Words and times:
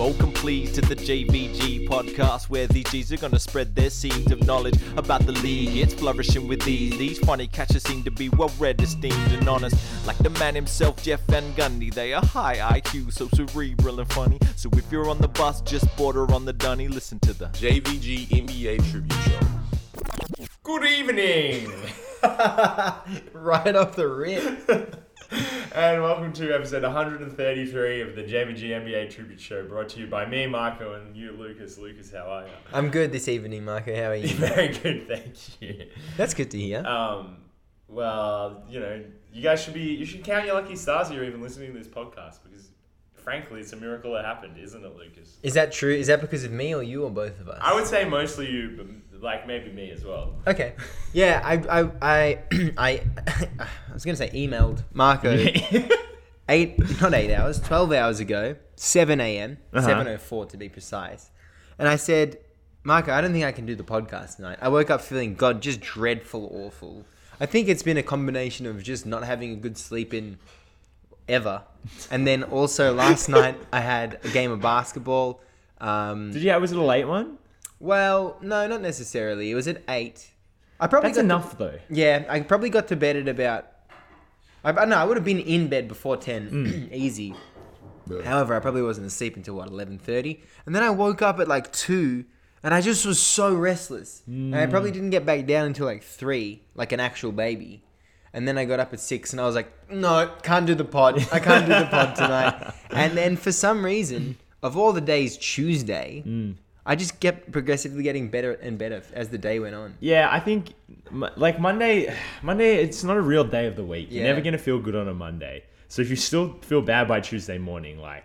Welcome, 0.00 0.32
please, 0.32 0.72
to 0.72 0.80
the 0.80 0.96
JVG 0.96 1.86
podcast, 1.86 2.48
where 2.48 2.66
these 2.66 2.90
G's 2.90 3.12
are 3.12 3.18
gonna 3.18 3.38
spread 3.38 3.74
their 3.74 3.90
seeds 3.90 4.32
of 4.32 4.46
knowledge 4.46 4.80
about 4.96 5.26
the 5.26 5.32
league. 5.32 5.76
It's 5.76 5.92
flourishing 5.92 6.48
with 6.48 6.62
these. 6.62 6.96
These 6.96 7.18
funny 7.18 7.46
catchers 7.46 7.82
seem 7.82 8.02
to 8.04 8.10
be 8.10 8.30
well 8.30 8.50
read, 8.58 8.80
esteemed, 8.80 9.30
and 9.30 9.46
honest. 9.46 9.76
Like 10.06 10.16
the 10.16 10.30
man 10.30 10.54
himself, 10.54 11.02
Jeff 11.02 11.20
Van 11.26 11.52
Gundy. 11.52 11.92
They 11.92 12.14
are 12.14 12.24
high 12.24 12.80
IQ, 12.80 13.12
so 13.12 13.28
cerebral 13.34 14.00
and 14.00 14.10
funny. 14.10 14.38
So 14.56 14.70
if 14.72 14.90
you're 14.90 15.10
on 15.10 15.18
the 15.18 15.28
bus, 15.28 15.60
just 15.60 15.94
border 15.98 16.32
on 16.32 16.46
the 16.46 16.54
dunny. 16.54 16.88
Listen 16.88 17.18
to 17.18 17.34
the 17.34 17.48
JVG 17.48 18.28
NBA 18.28 18.90
Tribute 18.90 19.12
Show. 19.24 20.46
Good 20.62 20.84
evening, 20.86 21.70
right 23.34 23.76
off 23.76 23.96
the 23.96 24.08
rip. 24.08 25.04
and 25.74 26.02
welcome 26.02 26.32
to 26.32 26.52
episode 26.52 26.82
133 26.82 28.00
of 28.00 28.16
the 28.16 28.22
JVG 28.22 28.70
NBA 28.70 29.10
Tribute 29.10 29.40
Show, 29.40 29.64
brought 29.64 29.88
to 29.90 30.00
you 30.00 30.06
by 30.06 30.26
me, 30.26 30.46
Marco, 30.46 30.94
and 30.94 31.16
you, 31.16 31.32
Lukas. 31.32 31.78
Lukas, 31.78 32.10
how 32.10 32.24
are 32.24 32.42
you? 32.44 32.52
I'm 32.72 32.90
good 32.90 33.12
this 33.12 33.28
evening, 33.28 33.64
Marco. 33.64 33.94
How 33.94 34.10
are 34.10 34.16
you? 34.16 34.28
Very 34.34 34.68
good, 34.68 35.06
thank 35.06 35.60
you. 35.60 35.86
That's 36.16 36.34
good 36.34 36.50
to 36.50 36.58
hear. 36.58 36.84
Um, 36.84 37.36
well, 37.88 38.64
you 38.68 38.80
know, 38.80 39.04
you 39.32 39.42
guys 39.42 39.62
should 39.62 39.74
be, 39.74 39.82
you 39.82 40.04
should 40.04 40.24
count 40.24 40.46
your 40.46 40.60
lucky 40.60 40.76
stars 40.76 41.10
you're 41.10 41.24
even 41.24 41.40
listening 41.40 41.72
to 41.72 41.78
this 41.78 41.88
podcast 41.88 42.38
because, 42.42 42.70
frankly, 43.14 43.60
it's 43.60 43.72
a 43.72 43.76
miracle 43.76 44.12
that 44.14 44.24
happened, 44.24 44.58
isn't 44.58 44.84
it, 44.84 44.96
Lukas? 44.96 45.38
Is 45.42 45.54
that 45.54 45.70
true? 45.70 45.94
Is 45.94 46.08
that 46.08 46.20
because 46.20 46.42
of 46.42 46.50
me 46.50 46.74
or 46.74 46.82
you 46.82 47.04
or 47.04 47.10
both 47.10 47.40
of 47.40 47.48
us? 47.48 47.58
I 47.62 47.74
would 47.74 47.86
say 47.86 48.04
mostly 48.04 48.50
you, 48.50 48.74
but 48.76 48.86
like 49.22 49.46
maybe 49.46 49.70
me 49.70 49.90
as 49.90 50.04
well. 50.04 50.34
Okay. 50.46 50.74
Yeah, 51.12 51.40
I 51.44 51.80
I 51.80 51.90
I 52.02 52.38
I, 52.78 53.02
I 53.58 53.92
was 53.92 54.04
gonna 54.04 54.16
say 54.16 54.30
emailed 54.30 54.84
Marco 54.92 55.30
eight 56.48 57.00
not 57.00 57.14
eight 57.14 57.34
hours, 57.34 57.60
twelve 57.60 57.92
hours 57.92 58.20
ago, 58.20 58.56
seven 58.76 59.20
a.m. 59.20 59.58
Uh-huh. 59.72 59.86
seven 59.86 60.08
oh 60.08 60.18
four 60.18 60.46
to 60.46 60.56
be 60.56 60.68
precise, 60.68 61.30
and 61.78 61.88
I 61.88 61.96
said, 61.96 62.38
Marco, 62.82 63.12
I 63.12 63.20
don't 63.20 63.32
think 63.32 63.44
I 63.44 63.52
can 63.52 63.66
do 63.66 63.74
the 63.74 63.84
podcast 63.84 64.36
tonight. 64.36 64.58
I 64.60 64.68
woke 64.68 64.90
up 64.90 65.00
feeling 65.00 65.34
God 65.34 65.60
just 65.60 65.80
dreadful, 65.80 66.50
awful. 66.52 67.04
I 67.40 67.46
think 67.46 67.68
it's 67.68 67.82
been 67.82 67.96
a 67.96 68.02
combination 68.02 68.66
of 68.66 68.82
just 68.82 69.06
not 69.06 69.24
having 69.24 69.52
a 69.52 69.56
good 69.56 69.78
sleep 69.78 70.12
in 70.12 70.38
ever, 71.28 71.62
and 72.10 72.26
then 72.26 72.42
also 72.44 72.92
last 72.94 73.28
night 73.38 73.56
I 73.72 73.80
had 73.80 74.18
a 74.24 74.28
game 74.28 74.50
of 74.50 74.60
basketball. 74.60 75.40
Um, 75.80 76.32
Did 76.32 76.42
you? 76.42 76.50
Have 76.50 76.60
was 76.60 76.72
it 76.72 76.78
a 76.78 76.82
late 76.82 77.06
one? 77.06 77.38
Well, 77.80 78.36
no, 78.40 78.66
not 78.68 78.80
necessarily. 78.82 79.50
It 79.50 79.54
was 79.54 79.66
at 79.66 79.82
eight. 79.88 80.30
I 80.78 80.86
probably 80.86 81.08
That's 81.08 81.18
got 81.18 81.22
to- 81.22 81.26
enough 81.26 81.58
though. 81.58 81.78
yeah, 81.90 82.24
I 82.28 82.40
probably 82.40 82.70
got 82.70 82.88
to 82.88 82.96
bed 82.96 83.16
at 83.16 83.26
about. 83.28 83.66
I, 84.64 84.70
I 84.70 84.84
no, 84.84 84.96
I 84.96 85.04
would 85.04 85.16
have 85.16 85.24
been 85.24 85.40
in 85.40 85.68
bed 85.68 85.88
before 85.88 86.16
ten, 86.16 86.50
Mm. 86.50 86.92
easy. 86.92 87.34
However, 88.24 88.54
I 88.56 88.60
probably 88.60 88.82
wasn't 88.82 89.06
asleep 89.06 89.36
until 89.36 89.54
what 89.54 89.68
eleven 89.68 89.98
thirty, 89.98 90.42
and 90.66 90.74
then 90.74 90.82
I 90.82 90.90
woke 90.90 91.22
up 91.22 91.38
at 91.38 91.48
like 91.48 91.72
two, 91.72 92.24
and 92.62 92.74
I 92.74 92.80
just 92.80 93.06
was 93.06 93.20
so 93.20 93.54
restless, 93.54 94.22
and 94.26 94.54
I 94.56 94.66
Mm. 94.66 94.70
probably 94.70 94.90
didn't 94.90 95.10
get 95.10 95.24
back 95.24 95.46
down 95.46 95.66
until 95.66 95.86
like 95.86 96.02
three, 96.02 96.62
like 96.74 96.92
an 96.92 97.00
actual 97.00 97.32
baby. 97.32 97.82
And 98.32 98.46
then 98.46 98.56
I 98.58 98.64
got 98.64 98.78
up 98.80 98.92
at 98.92 99.00
six, 99.00 99.32
and 99.32 99.40
I 99.40 99.44
was 99.44 99.54
like, 99.54 99.70
"No, 99.90 100.30
can't 100.42 100.66
do 100.66 100.74
the 100.74 100.84
pod. 100.84 101.18
I 101.32 101.40
can't 101.40 101.66
do 101.66 101.74
the 101.74 101.86
pod 101.86 102.16
tonight." 102.16 102.74
And 102.90 103.16
then 103.16 103.36
for 103.36 103.52
some 103.52 103.84
reason, 103.84 104.36
of 104.62 104.76
all 104.76 104.92
the 104.92 105.00
days, 105.00 105.36
Tuesday, 105.36 106.22
Mm. 106.26 106.54
I 106.86 106.96
just 106.96 107.20
kept 107.20 107.52
progressively 107.52 108.02
getting 108.02 108.28
better 108.28 108.52
and 108.52 108.78
better 108.78 109.02
as 109.12 109.28
the 109.28 109.38
day 109.38 109.58
went 109.58 109.74
on. 109.74 109.94
Yeah, 110.00 110.28
I 110.30 110.40
think 110.40 110.74
like 111.10 111.60
Monday, 111.60 112.14
Monday 112.42 112.82
it's 112.82 113.04
not 113.04 113.16
a 113.16 113.20
real 113.20 113.44
day 113.44 113.66
of 113.66 113.76
the 113.76 113.84
week. 113.84 114.08
You're 114.10 114.22
Yeah. 114.24 114.30
never 114.30 114.40
gonna 114.40 114.58
feel 114.58 114.78
good 114.78 114.96
on 114.96 115.08
a 115.08 115.14
Monday. 115.14 115.64
So 115.88 116.02
if 116.02 116.10
you 116.10 116.16
still 116.16 116.54
feel 116.62 116.82
bad 116.82 117.08
by 117.08 117.20
Tuesday 117.20 117.58
morning, 117.58 117.98
like 117.98 118.24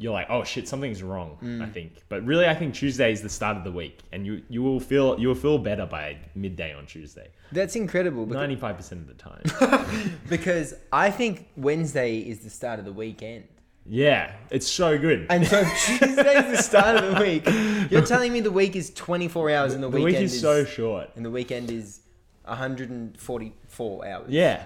you're 0.00 0.12
like, 0.12 0.28
oh 0.30 0.44
shit, 0.44 0.68
something's 0.68 1.02
wrong. 1.02 1.36
I 1.42 1.44
mm. 1.44 1.72
think, 1.72 1.92
but 2.08 2.24
really, 2.24 2.46
I 2.46 2.54
think 2.54 2.72
Tuesday 2.72 3.10
is 3.10 3.20
the 3.20 3.28
start 3.28 3.56
of 3.56 3.64
the 3.64 3.72
week, 3.72 3.98
and 4.12 4.24
you 4.24 4.42
you 4.48 4.62
will 4.62 4.78
feel 4.78 5.18
you 5.18 5.26
will 5.28 5.34
feel 5.34 5.58
better 5.58 5.86
by 5.86 6.18
midday 6.36 6.72
on 6.72 6.86
Tuesday. 6.86 7.28
That's 7.50 7.74
incredible. 7.74 8.24
because- 8.24 8.40
Ninety 8.40 8.56
five 8.56 8.76
percent 8.76 9.00
of 9.00 9.08
the 9.08 9.14
time. 9.14 10.10
Because 10.28 10.74
I 10.92 11.10
think 11.10 11.48
Wednesday 11.56 12.18
is 12.18 12.40
the 12.40 12.50
start 12.50 12.78
of 12.78 12.84
the 12.84 12.92
weekend. 12.92 13.44
Yeah, 13.88 14.32
it's 14.50 14.68
so 14.68 14.98
good. 14.98 15.26
And 15.30 15.46
so 15.46 15.62
Tuesday 15.86 16.34
is 16.50 16.56
the 16.58 16.62
start 16.62 16.96
of 17.02 17.14
the 17.14 17.20
week. 17.20 17.90
You're 17.90 18.04
telling 18.06 18.32
me 18.32 18.40
the 18.40 18.50
week 18.50 18.76
is 18.76 18.90
24 18.90 19.50
hours 19.50 19.74
and 19.74 19.82
the, 19.82 19.88
the 19.88 20.00
weekend 20.00 20.22
week 20.24 20.24
is 20.24 20.40
so 20.40 20.64
short. 20.64 21.10
and 21.16 21.24
the 21.24 21.30
weekend 21.30 21.70
is 21.70 22.00
144 22.44 24.06
hours. 24.06 24.30
Yeah, 24.30 24.64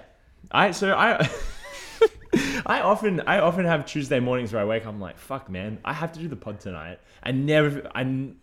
I 0.51 0.71
so 0.71 0.93
I. 0.95 1.27
I 2.65 2.81
often 2.81 3.21
I 3.27 3.39
often 3.39 3.65
have 3.65 3.85
Tuesday 3.85 4.19
mornings 4.19 4.51
where 4.53 4.61
I 4.61 4.65
wake 4.65 4.83
up 4.87 4.89
I'm 4.93 4.99
like 4.99 5.19
fuck 5.19 5.51
man 5.51 5.77
I 5.85 5.93
have 5.93 6.11
to 6.13 6.19
do 6.19 6.27
the 6.27 6.35
pod 6.35 6.59
tonight 6.59 6.99
I 7.21 7.31
never 7.31 7.87
I 7.93 8.01
n- 8.01 8.37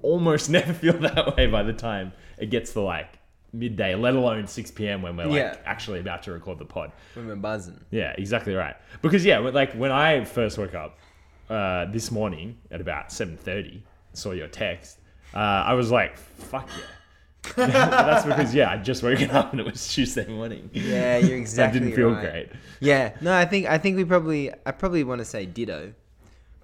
almost 0.00 0.48
never 0.58 0.72
feel 0.72 0.94
that 1.00 1.36
way 1.36 1.46
by 1.46 1.62
the 1.62 1.74
time 1.74 2.14
it 2.38 2.46
gets 2.46 2.72
to 2.72 2.80
like 2.80 3.18
midday 3.58 3.94
let 3.94 4.14
alone 4.14 4.46
6 4.46 4.70
p.m. 4.72 5.02
when 5.02 5.16
we're 5.16 5.26
like 5.26 5.36
Yeah. 5.36 5.56
actually 5.64 6.00
about 6.00 6.22
to 6.24 6.32
record 6.32 6.58
the 6.58 6.64
pod 6.64 6.92
When 7.14 7.26
we're 7.26 7.36
buzzing. 7.36 7.80
yeah 7.90 8.14
exactly 8.18 8.54
right 8.54 8.76
because 9.02 9.24
yeah 9.24 9.38
when- 9.38 9.54
like 9.54 9.72
when 9.74 9.90
I 9.92 10.24
first 10.24 10.58
woke 10.58 10.74
up 10.74 10.98
uh, 11.48 11.86
this 11.86 12.10
morning 12.10 12.58
at 12.70 12.80
about 12.80 13.08
7:30 13.10 13.80
saw 14.12 14.32
your 14.32 14.48
text 14.48 14.98
uh, 15.34 15.38
I 15.38 15.74
was 15.74 15.90
like 15.90 16.16
fuck 16.16 16.68
yeah 17.56 17.64
that's 18.08 18.26
because 18.26 18.52
yeah 18.54 18.70
I 18.72 18.76
just 18.78 19.02
woken 19.04 19.30
up 19.30 19.52
and 19.52 19.60
it 19.60 19.66
was 19.66 19.86
Tuesday 19.94 20.26
morning 20.26 20.68
Yeah, 20.72 21.18
you're 21.18 21.36
exactly 21.38 21.78
that 21.80 21.84
didn't 21.84 21.96
feel 21.96 22.10
right. 22.10 22.20
great 22.48 22.48
Yeah, 22.80 23.12
no, 23.20 23.32
I 23.32 23.44
think 23.44 23.66
I 23.66 23.78
think 23.78 23.96
we 23.96 24.04
probably 24.04 24.52
I 24.64 24.72
probably 24.72 25.04
want 25.04 25.20
to 25.20 25.24
say 25.24 25.46
ditto. 25.46 25.92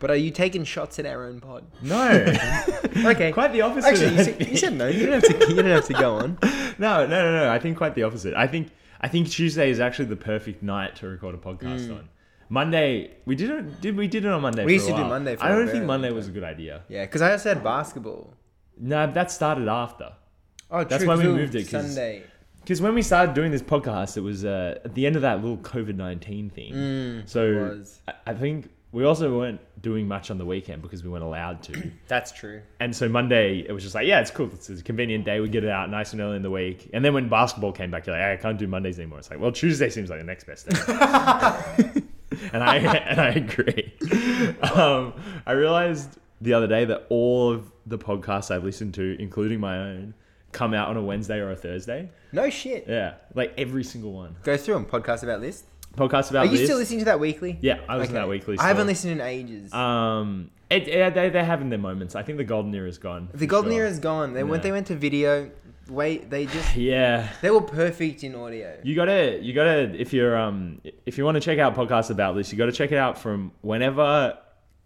But 0.03 0.11
are 0.11 0.17
you 0.17 0.33
taking 0.33 0.65
shots 0.65 0.99
at 0.99 1.07
our 1.07 1.25
own 1.25 1.41
pod? 1.41 1.65
No. 1.81 2.35
Okay. 3.07 3.33
quite 3.33 3.53
the 3.53 3.63
opposite. 3.63 3.89
Actually, 3.89 4.17
you 4.17 4.25
said, 4.25 4.49
you 4.51 4.57
said 4.57 4.73
no. 4.75 4.87
You 4.87 5.07
don't 5.07 5.23
have 5.23 5.41
to. 5.41 5.49
You 5.49 5.55
don't 5.57 5.65
have 5.67 5.87
to 5.87 5.93
go 5.95 6.17
on. 6.17 6.39
no, 6.79 7.07
no, 7.07 7.07
no, 7.07 7.45
no. 7.45 7.51
I 7.51 7.59
think 7.59 7.77
quite 7.79 7.95
the 7.95 8.03
opposite. 8.03 8.35
I 8.35 8.47
think 8.47 8.69
I 9.01 9.09
think 9.09 9.29
Tuesday 9.31 9.71
is 9.71 9.81
actually 9.81 10.05
the 10.07 10.17
perfect 10.17 10.63
night 10.63 10.97
to 10.97 11.07
record 11.09 11.35
a 11.35 11.39
podcast 11.39 11.91
on. 11.91 12.09
Monday, 12.51 13.13
we 13.25 13.35
did 13.35 13.49
it. 13.51 13.81
Did 13.81 13.97
we 13.97 14.09
did 14.09 14.25
it 14.27 14.31
on 14.31 14.43
Monday? 14.43 14.65
We 14.65 14.73
for 14.79 14.85
used 14.85 14.89
a 14.89 14.91
to 14.91 14.97
do 14.97 15.01
while. 15.03 15.11
Monday 15.11 15.37
for 15.37 15.45
I 15.45 15.47
a 15.47 15.51
don't 15.53 15.67
very 15.67 15.79
think 15.79 15.87
Monday 15.87 16.11
was 16.13 16.29
a 16.29 16.31
good 16.33 16.45
idea. 16.45 16.83
Yeah, 16.89 17.05
because 17.07 17.23
I 17.23 17.33
also 17.33 17.49
had 17.49 17.65
basketball. 17.65 18.35
No, 18.79 19.11
that 19.11 19.31
started 19.31 19.69
after. 19.69 20.13
Oh, 20.71 20.85
That's 20.85 21.05
true, 21.05 21.09
why 21.09 21.17
we 21.17 21.23
'cause 21.23 21.35
moved 21.35 21.55
it, 21.55 21.71
'cause- 21.71 21.87
Sunday. 21.95 22.25
Because 22.61 22.81
when 22.83 22.95
we 22.95 23.03
started 23.03 23.35
doing 23.35 23.51
this 23.53 23.63
podcast, 23.63 24.17
it 24.17 24.21
was 24.21 24.45
uh, 24.45 24.79
at 24.85 24.95
the 24.95 25.07
end 25.07 25.17
of 25.17 25.23
that 25.23 25.41
little 25.41 25.57
COVID 25.59 25.97
nineteen 25.97 26.51
thing. 26.51 26.73
Mm, 26.75 27.29
so 27.29 27.45
it 27.47 27.55
was. 27.79 28.01
I, 28.07 28.13
I 28.27 28.35
think 28.35 28.69
we 28.93 29.05
also 29.05 29.37
weren't 29.37 29.61
doing 29.81 30.07
much 30.07 30.31
on 30.31 30.37
the 30.37 30.45
weekend 30.45 30.83
because 30.83 31.03
we 31.03 31.11
weren't 31.11 31.25
allowed 31.25 31.63
to. 31.65 31.91
That's 32.09 32.31
true. 32.31 32.61
And 32.79 32.95
so 32.95 33.09
Monday, 33.09 33.65
it 33.67 33.73
was 33.73 33.83
just 33.83 33.95
like, 33.95 34.07
yeah, 34.07 34.21
it's 34.21 34.31
cool. 34.31 34.51
It's 34.53 34.69
a 34.69 34.83
convenient 34.83 35.25
day. 35.25 35.41
We 35.41 35.49
get 35.49 35.65
it 35.65 35.71
out 35.71 35.91
nice 35.91 36.13
and 36.13 36.21
early 36.21 36.37
in 36.37 36.43
the 36.43 36.51
week. 36.51 36.91
And 36.93 37.03
then 37.03 37.15
when 37.15 37.29
basketball 37.29 37.73
came 37.73 37.91
back, 37.91 38.07
you're 38.07 38.15
like, 38.15 38.25
"Hey, 38.25 38.33
I 38.35 38.37
can't 38.37 38.59
do 38.59 38.67
Mondays 38.67 38.99
anymore. 38.99 39.19
It's 39.19 39.31
like, 39.31 39.41
well, 39.41 39.51
Tuesday 39.51 39.89
seems 39.89 40.11
like 40.11 40.21
the 40.21 40.25
next 40.25 40.45
best 40.45 40.69
day. 40.69 40.77
and 42.53 42.63
I 42.63 42.77
and 42.77 43.21
I 43.21 43.29
agree. 43.31 43.93
Um, 44.75 45.15
I 45.47 45.53
realized 45.53 46.19
the 46.41 46.53
other 46.53 46.67
day 46.67 46.85
that 46.85 47.07
all 47.09 47.51
of 47.51 47.73
the 47.87 47.99
podcasts 47.99 48.51
I've 48.51 48.65
listened 48.65 48.95
to, 48.95 49.17
including 49.19 49.59
my 49.59 49.79
own, 49.79 50.15
come 50.53 50.75
out 50.75 50.89
on 50.89 50.97
a 50.97 51.03
Wednesday 51.03 51.39
or 51.39 51.51
a 51.51 51.57
Thursday. 51.57 52.11
No 52.33 52.51
shit. 52.51 52.87
Yeah, 52.87 53.15
like 53.35 53.55
every 53.57 53.85
single 53.85 54.13
one. 54.13 54.37
Go 54.43 54.57
through 54.57 54.75
them. 54.75 54.87
Podcast 54.87 55.23
about 55.23 55.41
list. 55.41 55.65
Podcasts 55.97 56.31
about 56.31 56.47
Are 56.47 56.51
you 56.51 56.57
this. 56.59 56.67
still 56.67 56.79
listening 56.79 57.01
to 57.01 57.05
that 57.07 57.21
weekly? 57.21 57.59
Yeah, 57.61 57.81
I 57.89 57.97
listen 57.97 58.15
to 58.15 58.21
that 58.21 58.29
weekly. 58.29 58.59
I 58.59 58.69
haven't 58.69 58.87
listened 58.87 59.13
in 59.13 59.21
ages. 59.21 59.73
Um, 59.73 60.51
it, 60.71 60.89
it, 60.89 61.15
they 61.15 61.29
they're 61.29 61.45
having 61.45 61.69
their 61.69 61.79
moments. 61.79 62.15
I 62.15 62.23
think 62.23 62.39
the 62.39 62.45
golden 62.45 62.75
era 62.75 62.89
is 62.89 62.99
gone. 62.99 63.29
the 63.35 63.47
golden 63.47 63.73
sure. 63.73 63.81
era 63.83 63.91
is 63.91 63.99
gone. 63.99 64.33
They 64.33 64.43
Yeah. 64.43 64.57
they 64.59 64.73
went 64.73 64.87
to 64.87 64.97
video, 64.97 65.51
wait, 65.91 66.31
they 66.31 66.47
just 66.47 66.75
Yeah. 66.77 67.29
they 67.43 67.51
were 67.51 67.61
perfect 67.61 68.25
in 68.25 68.35
audio. 68.35 68.79
You 68.83 68.95
gotta, 68.97 69.39
you 69.43 69.53
gotta. 69.53 69.95
If 70.01 70.13
you're, 70.15 70.37
um, 70.37 70.81
if 71.05 71.19
you 71.19 71.25
want 71.27 71.35
to 71.35 71.41
check 71.41 71.59
out 71.59 71.75
podcasts 71.75 72.11
about 72.11 72.37
this, 72.37 72.51
you 72.53 72.57
gotta 72.59 72.73
check 72.73 72.91
it 72.91 72.99
out 72.99 73.19
from 73.19 73.53
whenever 73.61 74.39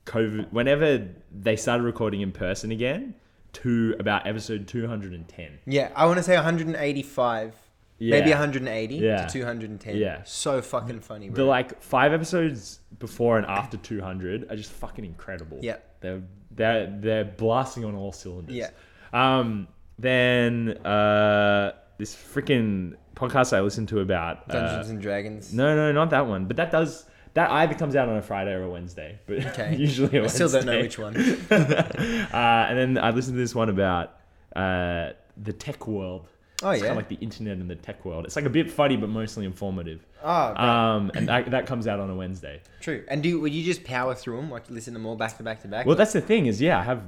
COVID, 0.07 0.53
whenever 0.53 1.07
they 1.33 1.55
started 1.57 1.85
recording 1.85 2.21
in 2.21 2.33
person 2.33 2.73
again, 2.73 3.15
to 3.53 3.95
about 4.01 4.27
episode 4.27 4.67
two 4.67 4.87
hundred 4.89 5.13
and 5.13 5.27
ten. 5.29 5.59
Yeah, 5.67 5.91
I 5.95 6.07
want 6.07 6.17
to 6.19 6.23
say 6.25 6.35
185, 6.35 7.55
Yeah. 7.99 8.19
maybe 8.19 8.31
180 8.31 8.97
Yeah. 8.97 9.27
to 9.27 9.33
210. 9.33 9.97
Yeah. 9.97 10.23
so 10.25 10.61
fucking 10.61 11.01
funny, 11.01 11.29
The 11.31 11.45
like 11.45 11.81
five 11.83 12.13
episodes 12.13 12.81
before 12.99 13.39
and 13.39 13.47
after 13.47 13.77
two 13.79 14.01
hundred 14.01 14.51
are 14.51 14.57
just 14.57 14.71
fucking 14.73 15.05
incredible. 15.05 15.59
Yeah. 15.63 15.77
they're 16.01 16.23
they're 16.51 16.95
they're 17.01 17.25
blasting 17.25 17.85
on 17.85 17.95
all 17.95 18.13
cylinders. 18.13 18.55
Yeah. 18.55 18.71
Um. 19.13 19.69
Then 19.99 20.77
uh, 20.85 21.73
this 21.97 22.15
freaking 22.15 22.97
podcast 23.15 23.57
I 23.57 23.61
listened 23.63 23.89
to 23.89 24.01
about 24.01 24.43
uh, 24.51 24.53
Dungeons 24.53 24.91
and 24.91 25.01
Dragons. 25.01 25.55
No, 25.55 25.75
no, 25.75 25.91
not 25.93 26.11
that 26.11 26.27
one. 26.27 26.45
But 26.45 26.57
that 26.59 26.71
does 26.71 27.07
that 27.33 27.51
either 27.51 27.75
comes 27.75 27.97
out 27.97 28.09
on 28.11 28.17
a 28.17 28.23
Friday 28.23 28.53
or 28.53 28.63
a 28.65 28.71
Wednesday. 28.71 29.19
But 29.27 29.45
Okay. 29.47 29.75
usually 29.79 30.21
I 30.21 30.27
still 30.27 30.49
don't 30.51 30.67
know 30.67 30.81
which 30.81 30.99
one. 30.99 31.17
uh, 31.51 32.67
and 32.69 32.79
then 32.79 32.99
I 33.03 33.11
listened 33.11 33.37
to 33.37 33.41
this 33.41 33.55
one 33.55 33.69
about 33.71 34.17
uh, 34.55 35.11
the 35.37 35.53
tech 35.53 35.87
world 35.87 36.29
Oh, 36.63 36.71
it's 36.71 36.81
yeah? 36.81 36.89
kind 36.89 36.91
of 36.93 36.97
like 36.97 37.09
the 37.09 37.23
internet 37.25 37.59
and 37.59 37.69
the 37.69 37.75
tech 37.75 38.05
world. 38.05 38.25
It's 38.25 38.35
like 38.37 38.47
a 38.47 38.51
bit 38.51 38.71
funny, 38.71 38.97
but 38.97 39.09
mostly 39.11 39.45
informative. 39.45 40.07
Oh. 40.23 40.55
Um, 40.57 41.11
and 41.15 41.29
that, 41.29 41.51
that 41.51 41.67
comes 41.67 41.87
out 41.87 42.01
on 42.01 42.09
a 42.09 42.15
Wednesday. 42.15 42.63
true. 42.81 43.05
And 43.09 43.23
do 43.23 43.39
would 43.41 43.53
you 43.53 43.63
just 43.63 43.85
power 43.85 44.15
through 44.15 44.37
them, 44.37 44.51
like 44.51 44.71
listen 44.71 44.95
to 44.95 44.99
them 44.99 45.07
all 45.07 45.17
back 45.17 45.37
to 45.37 45.43
back 45.43 45.61
to 45.63 45.69
back? 45.69 45.85
Well, 45.87 45.97
that's 45.97 46.15
the 46.15 46.21
thing 46.23 46.47
is, 46.47 46.61
yeah, 46.61 46.79
I 46.79 46.83
have, 46.83 47.03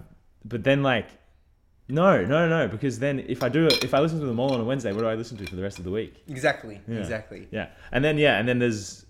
but 0.44 0.64
then 0.64 0.82
like, 0.82 1.08
no, 1.88 2.22
no, 2.26 2.46
no, 2.46 2.68
because 2.68 2.98
then 2.98 3.20
if 3.26 3.42
I 3.42 3.48
do 3.48 3.66
if 3.66 3.94
I 3.94 4.00
listen 4.00 4.20
to 4.20 4.26
them 4.26 4.38
all 4.38 4.52
on 4.52 4.60
a 4.60 4.64
Wednesday, 4.64 4.92
what 4.92 5.00
do 5.00 5.08
I 5.08 5.14
listen 5.14 5.38
to 5.38 5.46
for 5.46 5.56
the 5.56 5.62
rest 5.62 5.78
of 5.78 5.84
the 5.84 5.90
week? 5.90 6.22
exactly, 6.28 6.80
Yeah. 6.86 6.98
exactly. 6.98 7.48
Yeah, 7.50 7.68
and 7.90 8.04
then 8.04 8.18
yeah, 8.18 8.38
and 8.38 8.46
then 8.46 8.58
there's. 8.58 9.06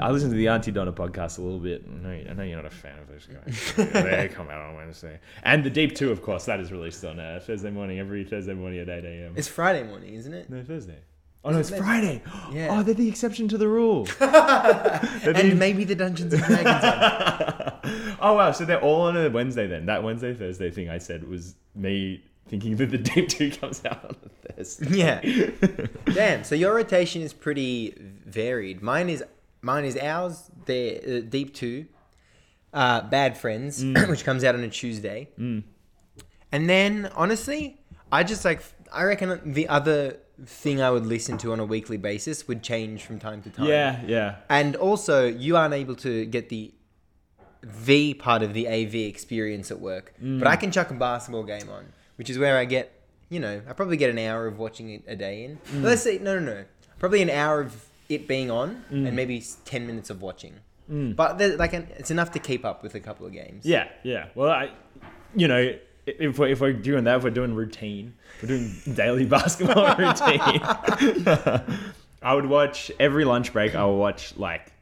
I 0.00 0.10
listen 0.10 0.30
to 0.30 0.36
the 0.36 0.48
Aunty 0.48 0.70
Donna 0.72 0.92
podcast 0.92 1.38
a 1.38 1.42
little 1.42 1.58
bit. 1.58 1.84
I 1.86 2.02
know, 2.02 2.30
I 2.30 2.32
know 2.32 2.42
you're 2.42 2.56
not 2.56 2.64
a 2.64 2.70
fan 2.70 2.98
of 2.98 3.06
those 3.08 3.26
guys. 3.26 3.74
they 3.92 4.30
come 4.32 4.48
out 4.48 4.60
on 4.62 4.76
Wednesday, 4.76 5.20
and 5.42 5.62
the 5.62 5.68
Deep 5.70 5.94
Two, 5.94 6.10
of 6.10 6.22
course, 6.22 6.46
that 6.46 6.58
is 6.60 6.72
released 6.72 7.04
on 7.04 7.20
uh, 7.20 7.40
Thursday 7.44 7.70
morning, 7.70 7.98
every 7.98 8.24
Thursday 8.24 8.54
morning 8.54 8.80
at 8.80 8.88
eight 8.88 9.04
a.m. 9.04 9.34
It's 9.36 9.48
Friday 9.48 9.82
morning, 9.82 10.14
isn't 10.14 10.32
it? 10.32 10.48
No, 10.48 10.62
Thursday. 10.62 10.98
Oh 11.44 11.50
no, 11.50 11.58
it's 11.58 11.70
it? 11.70 11.76
Friday. 11.76 12.22
Yeah. 12.50 12.68
Oh, 12.70 12.82
they're 12.82 12.94
the 12.94 13.06
exception 13.08 13.48
to 13.48 13.58
the 13.58 13.68
rule. 13.68 14.04
They're 14.18 14.28
the- 14.30 15.32
And 15.36 15.58
maybe 15.58 15.84
the 15.84 15.94
Dungeons 15.94 16.32
and 16.32 16.42
Dragons. 16.42 16.82
one. 16.82 18.16
oh 18.20 18.32
wow, 18.32 18.52
so 18.52 18.64
they're 18.64 18.80
all 18.80 19.02
on 19.02 19.16
a 19.18 19.28
Wednesday 19.28 19.66
then. 19.66 19.84
That 19.84 20.02
Wednesday 20.02 20.32
Thursday 20.32 20.70
thing 20.70 20.88
I 20.88 20.96
said 20.96 21.28
was 21.28 21.54
me 21.74 22.24
thinking 22.48 22.76
that 22.76 22.90
the 22.90 22.96
Deep 22.96 23.28
Two 23.28 23.50
comes 23.50 23.84
out 23.84 24.02
on 24.06 24.16
a 24.24 24.52
Thursday. 24.54 24.96
yeah. 24.96 25.20
Damn. 26.14 26.44
So 26.44 26.54
your 26.54 26.74
rotation 26.74 27.20
is 27.20 27.34
pretty 27.34 27.94
varied. 28.24 28.80
Mine 28.82 29.10
is 29.10 29.22
mine 29.64 29.84
is 29.84 29.96
ours. 29.96 30.50
They're 30.66 31.00
uh, 31.06 31.20
deep 31.28 31.54
two, 31.54 31.86
uh, 32.72 33.00
bad 33.02 33.36
friends, 33.38 33.82
Mm. 33.82 34.08
which 34.12 34.24
comes 34.24 34.44
out 34.44 34.54
on 34.54 34.62
a 34.62 34.68
Tuesday. 34.68 35.28
And 35.38 36.68
then 36.70 37.10
honestly, 37.16 37.80
I 38.12 38.22
just 38.22 38.44
like 38.44 38.62
I 38.92 39.02
reckon 39.04 39.52
the 39.52 39.68
other 39.68 40.18
thing 40.46 40.80
I 40.82 40.90
would 40.90 41.06
listen 41.06 41.38
to 41.38 41.52
on 41.52 41.60
a 41.60 41.64
weekly 41.64 41.96
basis 41.96 42.46
would 42.48 42.62
change 42.62 43.02
from 43.04 43.18
time 43.18 43.42
to 43.42 43.50
time. 43.50 43.66
Yeah, 43.66 44.00
yeah. 44.06 44.36
And 44.48 44.76
also, 44.76 45.26
you 45.26 45.56
aren't 45.56 45.74
able 45.74 45.96
to 45.96 46.24
get 46.26 46.48
the 46.48 46.72
V 47.62 48.14
part 48.14 48.42
of 48.42 48.52
the 48.52 48.68
AV 48.68 48.94
experience 48.94 49.70
at 49.70 49.80
work. 49.80 50.12
But 50.18 50.24
Mm. 50.26 50.46
I 50.46 50.56
can 50.56 50.70
chuck 50.70 50.90
a 50.90 50.94
basketball 50.94 51.44
game 51.44 51.68
on, 51.70 51.86
which 52.16 52.28
is 52.30 52.38
where 52.38 52.58
I 52.58 52.66
get, 52.66 52.92
you 53.30 53.40
know, 53.40 53.62
I 53.68 53.72
probably 53.72 53.96
get 53.96 54.10
an 54.10 54.18
hour 54.18 54.46
of 54.46 54.58
watching 54.58 54.90
it 54.90 55.02
a 55.08 55.16
day 55.16 55.44
in. 55.44 55.56
Mm. 55.56 55.82
But 55.82 55.88
let's 55.88 56.02
say, 56.02 56.18
no, 56.18 56.38
no, 56.38 56.54
no. 56.54 56.64
Probably 56.98 57.22
an 57.22 57.30
hour 57.30 57.60
of 57.60 57.86
it 58.08 58.28
being 58.28 58.50
on 58.50 58.84
and 58.90 59.14
maybe 59.16 59.42
10 59.64 59.86
minutes 59.86 60.10
of 60.10 60.22
watching. 60.22 60.54
But 60.88 61.40
like, 61.58 61.72
it's 61.74 62.10
enough 62.10 62.30
to 62.32 62.38
keep 62.38 62.64
up 62.64 62.82
with 62.82 62.94
a 62.94 63.00
couple 63.00 63.26
of 63.26 63.32
games. 63.32 63.64
Mm. 63.64 63.70
Yeah, 63.70 63.88
yeah. 64.02 64.26
Well, 64.34 64.50
I, 64.50 64.70
you 65.34 65.48
know, 65.48 65.74
if 66.06 66.38
we're, 66.38 66.48
if 66.48 66.60
we're 66.60 66.72
doing 66.74 67.04
that, 67.04 67.16
if 67.18 67.24
we're 67.24 67.30
doing 67.30 67.54
routine, 67.54 68.14
we're 68.42 68.48
doing 68.48 68.72
daily 68.94 69.24
basketball 69.24 69.86
routine. 69.98 70.60
I 72.22 72.34
would 72.34 72.46
watch 72.46 72.90
every 73.00 73.24
lunch 73.24 73.52
break. 73.52 73.74
I 73.74 73.84
would 73.84 73.96
watch 73.96 74.36
like 74.36 74.72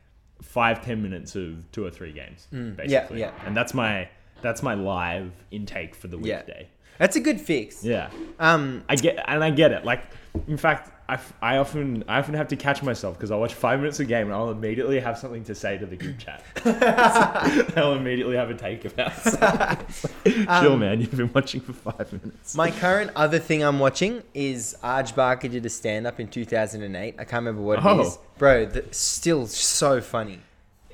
five, 0.43 0.85
ten 0.85 1.03
minutes 1.03 1.35
of 1.37 1.71
two 1.73 1.85
or 1.85 1.91
three 1.91 2.13
games, 2.13 2.47
basically. 2.51 3.21
yeah. 3.21 3.33
And 3.47 3.57
that's 3.57 3.75
my 3.75 4.09
that's 4.43 4.63
my 4.63 4.75
live 4.75 5.31
intake 5.51 5.95
for 5.95 6.09
the 6.09 6.19
Yeah. 6.19 6.39
weekday. 6.39 6.69
That's 6.99 7.17
a 7.17 7.21
good 7.21 7.41
fix. 7.41 7.85
Yeah. 7.85 8.11
Um, 8.39 8.85
I 8.89 8.97
get 8.97 9.25
and 9.27 9.43
I 9.43 9.51
get 9.51 9.73
it. 9.73 9.85
Like, 9.85 10.03
in 10.47 10.57
fact, 10.57 10.91
I, 11.13 11.19
I 11.43 11.57
often 11.59 12.05
I 12.09 12.19
often 12.19 12.35
have 12.35 12.49
to 12.49 12.57
catch 12.57 12.83
myself 12.83 13.19
because 13.19 13.31
I'll 13.31 13.41
watch 13.41 13.53
five 13.53 13.81
minutes 13.81 14.01
of 14.01 14.07
a 14.07 14.09
game 14.09 14.29
and 14.29 14.35
I'll 14.35 14.51
immediately 14.51 14.99
have 15.01 15.19
something 15.19 15.45
to 15.45 15.55
say 15.55 15.77
to 15.77 15.85
the 15.85 15.97
group 15.97 16.19
chat. 16.19 16.43
I'll 17.77 17.93
immediately 17.95 18.37
have 18.37 18.49
a 18.49 18.55
take 18.55 18.87
about. 18.87 19.13
it. 20.25 20.49
Um, 20.49 20.63
Chill, 20.65 20.77
man. 20.79 21.01
You've 21.01 21.15
been 21.15 21.31
watching 21.35 21.61
for 21.61 21.75
five 21.75 22.11
minutes. 22.13 22.55
My 22.55 22.71
current 22.71 23.11
other 23.15 23.39
thing 23.39 23.63
I'm 23.63 23.79
watching 23.79 24.23
is 24.33 24.75
Arj 24.83 25.15
Barker 25.15 25.49
did 25.49 25.67
a 25.67 25.71
stand 25.71 26.07
up 26.07 26.19
in 26.19 26.29
2008. 26.29 27.17
I 27.19 27.25
can't 27.25 27.33
remember 27.33 27.61
what 27.61 27.79
it 27.79 28.01
is. 28.01 28.17
Oh. 28.17 28.21
Bro, 28.39 28.67
the, 28.67 28.87
still 28.91 29.47
so 29.47 30.01
funny. 30.01 30.41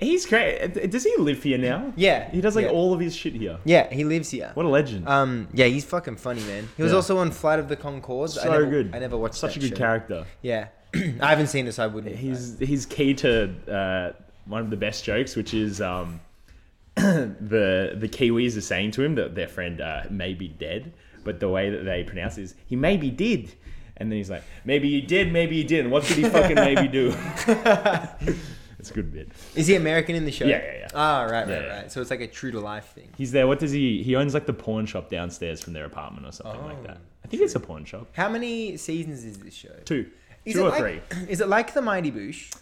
He's 0.00 0.26
great. 0.26 0.90
Does 0.90 1.02
he 1.04 1.16
live 1.16 1.42
here 1.42 1.58
now? 1.58 1.92
Yeah. 1.96 2.30
He 2.30 2.40
does 2.40 2.54
like 2.54 2.66
yeah. 2.66 2.70
all 2.70 2.94
of 2.94 3.00
his 3.00 3.16
shit 3.16 3.34
here. 3.34 3.58
Yeah, 3.64 3.92
he 3.92 4.04
lives 4.04 4.30
here. 4.30 4.52
What 4.54 4.64
a 4.64 4.68
legend. 4.68 5.08
Um, 5.08 5.48
yeah, 5.52 5.66
he's 5.66 5.84
fucking 5.84 6.16
funny, 6.16 6.42
man. 6.42 6.68
He 6.76 6.82
was 6.82 6.92
Yeah. 6.92 6.96
also 6.96 7.18
on 7.18 7.32
Flight 7.32 7.58
of 7.58 7.68
the 7.68 7.76
Conchords. 7.76 8.38
I 8.38 8.44
so 8.44 8.50
never, 8.52 8.66
good. 8.66 8.94
I 8.94 9.00
never 9.00 9.16
watched 9.16 9.34
Such 9.34 9.56
a 9.56 9.60
good 9.60 9.70
show. 9.70 9.76
character. 9.76 10.24
Yeah, 10.42 10.68
I 10.94 11.30
haven't 11.30 11.48
seen 11.48 11.70
so 11.72 11.82
I 11.82 11.88
wouldn't. 11.88 12.14
He's 12.16 12.58
he's 12.58 12.86
key 12.86 13.14
to 13.14 13.52
uh, 13.68 14.12
one 14.46 14.60
of 14.62 14.70
the 14.70 14.76
best 14.76 15.04
jokes, 15.04 15.34
which 15.34 15.52
is 15.52 15.80
um, 15.80 16.20
the 16.94 17.96
the 17.96 18.08
Kiwis 18.08 18.56
are 18.56 18.60
saying 18.60 18.92
to 18.92 19.02
him 19.02 19.16
that 19.16 19.34
their 19.34 19.48
friend 19.48 19.80
uh, 19.80 20.04
may 20.10 20.32
be 20.32 20.46
dead, 20.48 20.92
but 21.24 21.40
the 21.40 21.48
way 21.48 21.70
that 21.70 21.84
they 21.84 22.04
pronounce 22.04 22.38
it 22.38 22.42
is 22.42 22.54
he 22.66 22.76
maybe 22.76 23.10
did, 23.10 23.52
and 23.96 24.12
then 24.12 24.16
he's 24.16 24.30
like 24.30 24.44
maybe 24.64 24.88
he 24.88 25.00
did, 25.00 25.32
maybe 25.32 25.56
he 25.56 25.64
didn't. 25.64 25.90
What 25.90 26.04
did 26.04 26.18
he 26.18 26.24
fucking 26.24 26.54
maybe 26.54 26.86
do? 26.86 27.14
It's 28.78 28.90
a 28.90 28.94
good 28.94 29.12
bit. 29.12 29.28
Is 29.56 29.66
he 29.66 29.74
American 29.74 30.14
in 30.14 30.24
the 30.24 30.30
show? 30.30 30.44
Yeah, 30.46 30.62
yeah, 30.64 30.78
yeah. 30.80 30.88
Ah, 30.94 31.22
right, 31.22 31.30
right, 31.32 31.48
Yeah, 31.48 31.60
yeah. 31.60 31.76
right. 31.82 31.92
So 31.92 32.00
it's 32.00 32.10
like 32.10 32.20
a 32.20 32.26
true 32.28 32.50
to 32.52 32.60
life 32.60 32.86
thing. 32.94 33.08
He's 33.18 33.32
there. 33.32 33.46
What 33.46 33.58
does 33.58 33.72
he? 33.72 34.02
He 34.02 34.14
owns 34.16 34.34
like 34.34 34.46
the 34.46 34.52
pawn 34.52 34.86
shop 34.86 35.10
downstairs 35.10 35.60
from 35.60 35.72
their 35.72 35.84
apartment 35.84 36.26
or 36.26 36.32
something 36.32 36.64
like 36.64 36.78
Oh, 36.80 36.86
that. 36.86 36.98
I 37.24 37.28
think 37.28 37.42
it's 37.42 37.54
a 37.56 37.60
pawn 37.60 37.84
shop. 37.84 38.06
How 38.12 38.28
many 38.28 38.76
seasons 38.76 39.24
is 39.24 39.38
this 39.38 39.54
show? 39.54 39.74
Two, 39.84 40.06
Is 40.44 40.54
two 40.54 40.60
it 40.60 40.66
or 40.66 40.70
like, 40.70 40.78
three. 41.12 41.18
Is 41.28 41.40
it 41.40 41.48
like 41.48 41.74
the 41.74 41.82
Mighty 41.82 42.12
Boosh? 42.12 42.54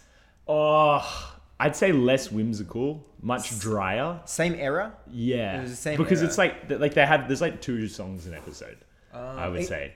Oh, 0.47 1.33
I'd 1.59 1.75
say 1.75 1.91
less 1.91 2.31
whimsical, 2.31 3.05
much 3.21 3.59
drier. 3.59 4.19
Same 4.25 4.55
era? 4.55 4.93
Yeah, 5.11 5.57
It 5.59 5.61
was 5.61 5.71
the 5.71 5.75
same 5.75 5.97
because 5.97 6.19
era. 6.19 6.27
it's 6.27 6.37
like 6.37 6.67
th- 6.67 6.79
like 6.79 6.93
they 6.93 7.05
have 7.05 7.27
there's 7.27 7.41
like 7.41 7.61
two 7.61 7.87
songs 7.87 8.25
an 8.27 8.33
episode. 8.33 8.77
I 9.13 9.47
would 9.47 9.61
it- 9.61 9.67
say 9.67 9.93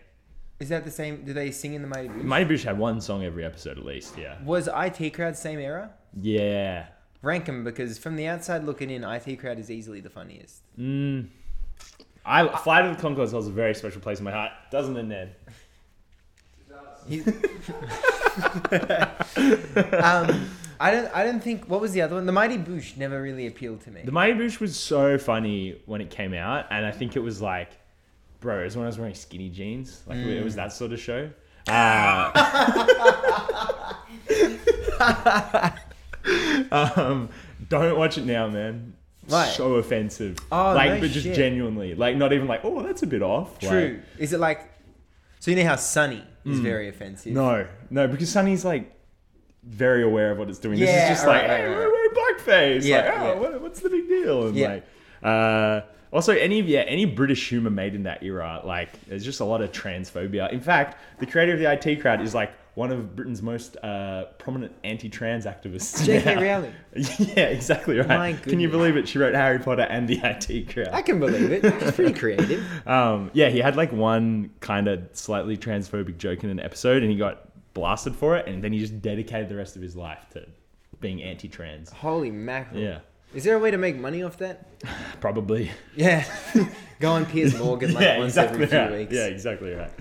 Is 0.60 0.70
that 0.70 0.84
the 0.84 0.92
same? 0.92 1.24
Do 1.24 1.34
they 1.34 1.52
sing 1.52 1.74
in 1.74 1.82
the 1.82 1.88
Mighty 1.88 2.08
Boosh? 2.10 2.24
Mighty 2.24 2.54
Boosh 2.56 2.64
had 2.64 2.78
one 2.78 3.00
song 3.02 3.24
every 3.24 3.46
episode 3.46 3.78
at 3.78 3.86
least. 3.86 4.18
Yeah, 4.18 4.38
Was 4.44 4.68
IT 4.68 5.12
Crowd 5.14 5.34
the 5.34 5.38
same 5.38 5.60
era? 5.60 5.92
Yeah. 6.20 6.88
Rank 7.22 7.46
them 7.46 7.64
because 7.64 7.98
from 7.98 8.16
the 8.16 8.28
outside 8.28 8.64
looking 8.64 8.90
in, 8.90 9.04
IT 9.04 9.38
Crowd 9.40 9.60
is 9.60 9.70
easily 9.70 10.02
the 10.02 10.10
funniest. 10.10 10.62
I 12.26 12.48
Flight 12.58 12.86
of 12.86 12.98
the 12.98 13.02
Conchords 13.02 13.32
holds 13.32 13.48
a 13.48 13.52
very 13.52 13.76
special 13.76 14.02
place 14.02 14.20
in 14.20 14.26
my 14.26 14.32
heart, 14.32 14.52
doesn't 14.72 14.98
it, 14.98 15.04
Ned? 15.04 15.36
Um, 20.02 20.50
I 20.80 20.90
don't. 20.90 21.16
I 21.16 21.24
don't 21.24 21.42
think. 21.44 21.66
What 21.66 21.80
was 21.80 21.92
the 21.92 22.02
other 22.02 22.16
one? 22.16 22.26
The 22.26 22.32
Mighty 22.32 22.58
Boosh 22.58 22.98
never 22.98 23.22
really 23.22 23.46
appealed 23.46 23.82
to 23.82 23.92
me. 23.92 24.02
The 24.04 24.12
Mighty 24.12 24.34
Boosh 24.34 24.60
was 24.60 24.76
so 24.76 25.18
funny 25.20 25.80
when 25.86 26.02
it 26.02 26.10
came 26.10 26.34
out, 26.34 26.66
and 26.72 26.86
I 26.86 26.92
think 26.92 27.16
it 27.16 27.20
was 27.20 27.40
like, 27.42 27.70
bro, 28.40 28.62
it 28.62 28.64
was 28.66 28.76
when 28.76 28.86
I 28.86 28.88
was 28.88 28.98
wearing 28.98 29.14
skinny 29.14 29.50
jeans. 29.50 30.02
Like 30.08 30.18
it 30.18 30.44
was 30.44 30.56
that 30.56 30.74
sort 30.74 30.92
of 30.92 31.00
show. 31.00 31.30
Uh, 31.68 32.32
um, 36.72 37.30
don't 37.70 37.98
watch 37.98 38.18
it 38.18 38.26
now, 38.26 38.48
man. 38.48 38.94
Why? 39.28 39.48
So 39.48 39.76
offensive. 39.76 40.38
Oh, 40.52 40.74
like, 40.74 40.92
no 40.94 41.00
but 41.02 41.12
just 41.12 41.26
shit. 41.26 41.36
genuinely, 41.36 41.96
like, 41.96 42.16
not 42.18 42.34
even 42.34 42.48
like, 42.48 42.62
oh, 42.66 42.82
that's 42.82 43.04
a 43.04 43.08
bit 43.08 43.22
off. 43.22 43.60
True. 43.60 44.00
Like, 44.00 44.20
Is 44.20 44.34
it 44.34 44.40
like? 44.40 44.68
So 45.40 45.52
you 45.52 45.58
know 45.58 45.66
how 45.66 45.76
Sunny 45.76 46.24
is 46.46 46.60
very 46.60 46.88
offensive. 46.90 47.34
no, 47.34 47.68
no, 47.90 48.08
because 48.08 48.30
Sunny's 48.30 48.64
like 48.66 48.92
very 49.64 50.04
aware 50.04 50.32
of 50.32 50.38
what 50.40 50.50
it's 50.50 50.60
doing. 50.60 50.80
this 50.80 50.90
is 50.90 51.10
just 51.10 51.26
right, 51.26 51.42
like, 51.42 51.50
right, 51.50 51.60
hey, 51.62 51.66
right. 51.68 51.78
we're 51.88 52.14
blackface. 52.14 52.84
Yeah, 52.84 52.98
like, 52.98 53.20
oh, 53.20 53.26
yeah. 53.34 53.40
what, 53.40 53.62
what's 53.62 53.80
the 53.80 53.90
big 53.90 54.08
deal? 54.08 54.48
And 54.48 54.56
Yeah. 54.56 54.68
like, 54.68 54.86
uh, 55.24 55.82
also 56.12 56.34
any 56.34 56.62
yeah 56.62 56.82
any 56.82 57.06
British 57.06 57.48
humor 57.50 57.70
made 57.70 57.94
in 57.96 58.04
that 58.04 58.24
era, 58.24 58.62
like, 58.66 58.90
there's 59.06 59.24
just 59.24 59.40
a 59.40 59.46
lot 59.46 59.62
of 59.62 59.72
transphobia. 59.72 60.52
In 60.52 60.60
fact, 60.62 60.98
the 61.20 61.26
creator 61.26 61.54
of 61.54 61.60
the 61.60 61.72
IT 61.72 62.02
crowd 62.02 62.22
is 62.22 62.34
like 62.36 62.52
one 62.76 62.92
of 62.92 63.16
Britain's 63.16 63.42
most 63.42 63.76
uh, 63.84 64.26
prominent 64.38 64.74
anti-trans 64.84 65.46
activists. 65.46 66.06
J.K. 66.06 66.36
Rowling. 66.42 66.74
yeah, 66.96 67.44
exactly 67.44 67.98
right. 67.98 68.42
Can 68.44 68.60
you 68.60 68.70
believe 68.70 68.96
it? 68.96 69.08
She 69.08 69.20
wrote 69.20 69.34
Harry 69.34 69.60
Potter 69.60 69.84
and 69.84 70.08
the 70.08 70.20
IT 70.24 70.74
crowd. 70.74 70.90
I 70.94 71.02
can 71.02 71.20
believe 71.20 71.52
it. 71.52 71.66
It's 71.66 71.96
pretty 71.96 72.14
creative. 72.14 72.66
Um, 72.86 73.32
yeah, 73.34 73.50
he 73.50 73.60
had 73.60 73.76
like 73.76 73.92
one 73.92 74.52
kind 74.60 74.88
of 74.88 75.08
slightly 75.14 75.56
transphobic 75.56 76.18
joke 76.18 76.44
in 76.44 76.50
an 76.50 76.60
episode, 76.60 77.04
and 77.04 77.12
he 77.12 77.18
got 77.18 77.48
blasted 77.74 78.16
for 78.16 78.38
it, 78.38 78.48
and 78.48 78.64
then 78.64 78.74
he 78.74 78.80
just 78.80 79.02
dedicated 79.02 79.50
the 79.50 79.56
rest 79.56 79.76
of 79.76 79.82
his 79.82 79.96
life 79.96 80.26
to 80.32 80.46
being 81.00 81.22
anti-trans. 81.22 81.90
Holy 81.92 82.32
mackerel. 82.32 82.82
Yeah, 82.82 83.00
Is 83.34 83.44
there 83.44 83.56
a 83.56 83.60
way 83.60 83.72
to 83.72 83.78
make 83.78 83.98
money 83.98 84.24
off 84.24 84.38
that? 84.38 84.82
probably. 85.22 85.72
Yeah. 85.96 86.26
Go 87.00 87.12
on 87.12 87.26
Piers 87.26 87.58
Morgan 87.58 87.94
like 87.94 88.04
yeah, 88.04 88.18
once 88.18 88.32
exactly 88.32 88.64
every 88.64 88.68
few 88.68 88.78
right. 88.78 88.92
weeks. 88.92 89.14
Yeah, 89.14 89.26
exactly 89.26 89.74
right. 89.74 89.92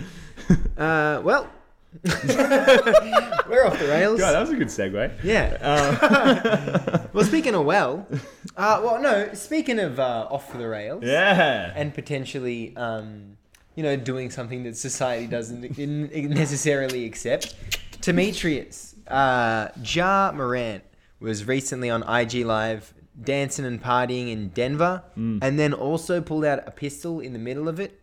Uh, 0.77 1.21
well, 1.23 1.49
we're 2.05 3.67
off 3.67 3.79
the 3.79 3.87
rails. 3.89 4.21
God, 4.21 4.33
that 4.33 4.41
was 4.41 4.51
a 4.51 4.57
good 4.57 4.69
segue. 4.69 5.13
Yeah. 5.25 7.07
well, 7.13 7.25
speaking 7.25 7.55
of 7.55 7.65
well, 7.65 8.07
uh, 8.57 8.81
well, 8.83 9.01
no. 9.03 9.33
Speaking 9.35 9.79
of 9.81 9.99
uh, 9.99 10.29
off 10.31 10.53
the 10.53 10.69
rails, 10.69 11.03
Yeah. 11.05 11.73
and 11.75 11.93
potentially, 11.93 12.77
um, 12.77 13.37
you 13.75 13.83
know, 13.83 13.97
doing 13.97 14.31
something 14.31 14.63
that 14.65 14.77
society 14.77 15.27
doesn't 15.27 15.79
in- 15.79 16.31
necessarily 16.31 17.05
accept. 17.07 17.55
Temetrius, 18.01 18.95
uh, 19.09 19.69
Ja 19.85 20.33
Morant 20.33 20.85
was 21.19 21.45
recently 21.47 21.91
on 21.91 22.03
IG 22.09 22.45
Live 22.47 22.95
dancing 23.21 23.67
and 23.67 23.83
partying 23.83 24.31
in 24.33 24.49
Denver, 24.51 25.03
and 25.17 25.59
then 25.59 25.75
also 25.75 26.21
pulled 26.23 26.45
out 26.45 26.67
a 26.67 26.71
pistol 26.71 27.21
in 27.21 27.33
the 27.35 27.39
middle 27.39 27.69
of 27.69 27.79
it. 27.79 28.01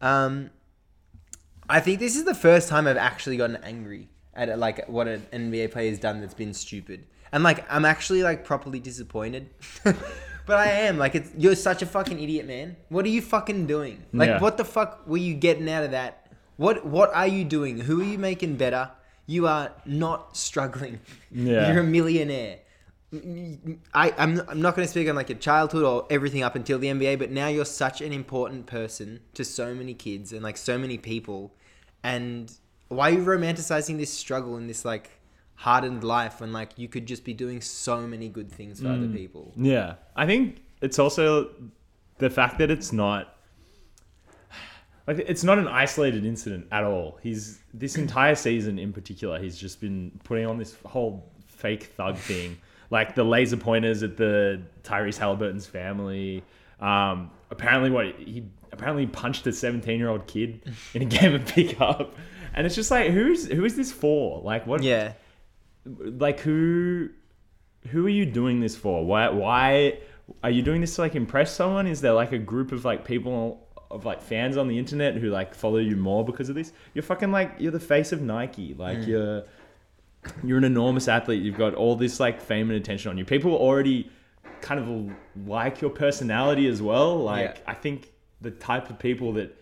Um, 0.00 0.50
I 1.70 1.80
think 1.80 1.98
this 2.00 2.16
is 2.16 2.24
the 2.24 2.34
first 2.34 2.68
time 2.68 2.86
I've 2.86 2.96
actually 2.96 3.36
gotten 3.36 3.56
angry 3.62 4.08
at 4.34 4.58
like 4.58 4.86
what 4.88 5.08
an 5.08 5.26
NBA 5.32 5.70
player 5.72 5.90
has 5.90 5.98
done 5.98 6.20
that's 6.20 6.34
been 6.34 6.52
stupid, 6.54 7.06
and 7.32 7.42
like 7.42 7.64
I'm 7.72 7.84
actually 7.84 8.22
like 8.22 8.44
properly 8.44 8.80
disappointed. 8.80 9.48
but 9.84 10.58
I 10.58 10.66
am 10.88 10.98
like 10.98 11.14
it's 11.14 11.30
you're 11.38 11.54
such 11.54 11.82
a 11.82 11.86
fucking 11.86 12.20
idiot, 12.20 12.46
man. 12.46 12.76
What 12.88 13.04
are 13.04 13.08
you 13.08 13.22
fucking 13.22 13.66
doing? 13.66 14.04
Like 14.12 14.28
Yeah. 14.28 14.40
what 14.40 14.56
the 14.56 14.64
fuck 14.64 15.06
were 15.06 15.16
you 15.16 15.34
getting 15.34 15.68
out 15.70 15.84
of 15.84 15.92
that? 15.92 16.26
What 16.56 16.84
what 16.84 17.14
are 17.14 17.26
you 17.26 17.44
doing? 17.44 17.78
Who 17.80 18.00
are 18.00 18.04
you 18.04 18.18
making 18.18 18.56
better? 18.56 18.90
You 19.26 19.46
are 19.46 19.70
not 19.86 20.36
struggling. 20.36 21.00
Yeah. 21.30 21.72
You're 21.72 21.82
a 21.82 21.84
millionaire. 21.84 22.58
I, 23.92 24.14
I'm, 24.18 24.40
I'm 24.48 24.60
not 24.62 24.76
going 24.76 24.86
to 24.86 24.90
speak 24.90 25.08
on 25.08 25.16
like 25.16 25.28
your 25.28 25.38
childhood 25.38 25.82
or 25.82 26.06
everything 26.10 26.42
up 26.42 26.54
until 26.54 26.78
the 26.78 26.88
NBA, 26.88 27.18
but 27.18 27.30
now 27.30 27.48
you're 27.48 27.64
such 27.64 28.00
an 28.00 28.12
important 28.12 28.66
person 28.66 29.20
to 29.34 29.44
so 29.44 29.74
many 29.74 29.94
kids 29.94 30.32
and 30.32 30.42
like 30.42 30.56
so 30.56 30.78
many 30.78 30.96
people. 30.98 31.54
And 32.02 32.52
why 32.88 33.10
are 33.10 33.14
you 33.14 33.24
romanticizing 33.24 33.98
this 33.98 34.12
struggle 34.12 34.56
and 34.56 34.68
this 34.68 34.84
like 34.84 35.10
hardened 35.54 36.02
life 36.02 36.40
when 36.40 36.52
like 36.52 36.78
you 36.78 36.88
could 36.88 37.06
just 37.06 37.24
be 37.24 37.34
doing 37.34 37.60
so 37.60 38.00
many 38.06 38.28
good 38.28 38.50
things 38.50 38.80
for 38.80 38.88
other 38.88 39.08
people? 39.08 39.52
Yeah, 39.56 39.94
I 40.16 40.26
think 40.26 40.62
it's 40.80 40.98
also 40.98 41.50
the 42.18 42.30
fact 42.30 42.58
that 42.58 42.70
it's 42.70 42.92
not 42.92 43.36
like 45.06 45.18
it's 45.18 45.44
not 45.44 45.58
an 45.58 45.68
isolated 45.68 46.24
incident 46.24 46.66
at 46.70 46.84
all. 46.84 47.18
He's 47.22 47.60
this 47.74 47.96
entire 47.96 48.34
season 48.34 48.78
in 48.78 48.92
particular, 48.92 49.40
he's 49.40 49.58
just 49.58 49.80
been 49.80 50.18
putting 50.24 50.46
on 50.46 50.58
this 50.58 50.76
whole 50.86 51.30
fake 51.46 51.84
thug 51.96 52.16
thing, 52.16 52.56
like 52.90 53.14
the 53.14 53.24
laser 53.24 53.56
pointers 53.56 54.02
at 54.02 54.16
the 54.16 54.62
Tyrese 54.82 55.18
Halliburton's 55.18 55.66
family. 55.66 56.42
Um, 56.80 57.30
apparently, 57.50 57.90
what 57.90 58.14
he 58.18 58.44
apparently 58.80 59.06
punched 59.06 59.46
a 59.46 59.52
17 59.52 59.98
year 59.98 60.08
old 60.08 60.26
kid 60.26 60.62
in 60.94 61.02
a 61.02 61.04
game 61.04 61.34
of 61.34 61.44
pickup, 61.46 62.14
and 62.54 62.66
it's 62.66 62.74
just 62.74 62.90
like 62.90 63.10
who's 63.10 63.46
who 63.46 63.64
is 63.64 63.76
this 63.76 63.92
for? 63.92 64.40
Like 64.42 64.66
what? 64.66 64.82
Yeah. 64.82 65.12
like 65.84 66.40
who 66.40 67.10
who 67.88 68.06
are 68.06 68.10
you 68.10 68.26
doing 68.26 68.60
this 68.60 68.76
for 68.76 69.04
why 69.06 69.28
why 69.30 69.98
are 70.44 70.50
you 70.50 70.60
doing 70.62 70.80
this 70.82 70.94
to 70.96 71.00
like 71.00 71.14
impress 71.14 71.54
someone 71.54 71.86
is 71.86 72.02
there 72.02 72.12
like 72.12 72.32
a 72.32 72.38
group 72.38 72.72
of 72.72 72.84
like 72.84 73.06
people 73.06 73.66
of 73.90 74.04
like 74.04 74.20
fans 74.20 74.58
on 74.58 74.68
the 74.68 74.78
internet 74.78 75.14
who 75.16 75.30
like 75.30 75.54
follow 75.54 75.78
you 75.78 75.96
more 75.96 76.22
because 76.22 76.50
of 76.50 76.54
this 76.54 76.72
you're 76.92 77.02
fucking 77.02 77.32
like 77.32 77.54
you're 77.58 77.72
the 77.72 77.80
face 77.80 78.12
of 78.12 78.20
nike 78.20 78.74
like 78.74 78.98
mm. 78.98 79.06
you're 79.06 79.44
you're 80.44 80.58
an 80.58 80.64
enormous 80.64 81.08
athlete 81.08 81.42
you've 81.42 81.56
got 81.56 81.74
all 81.74 81.96
this 81.96 82.20
like 82.20 82.38
fame 82.38 82.68
and 82.70 82.78
attention 82.78 83.10
on 83.10 83.16
you 83.16 83.24
people 83.24 83.54
already 83.54 84.10
kind 84.60 84.78
of 84.78 85.16
like 85.48 85.80
your 85.80 85.90
personality 85.90 86.68
as 86.68 86.82
well 86.82 87.16
like 87.16 87.56
Yeah. 87.56 87.70
i 87.72 87.74
think 87.74 88.12
the 88.40 88.50
type 88.50 88.90
of 88.90 88.98
people 88.98 89.32
that 89.34 89.56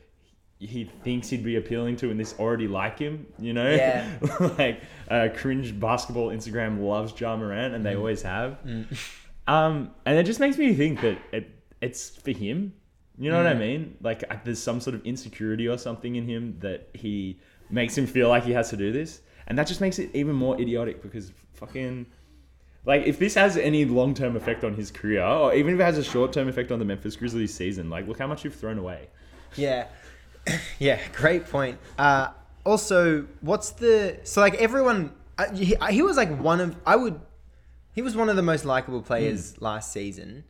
he 0.61 0.85
thinks 1.05 1.29
he'd 1.29 1.45
be 1.45 1.57
appealing 1.57 1.97
to 1.97 2.11
and 2.11 2.19
this 2.19 2.35
already 2.39 2.67
like 2.67 2.99
him, 2.99 3.27
you 3.39 3.53
know? 3.53 3.71
Yeah. 3.71 4.09
like 4.59 4.83
uh, 5.09 5.29
cringe 5.37 5.79
basketball 5.79 6.29
Instagram 6.29 6.81
loves 6.81 7.19
Ja 7.21 7.37
Morant 7.37 7.75
and 7.75 7.85
they 7.85 7.95
always 7.95 8.23
have. 8.23 8.59
Um, 9.49 9.93
and 10.05 10.19
it 10.19 10.25
just 10.25 10.41
makes 10.41 10.59
me 10.59 10.75
think 10.75 11.01
that 11.01 11.17
it, 11.33 11.51
it's 11.81 12.11
for 12.11 12.33
him. 12.33 12.75
You 13.17 13.31
know 13.31 13.39
what 13.39 13.47
I 13.47 13.55
mean? 13.55 13.97
Like 14.03 14.23
I- 14.31 14.39
there's 14.45 14.63
some 14.63 14.79
sort 14.79 14.95
of 14.95 15.07
insecurity 15.07 15.67
or 15.67 15.79
something 15.79 16.17
in 16.17 16.29
him 16.29 16.59
that 16.61 16.91
he 16.93 17.41
makes 17.71 17.97
him 17.97 18.07
feel 18.07 18.29
like 18.29 18.45
he 18.45 18.53
has 18.53 18.69
to 18.69 18.77
do 18.77 18.93
this. 18.93 19.23
And 19.47 19.59
that 19.59 19.67
just 19.67 19.81
makes 19.81 19.99
it 19.99 20.11
even 20.13 20.35
more 20.37 20.61
idiotic 20.61 21.01
because 21.01 21.33
fucking 21.55 22.05
like 22.89 23.07
if 23.07 23.19
this 23.19 23.35
has 23.35 23.59
any 23.59 23.85
long 23.85 24.15
term 24.15 24.35
effect 24.35 24.65
on 24.65 24.75
his 24.75 24.91
career, 24.91 25.23
or 25.23 25.55
even 25.55 25.75
if 25.75 25.81
it 25.81 25.85
has 25.85 25.99
a 25.99 26.03
short 26.03 26.33
term 26.33 26.49
effect 26.49 26.73
on 26.73 26.79
the 26.79 26.87
Memphis 26.87 27.17
Grizzlies 27.17 27.53
season, 27.53 27.91
like 27.91 28.09
look 28.09 28.19
how 28.19 28.27
much 28.27 28.45
you've 28.45 28.55
thrown 28.55 28.79
away. 28.79 29.09
Yeah. 29.57 29.89
yeah, 30.79 30.99
great 31.13 31.47
point. 31.47 31.79
Uh, 31.99 32.29
also, 32.65 33.27
what's 33.43 33.73
the 33.73 34.19
so 34.25 34.41
like 34.41 34.55
everyone? 34.55 35.13
Uh, 35.37 35.55
he, 35.55 35.77
he 35.91 36.01
was 36.01 36.17
like 36.17 36.35
one 36.41 36.61
of 36.63 36.77
I 36.87 36.97
would. 36.97 37.21
He 37.95 38.01
was 38.01 38.17
one 38.17 38.31
of 38.31 38.37
the 38.37 38.43
most 38.43 38.65
likable 38.65 39.03
players 39.03 39.61
last 39.61 39.93
season, 39.93 40.45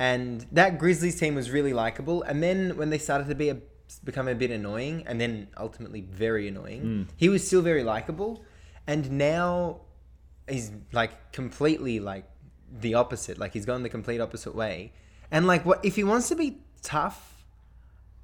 and 0.00 0.44
that 0.50 0.78
Grizzlies 0.78 1.20
team 1.20 1.36
was 1.36 1.52
really 1.52 1.72
likable. 1.72 2.22
And 2.22 2.42
then 2.42 2.76
when 2.76 2.90
they 2.90 2.98
started 2.98 3.28
to 3.28 3.36
be 3.36 3.50
a, 3.50 3.58
become 4.02 4.26
a 4.26 4.34
bit 4.34 4.50
annoying, 4.50 5.04
and 5.06 5.20
then 5.20 5.46
ultimately 5.56 6.00
very 6.00 6.48
annoying, 6.48 7.08
he 7.16 7.28
was 7.28 7.46
still 7.46 7.62
very 7.62 7.84
likable. 7.84 8.44
And 8.88 9.12
now 9.12 9.82
he's 10.48 10.70
like 10.92 11.32
completely 11.32 12.00
like 12.00 12.24
the 12.80 12.94
opposite. 12.94 13.38
Like 13.38 13.52
he's 13.52 13.66
gone 13.66 13.82
the 13.82 13.88
complete 13.88 14.20
opposite 14.20 14.54
way. 14.54 14.92
And 15.30 15.46
like 15.46 15.64
what 15.64 15.84
if 15.84 15.96
he 15.96 16.04
wants 16.04 16.28
to 16.28 16.36
be 16.36 16.58
tough? 16.82 17.44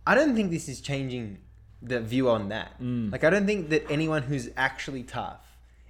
I 0.06 0.14
don't 0.14 0.34
think 0.34 0.50
this 0.50 0.68
is 0.68 0.80
changing 0.80 1.38
the 1.80 2.00
view 2.00 2.28
on 2.28 2.48
that. 2.48 2.80
Mm. 2.80 3.12
Like 3.12 3.24
I 3.24 3.30
don't 3.30 3.46
think 3.46 3.70
that 3.70 3.90
anyone 3.90 4.22
who's 4.22 4.50
actually 4.56 5.02
tough 5.02 5.40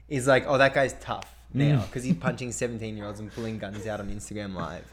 is 0.08 0.26
like, 0.26 0.44
oh, 0.46 0.58
that 0.58 0.74
guy's 0.74 0.94
tough 0.94 1.34
mm. 1.54 1.68
now 1.68 1.82
because 1.82 2.04
he's 2.04 2.16
punching 2.16 2.52
seventeen-year-olds 2.52 3.20
and 3.20 3.32
pulling 3.32 3.58
guns 3.58 3.86
out 3.86 4.00
on 4.00 4.10
Instagram 4.10 4.54
Live. 4.54 4.84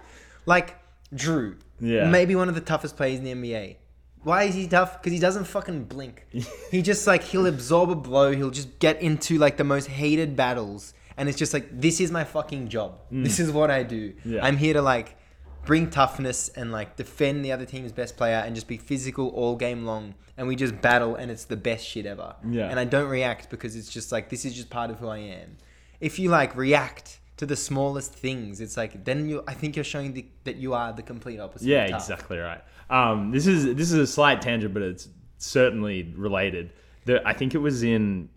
Like 0.45 0.77
Jrue, 1.13 1.57
Yeah. 1.79 2.09
maybe 2.09 2.35
one 2.35 2.49
of 2.49 2.55
the 2.55 2.61
toughest 2.61 2.95
players 2.95 3.19
in 3.19 3.25
the 3.25 3.33
NBA. 3.33 3.77
Why 4.23 4.43
is 4.43 4.55
he 4.55 4.67
tough? 4.67 5.01
Because 5.01 5.13
he 5.13 5.19
doesn't 5.19 5.45
fucking 5.45 5.85
blink. 5.85 6.25
he 6.71 6.81
just 6.81 7.07
like 7.07 7.23
he'll 7.23 7.47
absorb 7.47 7.89
a 7.89 7.95
blow. 7.95 8.31
He'll 8.33 8.51
just 8.51 8.79
get 8.79 9.01
into 9.01 9.37
like 9.37 9.57
the 9.57 9.63
most 9.63 9.87
hated 9.87 10.35
battles, 10.35 10.93
and 11.19 11.29
it's 11.29 11.37
just 11.37 11.53
like 11.53 11.67
this 11.69 11.99
is 11.99 12.11
my 12.11 12.23
fucking 12.23 12.69
job. 12.69 12.99
This 13.11 13.39
is 13.39 13.51
what 13.51 13.69
I 13.69 13.83
do. 13.83 14.13
Yeah. 14.25 14.43
I'm 14.43 14.57
here 14.57 14.73
to 14.73 14.81
like 14.81 15.17
bring 15.65 15.89
toughness 15.89 16.49
and 16.49 16.71
like 16.71 16.95
defend 16.95 17.43
the 17.43 17.51
other 17.51 17.65
team's 17.65 17.91
best 17.91 18.17
player 18.17 18.41
and 18.45 18.55
just 18.55 18.67
be 18.67 18.77
physical 18.77 19.27
all 19.29 19.55
game 19.55 19.85
long 19.85 20.15
and 20.37 20.47
we 20.47 20.55
just 20.55 20.81
battle 20.81 21.15
and 21.15 21.29
it's 21.29 21.43
the 21.45 21.57
best 21.57 21.85
shit 21.85 22.05
ever. 22.05 22.35
Yeah. 22.49 22.69
And 22.69 22.79
I 22.79 22.85
don't 22.85 23.09
react 23.09 23.49
because 23.49 23.75
it's 23.75 23.91
just 23.91 24.11
like 24.11 24.29
this 24.29 24.45
is 24.45 24.55
just 24.55 24.69
part 24.69 24.89
of 24.89 24.99
who 24.99 25.09
I 25.09 25.17
am. 25.17 25.57
If 25.99 26.17
you 26.17 26.29
like 26.29 26.55
react 26.55 27.19
to 27.37 27.45
the 27.45 27.57
smallest 27.57 28.13
things, 28.13 28.61
it's 28.61 28.77
like 28.77 29.03
then 29.03 29.27
you 29.27 29.43
I 29.47 29.53
think 29.53 29.75
you're 29.75 29.83
showing 29.83 30.13
the, 30.13 30.25
that 30.45 30.55
you 30.55 30.73
are 30.73 30.93
the 30.93 31.03
complete 31.03 31.39
opposite. 31.39 31.67
Yeah, 31.67 31.83
exactly 31.93 32.37
right. 32.37 32.61
Um, 32.89 33.31
this 33.31 33.45
is 33.45 33.65
this 33.75 33.91
is 33.91 33.99
a 33.99 34.07
slight 34.07 34.41
tangent, 34.41 34.73
but 34.73 34.83
it's 34.83 35.09
certainly 35.37 36.13
related. 36.15 36.71
The, 37.05 37.27
I 37.27 37.33
think 37.33 37.55
it 37.55 37.59
was 37.59 37.83
in, 37.83 38.29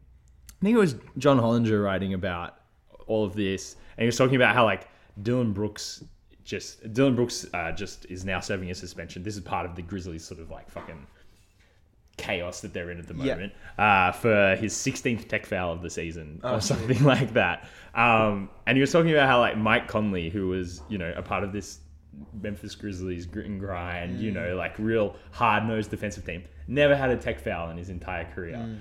I 0.61 0.65
think 0.65 0.75
it 0.75 0.79
was 0.79 0.97
John 1.19 1.39
Hollinger 1.39 1.83
writing 1.83 2.15
about 2.15 2.57
all 3.13 3.25
of 3.25 3.35
this, 3.35 3.77
and 3.97 4.03
he 4.05 4.07
was 4.07 4.17
talking 4.17 4.37
about 4.37 4.55
how 4.55 4.65
like 4.65 4.89
Dillon 5.23 5.53
Brooks 5.53 6.05
just 6.45 6.93
Dillon 6.93 7.15
Brooks 7.15 7.47
uh, 7.55 7.71
just 7.73 8.07
is 8.07 8.25
now 8.25 8.41
serving 8.41 8.71
a 8.71 8.75
suspension. 8.75 9.23
This 9.23 9.37
is 9.37 9.43
part 9.43 9.65
of 9.67 9.77
the 9.77 9.83
Grizzlies 9.83 10.25
sort 10.25 10.41
of 10.41 10.51
like 10.51 10.69
fucking 10.71 11.07
chaos 12.19 12.61
that 12.61 12.73
they're 12.75 12.91
in 12.91 12.99
at 12.99 13.07
the 13.09 13.15
Yeah. 13.15 13.35
moment 13.35 13.53
uh, 13.79 14.13
for 14.13 14.55
his 14.57 14.75
16th 14.75 15.29
tech 15.29 15.47
foul 15.47 15.73
of 15.73 15.83
the 15.83 15.89
season 15.91 16.41
Oh, 16.45 16.57
or 16.57 16.61
something 16.61 17.03
like 17.15 17.33
that. 17.35 17.67
Um, 17.95 18.51
and 18.67 18.77
he 18.77 18.81
was 18.81 18.93
talking 18.93 19.11
about 19.13 19.29
how 19.29 19.41
like 19.41 19.57
Mike 19.57 19.89
Conley, 19.89 20.29
who 20.31 20.49
was 20.49 20.83
you 20.89 20.99
know 20.99 21.13
a 21.17 21.23
part 21.23 21.45
of 21.45 21.53
this 21.53 21.79
Memphis 22.43 22.75
Grizzlies 22.75 23.25
grit 23.27 23.47
and 23.47 23.59
grind, 23.59 24.21
you 24.21 24.31
Mm. 24.31 24.35
know, 24.35 24.57
like 24.57 24.79
real 24.79 25.17
hard 25.31 25.65
nosed 25.67 25.91
defensive 25.91 26.25
team, 26.27 26.43
never 26.69 26.95
had 26.95 27.11
a 27.11 27.17
tech 27.17 27.41
foul 27.41 27.71
in 27.71 27.77
his 27.77 27.89
entire 27.89 28.25
career. 28.35 28.57
Mm. 28.57 28.79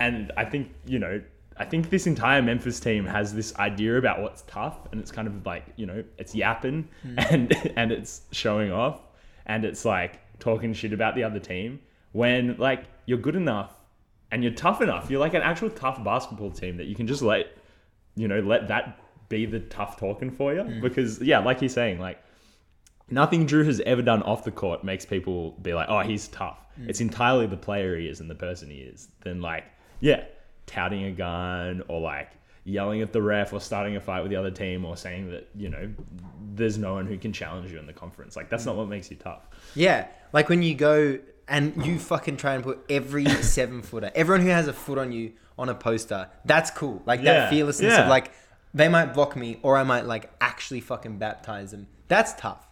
And 0.00 0.32
I 0.36 0.44
think 0.44 0.70
you 0.86 0.98
know. 0.98 1.20
I 1.56 1.64
think 1.64 1.90
this 1.90 2.06
entire 2.06 2.42
Memphis 2.42 2.80
team 2.80 3.04
has 3.06 3.32
this 3.32 3.54
idea 3.56 3.96
about 3.96 4.20
what's 4.22 4.42
tough, 4.42 4.90
and 4.90 5.00
it's 5.00 5.12
kind 5.12 5.28
of 5.28 5.46
like 5.46 5.64
you 5.76 5.86
know, 5.86 6.02
it's 6.18 6.34
yapping 6.34 6.88
Mm. 7.06 7.26
and 7.32 7.72
and 7.76 7.92
it's 7.92 8.22
showing 8.32 8.72
off, 8.72 9.00
and 9.46 9.64
it's 9.64 9.84
like 9.84 10.20
talking 10.40 10.72
shit 10.74 10.92
about 10.92 11.14
the 11.14 11.22
other 11.24 11.38
team 11.38 11.80
when 12.12 12.56
like 12.58 12.84
you're 13.06 13.18
good 13.18 13.36
enough 13.36 13.72
and 14.30 14.42
you're 14.42 14.52
tough 14.52 14.80
enough. 14.82 15.10
You're 15.10 15.20
like 15.20 15.34
an 15.34 15.42
actual 15.42 15.70
tough 15.70 16.02
basketball 16.02 16.50
team 16.50 16.76
that 16.78 16.86
you 16.86 16.94
can 16.96 17.06
just 17.06 17.22
let 17.22 17.46
you 18.16 18.26
know 18.28 18.40
let 18.40 18.68
that 18.68 18.98
be 19.28 19.46
the 19.46 19.60
tough 19.60 19.96
talking 19.98 20.30
for 20.30 20.52
you 20.54 20.60
Mm. 20.62 20.80
because 20.80 21.20
yeah, 21.22 21.38
like 21.38 21.60
you're 21.62 21.68
saying, 21.68 21.98
like 22.00 22.18
nothing 23.10 23.46
Jrue 23.46 23.64
has 23.66 23.80
ever 23.80 24.02
done 24.02 24.22
off 24.22 24.44
the 24.44 24.50
court 24.50 24.82
makes 24.82 25.04
people 25.06 25.52
be 25.62 25.74
like, 25.74 25.88
oh, 25.88 26.00
he's 26.00 26.28
tough. 26.28 26.58
It's 26.88 27.00
entirely 27.00 27.46
the 27.46 27.56
player 27.56 27.96
he 27.96 28.08
is 28.08 28.18
and 28.20 28.28
the 28.28 28.34
person 28.34 28.68
he 28.70 28.78
is. 28.78 29.08
Then 29.22 29.40
like 29.40 29.64
yeah, 30.00 30.24
touting 30.66 31.04
a 31.04 31.10
gun 31.12 31.82
or 31.88 32.00
like 32.00 32.30
yelling 32.64 33.02
at 33.02 33.12
the 33.12 33.20
ref 33.20 33.52
or 33.52 33.60
starting 33.60 33.96
a 33.96 34.00
fight 34.00 34.22
with 34.22 34.30
the 34.30 34.36
other 34.36 34.50
team 34.50 34.84
or 34.84 34.96
saying 34.96 35.30
that 35.30 35.48
you 35.54 35.68
know 35.68 35.90
there's 36.54 36.78
no 36.78 36.94
one 36.94 37.06
who 37.06 37.18
can 37.18 37.32
challenge 37.32 37.70
you 37.72 37.78
in 37.78 37.86
the 37.86 37.92
conference. 37.92 38.36
Like 38.36 38.48
that's 38.48 38.64
not 38.64 38.76
what 38.76 38.88
makes 38.88 39.10
you 39.10 39.16
tough. 39.16 39.48
Yeah, 39.74 40.06
like 40.32 40.48
when 40.48 40.62
you 40.62 40.74
go 40.74 41.18
and 41.46 41.84
you 41.84 41.98
fucking 41.98 42.36
try 42.38 42.54
and 42.54 42.64
put 42.64 42.84
every 42.88 43.26
seven 43.42 43.82
footer, 43.82 44.10
everyone 44.14 44.42
who 44.42 44.50
has 44.50 44.68
a 44.68 44.72
foot 44.72 44.98
on 44.98 45.12
you 45.12 45.32
on 45.58 45.68
a 45.68 45.74
poster, 45.74 46.28
that's 46.44 46.70
cool. 46.70 47.02
Like 47.06 47.20
Yeah, 47.20 47.34
that 47.34 47.50
fearlessness 47.50 47.92
yeah. 47.92 48.02
of 48.04 48.08
like 48.08 48.32
they 48.72 48.88
might 48.88 49.14
block 49.14 49.36
me 49.36 49.58
or 49.62 49.76
I 49.76 49.84
might 49.84 50.06
like 50.06 50.30
actually 50.40 50.80
fucking 50.80 51.18
baptize 51.18 51.70
them. 51.70 51.86
That's 52.08 52.34
tough. 52.34 52.66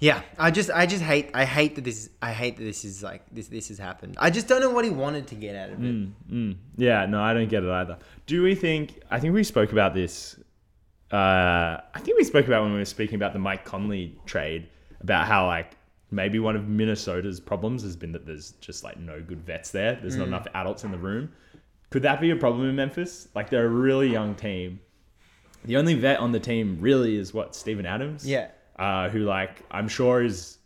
Yeah, 0.00 0.22
I 0.38 0.50
just 0.50 0.70
I 0.70 0.86
just 0.86 1.02
hate 1.02 1.30
I 1.34 1.44
hate 1.44 1.74
that 1.76 1.84
this 1.84 2.08
I 2.22 2.32
hate 2.32 2.56
that 2.56 2.64
this 2.64 2.84
is 2.86 3.02
like 3.02 3.22
this 3.30 3.48
this 3.48 3.68
has 3.68 3.78
happened. 3.78 4.16
I 4.18 4.30
just 4.30 4.48
don't 4.48 4.60
know 4.62 4.70
what 4.70 4.84
he 4.84 4.90
wanted 4.90 5.26
to 5.28 5.34
get 5.34 5.54
out 5.54 5.68
of 5.70 5.84
it. 5.84 6.30
Mm, 6.32 6.56
yeah, 6.78 7.04
no, 7.06 7.20
I 7.22 7.34
don't 7.34 7.48
get 7.50 7.62
it 7.64 7.68
either. 7.70 7.98
Do 8.26 8.42
we 8.42 8.54
think? 8.54 9.02
I 9.10 9.20
think 9.20 9.34
we 9.34 9.44
spoke 9.44 9.72
about 9.72 9.92
this. 9.94 10.36
Uh, 11.12 11.80
I 11.94 11.98
think 12.00 12.16
we 12.16 12.24
spoke 12.24 12.46
about 12.46 12.62
when 12.62 12.72
we 12.72 12.78
were 12.78 12.84
speaking 12.84 13.16
about 13.16 13.32
the 13.34 13.38
Mike 13.40 13.64
Conley 13.64 14.16
trade 14.26 14.68
about 15.00 15.26
how 15.26 15.46
like 15.46 15.76
maybe 16.10 16.38
one 16.38 16.56
of 16.56 16.66
Minnesota's 16.66 17.38
problems 17.38 17.82
has 17.82 17.94
been 17.96 18.12
that 18.12 18.24
there's 18.26 18.52
just 18.52 18.82
like 18.84 18.98
no 18.98 19.20
good 19.20 19.44
vets 19.44 19.70
there. 19.70 19.96
There's 20.00 20.14
Mm. 20.16 20.20
not 20.20 20.28
enough 20.28 20.46
adults 20.54 20.82
in 20.84 20.92
the 20.92 20.98
room. 20.98 21.30
Could 21.90 22.02
that 22.02 22.20
be 22.20 22.30
a 22.30 22.36
problem 22.36 22.68
in 22.68 22.74
Memphis? 22.76 23.28
Like 23.34 23.50
they're 23.50 23.66
a 23.66 23.68
really 23.68 24.10
young 24.10 24.34
team. 24.34 24.80
The 25.64 25.76
only 25.76 25.94
vet 25.94 26.20
on 26.20 26.32
the 26.32 26.40
team 26.40 26.78
really 26.80 27.16
is 27.16 27.34
what 27.34 27.54
Steven 27.54 27.84
Adams. 27.84 28.24
Yeah. 28.26 28.48
Uh, 28.80 29.10
who 29.10 29.20
like 29.20 29.62
I'm 29.70 29.88
sure 29.88 30.22
is 30.22 30.56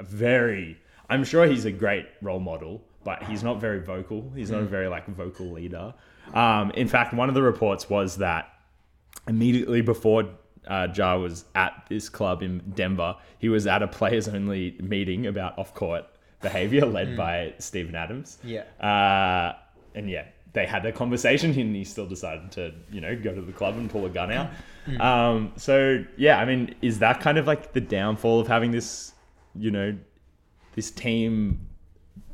very 0.00 0.78
I'm 1.10 1.24
sure 1.24 1.44
he's 1.46 1.64
a 1.64 1.72
great 1.72 2.06
role 2.22 2.38
model, 2.38 2.82
but 3.02 3.22
he's 3.24 3.42
not 3.42 3.60
very 3.60 3.80
vocal. 3.80 4.30
He's 4.34 4.50
not 4.50 4.62
a 4.62 4.66
very 4.66 4.88
like 4.88 5.06
vocal 5.08 5.50
leader. 5.50 5.92
Um, 6.32 6.70
in 6.70 6.88
fact, 6.88 7.12
one 7.12 7.28
of 7.28 7.34
the 7.34 7.42
reports 7.42 7.90
was 7.90 8.16
that 8.18 8.48
immediately 9.28 9.80
before 9.80 10.24
uh, 10.68 10.88
Ja 10.94 11.16
was 11.16 11.44
at 11.54 11.84
this 11.88 12.08
club 12.08 12.42
in 12.42 12.60
Denver, 12.74 13.16
he 13.38 13.48
was 13.48 13.66
at 13.66 13.82
a 13.82 13.88
players 13.88 14.28
only 14.28 14.76
meeting 14.80 15.26
about 15.26 15.58
off 15.58 15.74
court 15.74 16.04
behavior 16.40 16.86
led 16.86 17.16
by 17.16 17.54
Steven 17.58 17.94
Adams. 17.94 18.38
Yeah. 18.44 18.62
Uh, 18.80 19.56
and 19.94 20.08
yeah, 20.08 20.26
they 20.54 20.66
had 20.66 20.86
a 20.86 20.92
conversation 20.92 21.50
and 21.50 21.76
he 21.76 21.84
still 21.84 22.06
decided 22.06 22.50
to, 22.52 22.72
you 22.90 23.00
know, 23.00 23.14
go 23.16 23.34
to 23.34 23.42
the 23.42 23.52
club 23.52 23.76
and 23.76 23.90
pull 23.90 24.06
a 24.06 24.08
gun 24.08 24.32
out. 24.32 24.50
Um, 25.00 25.52
so 25.56 26.04
yeah, 26.16 26.38
I 26.38 26.44
mean, 26.44 26.74
is 26.80 27.00
that 27.00 27.20
kind 27.20 27.38
of 27.38 27.46
like 27.46 27.72
the 27.72 27.80
downfall 27.80 28.40
of 28.40 28.46
having 28.46 28.70
this, 28.70 29.12
you 29.54 29.70
know, 29.70 29.96
this 30.74 30.90
team, 30.90 31.66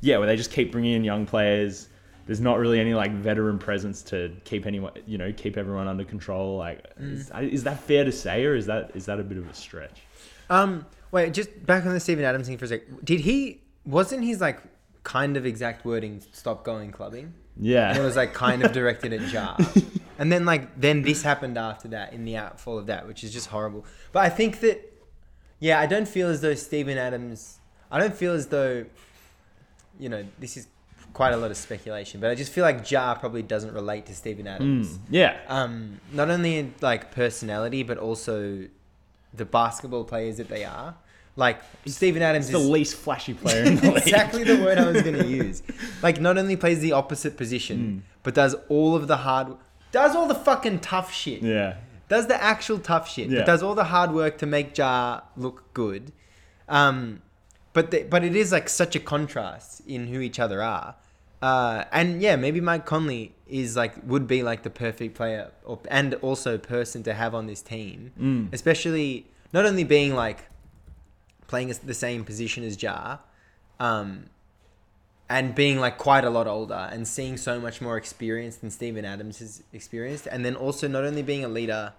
yeah, 0.01 0.19
where 0.19 0.27
they 0.27 0.37
just 0.37 0.53
keep 0.53 0.71
bringing 0.71 0.95
in 0.95 1.05
young 1.05 1.27
players. 1.27 1.89
There's 2.27 2.41
not 2.41 2.59
really 2.59 2.79
any 2.79 2.95
like 2.95 3.13
veteran 3.13 3.59
presence 3.59 4.03
to 4.03 4.37
keep 4.45 4.67
anyone, 4.67 4.93
you 5.07 5.19
know, 5.19 5.33
keep 5.33 5.57
everyone 5.57 5.89
under 5.89 6.05
control. 6.05 6.59
Like, 6.59 6.85
is, 6.99 7.31
is 7.31 7.65
that 7.65 7.81
fair 7.81 8.05
to 8.05 8.13
say, 8.13 8.45
or 8.45 8.55
is 8.55 8.67
that 8.67 8.93
is 8.95 9.07
that 9.07 9.19
a 9.19 9.23
bit 9.23 9.39
of 9.39 9.49
a 9.49 9.55
stretch? 9.55 10.03
Um, 10.49 10.87
wait, 11.11 11.33
just 11.33 11.67
back 11.67 11.87
on 11.87 11.95
the 11.95 12.01
Steven 12.01 12.25
Adams 12.25 12.47
thing 12.47 12.59
for 12.59 12.67
a 12.67 12.69
sec. 12.69 12.83
Did 13.03 13.21
he? 13.21 13.63
Wasn't 13.85 14.23
his 14.23 14.41
like 14.41 14.61
kind 15.03 15.37
of 15.37 15.47
exact 15.47 15.85
wording 15.85 16.23
"stop 16.33 16.65
going 16.65 16.93
clubbing"? 16.93 17.33
Yeah, 17.61 17.91
And 17.91 17.99
it 17.99 18.03
was 18.03 18.17
like 18.17 18.33
kind 18.35 18.65
of 18.65 18.73
directed 18.73 19.13
at 19.13 19.31
Ja. 19.33 19.57
and 20.19 20.33
then 20.33 20.45
like 20.47 20.81
then 20.81 21.03
this 21.03 21.23
happened 21.23 21.59
after 21.59 21.89
that 21.89 22.13
in 22.13 22.25
the 22.25 22.37
outfall 22.37 22.79
of 22.79 22.87
that, 22.87 23.07
which 23.07 23.23
is 23.23 23.33
just 23.33 23.49
horrible. 23.49 23.85
But 24.13 24.25
I 24.25 24.31
think 24.31 24.61
that 24.61 24.77
yeah, 25.59 25.79
I 25.79 25.87
don't 25.87 26.09
feel 26.09 26.29
as 26.29 26.41
though 26.41 26.55
Steven 26.55 26.97
Adams. 26.97 27.59
I 27.91 27.99
don't 27.99 28.15
feel 28.15 28.33
as 28.33 28.47
though 28.47 28.87
you 29.99 30.09
know 30.09 30.25
this 30.39 30.57
is 30.57 30.67
quite 31.13 31.33
a 31.33 31.37
lot 31.37 31.51
of 31.51 31.57
speculation, 31.57 32.21
but 32.21 32.31
I 32.31 32.35
just 32.35 32.53
feel 32.53 32.65
like 32.65 32.89
Ja 32.91 33.15
probably 33.15 33.43
doesn't 33.43 33.75
relate 33.75 34.07
to 34.07 34.15
Steven 34.15 34.47
Adams. 34.47 34.99
yeah, 35.11 35.37
Um, 35.49 36.01
not 36.13 36.31
only 36.31 36.57
in 36.59 36.75
like 36.81 37.13
personality, 37.13 37.83
but 37.83 37.99
also 37.99 38.65
the 39.35 39.45
basketball 39.45 40.05
players 40.05 40.37
that 40.39 40.49
they 40.49 40.65
are. 40.65 40.95
Like 41.37 41.61
Steven 41.87 42.23
Adams 42.23 42.49
He's 42.49 42.53
the 42.53 42.61
is 42.61 42.69
least 42.69 42.97
flashy 42.97 43.35
player 43.35 43.65
in 43.65 43.77
the 43.81 43.93
league. 43.93 43.97
exactly 43.99 44.45
the 44.45 44.61
word 44.63 44.79
I 44.79 44.91
was 44.91 45.03
going 45.03 45.17
to 45.23 45.27
use. 45.27 45.63
Like, 46.03 46.21
not 46.21 46.37
only 46.37 46.57
plays 46.57 46.81
the 46.81 46.93
opposite 46.93 47.37
position, 47.37 48.03
but 48.23 48.35
does 48.35 48.55
all 48.69 48.95
of 48.95 49.07
the 49.09 49.19
hard, 49.19 49.57
does 49.93 50.15
all 50.17 50.27
the 50.27 50.35
fucking 50.35 50.81
tough 50.81 51.13
shit. 51.13 51.41
Yeah, 51.43 51.77
Does 52.09 52.27
the 52.27 52.41
actual 52.43 52.79
tough 52.79 53.09
shit. 53.09 53.31
Yeah. 53.31 53.39
But 53.41 53.47
does 53.47 53.63
all 53.63 53.75
the 53.75 53.85
hard 53.85 54.13
work 54.13 54.39
to 54.39 54.47
make 54.47 54.77
Ja 54.77 55.21
look 55.37 55.73
good. 55.73 56.13
Um, 56.69 57.23
but 57.73 57.91
the, 57.93 58.03
but 58.03 58.25
it 58.25 58.35
is 58.37 58.51
like 58.53 58.69
such 58.69 58.95
a 58.97 59.01
contrast 59.01 59.81
in 59.87 60.09
who 60.09 60.21
each 60.21 60.39
other 60.41 60.61
are. 60.63 60.97
Uh, 61.41 61.85
and 61.93 62.21
yeah, 62.21 62.37
maybe 62.37 62.61
Mike 62.61 62.85
Conley 62.85 63.35
is 63.49 63.77
like 63.77 63.95
would 64.05 64.27
be 64.27 64.43
like 64.43 64.63
the 64.63 64.71
perfect 64.71 65.15
player 65.17 65.51
or, 65.65 65.79
and 65.89 66.15
also 66.15 66.59
person 66.59 67.03
to 67.05 67.15
have 67.15 67.35
on 67.35 67.47
this 67.47 67.63
team, 67.63 68.51
especially 68.53 69.27
not 69.53 69.65
only 69.65 69.85
being 69.85 70.15
like 70.15 70.45
playing 71.51 71.69
the 71.93 71.99
same 72.07 72.25
position 72.25 72.63
as 72.63 72.81
Ja, 72.81 73.19
um, 73.81 74.09
and 75.29 75.55
being 75.55 75.79
like 75.81 75.99
quite 75.99 76.25
a 76.25 76.31
lot 76.31 76.47
older 76.47 76.89
and 76.93 77.07
seeing 77.07 77.37
so 77.37 77.61
much 77.61 77.81
more 77.81 77.97
experience 77.97 78.57
than 78.57 78.71
Steven 78.71 79.05
Adams 79.05 79.41
has 79.41 79.63
experienced, 79.73 80.27
and 80.33 80.45
then 80.45 80.55
also 80.55 80.87
not 80.89 81.05
only 81.05 81.23
being 81.23 81.45
a 81.45 81.49
leader 81.49 81.93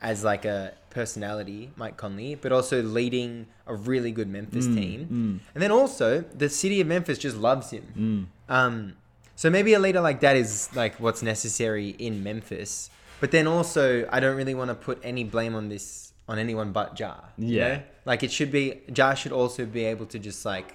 as 0.00 0.24
like 0.24 0.44
a 0.44 0.72
personality, 0.90 1.70
Mike 1.76 1.96
Conley, 1.96 2.34
but 2.34 2.50
also 2.50 2.82
leading 2.82 3.46
a 3.66 3.74
really 3.74 4.10
good 4.10 4.28
Memphis 4.28 4.66
team, 4.66 5.40
and 5.54 5.62
then 5.62 5.70
also 5.70 6.24
the 6.42 6.48
city 6.48 6.80
of 6.80 6.86
Memphis 6.86 7.18
just 7.18 7.36
loves 7.36 7.70
him. 7.70 8.30
Um, 8.48 8.94
so 9.36 9.50
maybe 9.50 9.74
a 9.74 9.78
leader 9.78 10.00
like 10.00 10.20
that 10.20 10.36
is 10.36 10.70
like 10.74 10.98
what's 10.98 11.22
necessary 11.22 11.90
in 11.98 12.22
Memphis, 12.22 12.90
but 13.20 13.30
then 13.32 13.46
also 13.46 14.08
I 14.10 14.18
don't 14.20 14.36
really 14.36 14.54
want 14.54 14.70
to 14.70 14.74
put 14.74 14.98
any 15.02 15.24
blame 15.24 15.54
on 15.54 15.68
this 15.68 16.07
on 16.28 16.38
anyone 16.38 16.72
but 16.72 16.98
Ja. 17.00 17.14
you 17.38 17.56
Yeah. 17.56 17.68
know? 17.68 17.82
like 18.04 18.22
it 18.22 18.30
should 18.30 18.50
be 18.52 18.80
Ja 18.94 19.14
should 19.14 19.32
also 19.32 19.64
be 19.66 19.84
able 19.84 20.06
to 20.06 20.18
just 20.18 20.44
like 20.44 20.74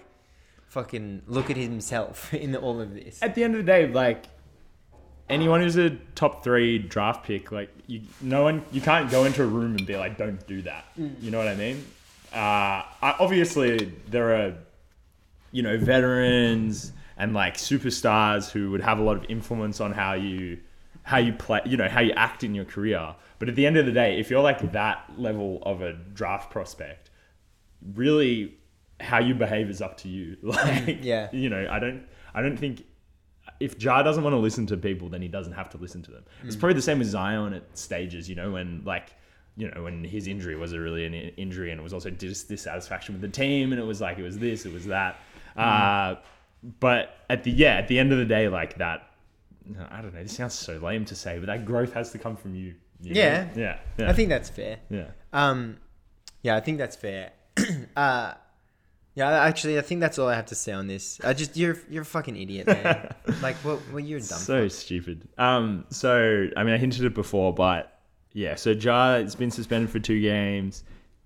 fucking 0.67 1.21
look 1.27 1.49
at 1.49 1.57
himself 1.57 2.33
in 2.45 2.55
all 2.55 2.81
of 2.81 2.93
this. 2.93 3.21
at 3.21 3.35
the 3.35 3.43
end 3.43 3.53
of 3.55 3.59
the 3.59 3.71
day, 3.71 3.87
like 3.87 4.25
anyone 5.29 5.61
who's 5.61 5.77
a 5.77 5.91
top 6.15 6.43
three 6.43 6.77
draft 6.79 7.23
pick, 7.25 7.51
like 7.51 7.69
you, 7.87 8.01
no 8.21 8.43
one, 8.43 8.63
you 8.71 8.81
can't 8.81 9.09
go 9.11 9.23
into 9.25 9.43
a 9.43 9.45
room 9.47 9.75
and 9.75 9.85
be 9.85 9.95
like, 9.95 10.17
"Don't 10.17 10.45
do 10.47 10.61
that." 10.63 10.85
You 10.95 11.31
know 11.31 11.37
what 11.37 11.47
I 11.47 11.55
mean? 11.55 11.85
Uh, 12.33 12.81
I, 13.01 13.15
obviously, 13.19 13.91
there 14.09 14.35
are, 14.35 14.53
you 15.51 15.61
know, 15.61 15.77
veterans 15.77 16.91
and 17.17 17.33
like 17.33 17.55
superstars 17.57 18.49
who 18.51 18.71
would 18.71 18.81
have 18.81 18.99
a 18.99 19.03
lot 19.03 19.17
of 19.17 19.25
influence 19.29 19.79
on 19.79 19.91
how 19.91 20.13
you, 20.13 20.57
how 21.03 21.17
you 21.17 21.33
play, 21.33 21.61
you 21.65 21.77
know, 21.77 21.87
how 21.89 22.01
you 22.01 22.13
act 22.13 22.43
in 22.43 22.55
your 22.55 22.65
career. 22.65 23.15
But 23.39 23.49
at 23.49 23.55
the 23.55 23.65
end 23.65 23.77
of 23.77 23.85
the 23.85 23.91
day, 23.91 24.19
if 24.19 24.29
you're 24.29 24.41
like 24.41 24.71
that 24.71 25.03
level 25.17 25.61
of 25.63 25.81
a 25.81 25.93
draft 25.93 26.49
prospect, 26.49 27.09
really 27.93 28.55
how 28.99 29.19
you 29.19 29.33
behave 29.35 29.69
is 29.69 29.81
up 29.81 29.97
to 29.97 30.07
you. 30.07 30.37
Like, 30.43 30.99
Yeah. 31.01 31.29
you 31.31 31.49
know, 31.49 31.67
I 31.69 31.79
don't, 31.79 32.03
I 32.33 32.41
don't 32.41 32.57
think 32.57 32.85
if 33.59 33.81
Ja 33.81 34.01
doesn't 34.01 34.23
want 34.23 34.33
to 34.33 34.37
listen 34.39 34.65
to 34.67 34.77
people, 34.77 35.09
then 35.09 35.21
he 35.21 35.27
doesn't 35.27 35.53
have 35.53 35.69
to 35.71 35.77
listen 35.77 36.01
to 36.03 36.11
them. 36.11 36.23
It's 36.43 36.55
probably 36.55 36.75
the 36.75 36.81
same 36.81 36.99
with 36.99 37.07
Zion 37.09 37.53
at 37.53 37.77
stages, 37.77 38.29
you 38.29 38.35
know, 38.35 38.51
when 38.51 38.81
like, 38.85 39.13
you 39.57 39.69
know, 39.69 39.83
when 39.83 40.03
his 40.03 40.27
injury 40.27 40.55
was 40.55 40.73
a 40.73 40.79
really 40.79 41.05
an 41.05 41.13
injury 41.13 41.71
and 41.71 41.79
it 41.79 41.83
was 41.83 41.93
also 41.93 42.09
dis- 42.09 42.43
dissatisfaction 42.45 43.13
with 43.13 43.21
the 43.21 43.27
team 43.27 43.71
and 43.71 43.79
it 43.81 43.85
was 43.85 43.99
like, 44.01 44.17
it 44.17 44.23
was 44.23 44.39
this, 44.39 44.65
it 44.65 44.73
was 44.73 44.85
that. 44.85 45.17
Uh, 45.57 46.15
but 46.79 47.17
at 47.29 47.43
the, 47.43 47.51
yeah, 47.51 47.75
at 47.75 47.87
the 47.89 47.99
end 47.99 48.11
of 48.13 48.17
the 48.17 48.25
day, 48.25 48.47
like 48.47 48.77
that, 48.77 49.09
I 49.89 50.01
don't 50.01 50.13
know, 50.13 50.23
this 50.23 50.35
sounds 50.35 50.53
so 50.53 50.77
lame 50.77 51.05
to 51.05 51.15
say, 51.15 51.39
but 51.39 51.47
that 51.47 51.65
growth 51.65 51.93
has 51.93 52.11
to 52.11 52.19
come 52.19 52.35
from 52.35 52.55
you. 52.55 52.75
you? 53.01 53.13
Yeah. 53.15 53.47
Yeah. 53.55 53.79
Yeah. 53.97 54.09
I 54.09 54.13
think 54.13 54.29
that's 54.29 54.49
fair. 54.49 54.79
yeah. 54.89 55.07
Um, 55.31 55.77
yeah, 56.41 56.57
I 56.57 56.59
think 56.59 56.77
that's 56.77 56.95
fair. 56.95 57.31
uh, 57.95 58.33
yeah, 59.15 59.29
actually, 59.29 59.77
I 59.77 59.81
think 59.81 60.01
that's 60.01 60.17
all 60.17 60.27
I 60.27 60.35
have 60.35 60.47
to 60.47 60.55
say 60.55 60.71
on 60.71 60.87
this. 60.87 61.21
I 61.23 61.33
just 61.33 61.55
you're 61.55 61.77
you're 61.89 62.01
a 62.01 62.05
fucking 62.05 62.35
idiot, 62.35 62.67
man. 62.67 63.13
like, 63.41 63.55
what? 63.57 63.79
Well, 63.91 63.99
you're 63.99 64.19
dumb. 64.19 64.39
So 64.39 64.67
stupid. 64.67 65.27
Um, 65.37 65.85
so 65.89 66.47
I 66.57 66.63
mean, 66.63 66.73
I 66.73 66.77
hinted 66.77 67.03
it 67.05 67.13
before, 67.13 67.53
but 67.53 67.99
yeah. 68.33 68.55
So 68.55 68.71
Ja 68.71 69.13
has 69.19 69.35
been 69.35 69.51
suspended 69.51 69.89
for 69.91 69.99
two 69.99 70.19
games. 70.19 70.83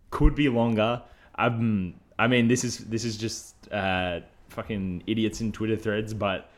Could 0.10 0.36
be 0.36 0.50
longer. 0.50 1.02
Um, 1.36 1.96
I 2.20 2.28
mean, 2.28 2.48
this 2.48 2.64
is 2.64 2.80
this 2.80 3.06
is 3.06 3.18
just 3.18 3.56
uh, 3.72 4.20
fucking 4.50 5.04
idiots 5.08 5.40
in 5.40 5.54
Twitter 5.54 5.78
threads. 5.78 6.14
But 6.14 6.50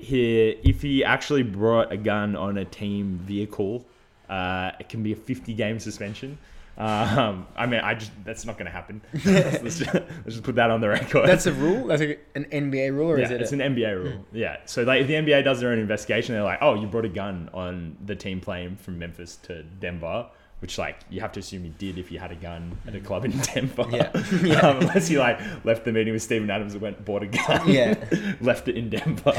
here, 0.00 0.54
if 0.62 0.82
he 0.82 1.04
actually 1.04 1.42
brought 1.42 1.92
a 1.92 1.96
gun 1.96 2.36
on 2.36 2.58
a 2.58 2.64
team 2.64 3.18
vehicle, 3.24 3.86
uh, 4.28 4.72
it 4.80 4.88
can 4.88 5.02
be 5.02 5.12
a 5.12 5.16
50 5.16 5.54
game 5.54 5.78
suspension. 5.78 6.38
Um, 6.78 7.46
I 7.56 7.64
mean, 7.64 7.80
I 7.80 7.94
just 7.94 8.12
that's 8.22 8.44
not 8.44 8.58
going 8.58 8.66
to 8.66 8.70
happen. 8.72 9.00
let's, 9.24 9.78
just, 9.78 9.94
let's 9.94 10.06
just 10.26 10.42
put 10.42 10.56
that 10.56 10.70
on 10.70 10.82
the 10.82 10.88
record. 10.90 11.26
That's 11.26 11.46
a 11.46 11.52
rule. 11.52 11.86
That's 11.86 12.02
a, 12.02 12.18
an 12.34 12.44
NBA 12.52 12.92
rule, 12.92 13.12
or 13.12 13.18
Yeah, 13.18 13.24
is 13.24 13.30
it? 13.30 13.40
it's 13.40 13.52
a- 13.52 13.54
an 13.62 13.74
NBA 13.74 14.04
rule. 14.04 14.26
Yeah. 14.32 14.58
So 14.66 14.82
like 14.82 15.00
if 15.00 15.06
the 15.06 15.14
NBA 15.14 15.42
does 15.42 15.60
their 15.60 15.70
own 15.70 15.78
investigation, 15.78 16.34
they're 16.34 16.44
like, 16.44 16.58
oh, 16.60 16.74
you 16.74 16.86
brought 16.86 17.06
a 17.06 17.10
gun 17.10 17.48
on 17.54 17.96
the 18.04 18.14
team 18.14 18.40
playing 18.42 18.76
from 18.76 18.98
Memphis 18.98 19.36
to 19.44 19.62
Denver, 19.62 20.26
which 20.60 20.78
like 20.78 20.96
you 21.10 21.20
have 21.20 21.32
to 21.32 21.40
assume 21.40 21.62
he 21.64 21.68
did 21.70 21.98
if 21.98 22.10
you 22.10 22.18
had 22.18 22.32
a 22.32 22.34
gun 22.34 22.76
at 22.86 22.94
a 22.94 23.00
club 23.00 23.24
in 23.24 23.30
Denver. 23.54 23.84
Yeah. 23.90 24.60
um, 24.60 24.78
unless 24.78 25.10
you 25.10 25.18
like 25.18 25.38
left 25.64 25.84
the 25.84 25.92
meeting 25.92 26.12
with 26.12 26.22
Steven 26.22 26.50
Adams 26.50 26.72
and 26.72 26.82
went 26.82 26.96
and 26.96 27.04
bought 27.04 27.22
a 27.22 27.26
gun. 27.26 27.68
Yeah. 27.68 27.94
left 28.40 28.68
it 28.68 28.76
in 28.76 28.88
Denver. 28.90 29.32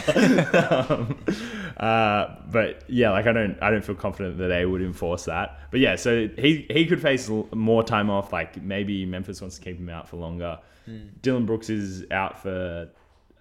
um, 0.90 1.18
uh, 1.78 2.36
but 2.52 2.84
yeah, 2.88 3.12
like 3.12 3.28
I 3.28 3.34
don't, 3.34 3.58
I 3.62 3.72
don't 3.72 3.84
feel 3.84 3.96
confident 3.96 4.38
that 4.38 4.48
they 4.48 4.66
would 4.66 4.82
enforce 4.82 5.26
that. 5.26 5.60
But 5.72 5.80
yeah, 5.80 5.96
so 5.96 6.28
he 6.38 6.66
he 6.70 6.86
could 6.86 7.02
face 7.02 7.30
l- 7.30 7.48
more 7.54 7.84
time 7.84 8.10
off. 8.10 8.32
Like 8.34 8.62
maybe 8.62 9.06
Memphis 9.06 9.42
wants 9.42 9.58
to 9.58 9.62
keep 9.64 9.78
him 9.78 9.90
out 9.90 10.08
for 10.08 10.18
longer. 10.18 10.60
Dillon 11.22 11.46
Brooks 11.46 11.70
is 11.70 12.06
out 12.12 12.42
for 12.42 12.90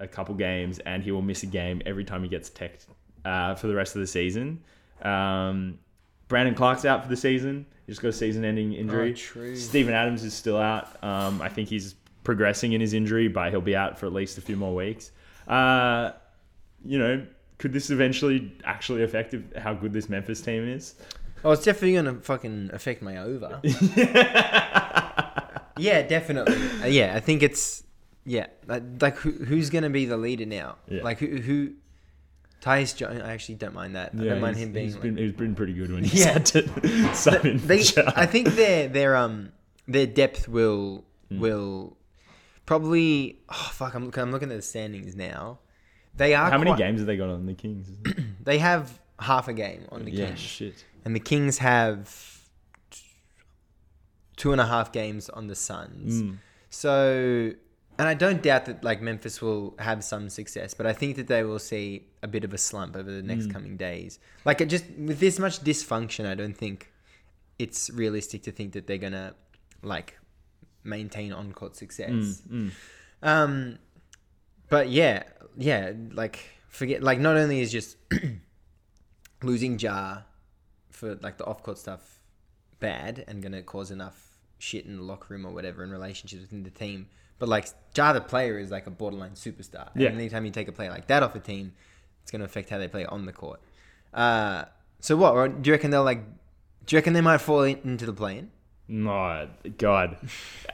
a 0.01 0.09
couple 0.09 0.35
games, 0.35 0.81
and 0.81 1.01
he 1.03 1.13
will 1.13 1.23
miss 1.23 1.45
a 1.45 1.47
game 1.47 1.81
every 1.87 2.05
time 2.05 2.23
he 2.25 2.29
gets 2.29 2.51
teched 2.51 2.87
uh, 3.25 3.55
for 3.55 3.69
the 3.69 3.75
rest 3.75 3.95
of 3.95 4.01
the 4.01 4.07
season. 4.07 4.61
Um, 5.03 5.79
Brandon 6.29 6.55
Clarke's 6.55 6.85
out 6.85 7.03
for 7.03 7.09
the 7.09 7.17
season. 7.17 7.67
He 7.87 7.93
just 7.93 8.03
got 8.03 8.09
a 8.09 8.13
season-ending 8.13 8.73
injury. 8.73 9.15
Oh. 9.37 9.55
Steven 9.55 9.95
Adams 9.95 10.25
is 10.25 10.35
still 10.35 10.59
out. 10.59 11.03
Um, 11.05 11.41
I 11.41 11.49
think 11.49 11.69
he's 11.69 11.95
progressing 12.25 12.73
in 12.73 12.81
his 12.81 12.93
injury, 12.93 13.29
but 13.29 13.51
he'll 13.51 13.61
be 13.61 13.77
out 13.77 13.99
for 13.99 14.07
at 14.07 14.13
least 14.13 14.39
a 14.39 14.41
few 14.41 14.57
more 14.57 14.75
weeks. 14.75 15.13
Uh, 15.47 16.11
you 16.85 16.99
know, 16.99 17.25
could 17.59 17.73
this 17.73 17.91
eventually 17.91 18.53
actually 18.65 19.05
affect 19.05 19.35
how 19.57 19.73
good 19.73 19.93
this 19.93 20.09
Memphis 20.09 20.41
team 20.41 20.69
is? 20.69 20.97
Oh, 21.45 21.53
it's 21.53 21.65
definitely 21.65 21.95
gonna 21.95 22.15
fucking 22.15 22.71
affect 22.73 23.03
my 23.03 23.19
over. 23.19 23.61
yeah, 25.79 26.03
definitely. 26.03 26.57
Uh, 26.83 26.87
yeah, 26.87 27.15
I 27.15 27.21
think 27.21 27.43
it's 27.43 27.85
yeah, 28.25 28.47
like, 28.67 28.83
like 29.01 29.17
who, 29.17 29.31
who's 29.31 29.71
gonna 29.71 29.91
be 29.91 30.07
the 30.07 30.17
leader 30.17 30.47
now? 30.47 30.77
Yeah. 30.89 31.03
Like 31.03 31.19
who 31.19 31.37
who 31.37 31.75
Tyus 32.63 32.97
Jones. 32.97 33.21
I 33.23 33.33
actually 33.33 33.57
don't 33.57 33.75
mind 33.75 33.95
that. 33.97 34.13
I 34.15 34.25
don't 34.25 34.41
mind 34.41 34.57
he's- 34.57 34.67
him 34.67 34.73
being. 34.73 34.85
he's 34.87 34.95
like- 34.95 35.03
been 35.03 35.17
he's 35.17 35.33
been 35.33 35.55
pretty 35.55 35.73
good 35.75 35.93
when 35.93 36.05
he's 36.11 36.21
Yeah. 36.25 36.33
had 36.33 36.47
to 36.47 36.63
for 37.15 37.39
they, 37.41 37.81
Ja. 37.81 38.13
I 38.17 38.27
think 38.27 38.49
their 38.55 38.89
their 38.89 39.17
um 39.17 39.53
their 39.87 40.07
depth 40.07 40.49
will 40.49 41.05
Hmm. 41.29 41.41
will 41.41 41.97
probably. 42.67 43.41
Oh 43.49 43.71
fuck! 43.73 43.95
I'm 43.95 44.05
looking. 44.07 44.23
I'm 44.23 44.31
looking 44.33 44.51
at 44.51 44.57
the 44.57 44.63
standings 44.63 45.15
now. 45.17 45.59
They 46.15 46.35
are. 46.35 46.51
How 46.51 46.59
many 46.59 46.71
quite- 46.71 46.79
games 46.79 47.01
have 47.01 47.07
they 47.07 47.17
got 47.17 47.29
on 47.31 47.47
the 47.47 47.55
Kings? 47.55 47.89
They 48.45 48.59
have 48.59 49.01
half 49.19 49.49
a 49.49 49.53
game 49.53 49.87
on 49.91 50.05
the 50.05 50.11
Kings. 50.13 50.19
yeah, 50.21 50.27
Kings, 50.29 50.41
shit. 50.41 50.85
and 51.05 51.17
the 51.17 51.21
Kings 51.21 51.59
have 51.59 52.15
two 54.37 54.53
and 54.53 54.61
a 54.61 54.67
half 54.67 54.93
games 54.93 55.29
on 55.31 55.47
the 55.49 55.55
Suns. 55.55 56.23
Mm. 56.23 56.39
So, 56.71 57.53
and 57.99 58.07
I 58.09 58.15
don't 58.15 58.43
doubt 58.43 58.67
that 58.67 58.85
like 58.85 59.01
Memphis 59.01 59.41
will 59.41 59.75
have 59.79 60.03
some 60.05 60.29
success, 60.29 60.75
but 60.75 60.87
I 60.87 60.93
think 60.93 61.17
that 61.17 61.27
they 61.29 61.43
will 61.45 61.59
see 61.59 62.07
a 62.23 62.29
bit 62.29 62.45
of 62.45 62.53
a 62.53 62.59
slump 62.59 62.97
over 62.97 63.11
the 63.11 63.23
Mm. 63.23 63.27
next 63.27 63.51
coming 63.51 63.77
days. 63.77 64.19
Like 64.45 64.61
it 64.61 64.67
just 64.69 64.85
with 64.99 65.19
this 65.21 65.39
much 65.39 65.61
dysfunction, 65.61 66.27
I 66.27 66.35
don't 66.35 66.57
think 66.57 66.93
it's 67.59 67.89
realistic 67.91 68.43
to 68.45 68.53
think 68.53 68.73
that 68.75 68.87
they're 68.87 68.99
gonna 68.99 69.35
like 69.83 70.19
maintain 70.85 71.33
on 71.33 71.53
court 71.53 71.75
success. 71.77 72.11
Mm, 72.11 72.51
mm. 72.51 72.71
Um, 73.23 73.79
but 74.69 74.89
yeah, 74.91 75.23
yeah, 75.57 75.93
like 76.13 76.39
forget 76.69 77.03
like 77.03 77.19
not 77.19 77.37
only 77.37 77.61
is 77.61 77.73
just 77.73 77.97
losing 79.43 79.79
Ja 79.79 80.23
for 80.91 81.15
like 81.17 81.39
the 81.39 81.45
off 81.45 81.63
court 81.63 81.79
stuff 81.79 82.21
bad 82.81 83.25
and 83.29 83.43
gonna 83.43 83.63
cause 83.63 83.91
enough 83.91 84.39
shit 84.59 84.85
in 84.87 84.97
the 84.97 85.03
locker 85.03 85.35
room 85.35 85.45
or 85.47 85.53
whatever 85.53 85.83
in 85.85 85.91
relationships 85.91 86.43
within 86.43 86.63
the 86.63 86.71
team, 86.71 87.07
but 87.39 87.49
like 87.49 87.69
Ja 87.97 88.13
the 88.13 88.21
player 88.21 88.59
is 88.59 88.71
like 88.71 88.87
a 88.87 88.91
borderline 88.91 89.33
superstar. 89.33 89.89
Yeah. 89.95 90.09
And 90.11 90.19
anytime 90.19 90.45
you 90.45 90.51
take 90.51 90.69
a 90.69 90.73
player 90.73 90.91
like 90.91 91.07
that 91.09 91.23
off 91.23 91.35
a 91.35 91.39
team, 91.41 91.73
it's 92.23 92.31
gonna 92.31 92.45
affect 92.45 92.71
how 92.71 92.79
they 92.79 92.89
play 92.89 93.05
on 93.07 93.27
the 93.27 93.33
court. 93.33 93.61
Uh, 94.15 94.65
so 95.01 95.17
what? 95.17 95.33
or 95.35 95.49
Do 95.49 95.69
you 95.69 95.73
reckon 95.75 95.91
they'll 95.91 96.05
like? 96.05 96.23
Do 96.87 96.95
you 96.95 96.99
reckon 96.99 97.13
they 97.13 97.21
might 97.21 97.39
fall 97.39 97.63
in, 97.63 97.79
into 97.85 98.07
the 98.07 98.13
plane? 98.13 98.51
No, 98.89 99.49
God. 99.79 100.17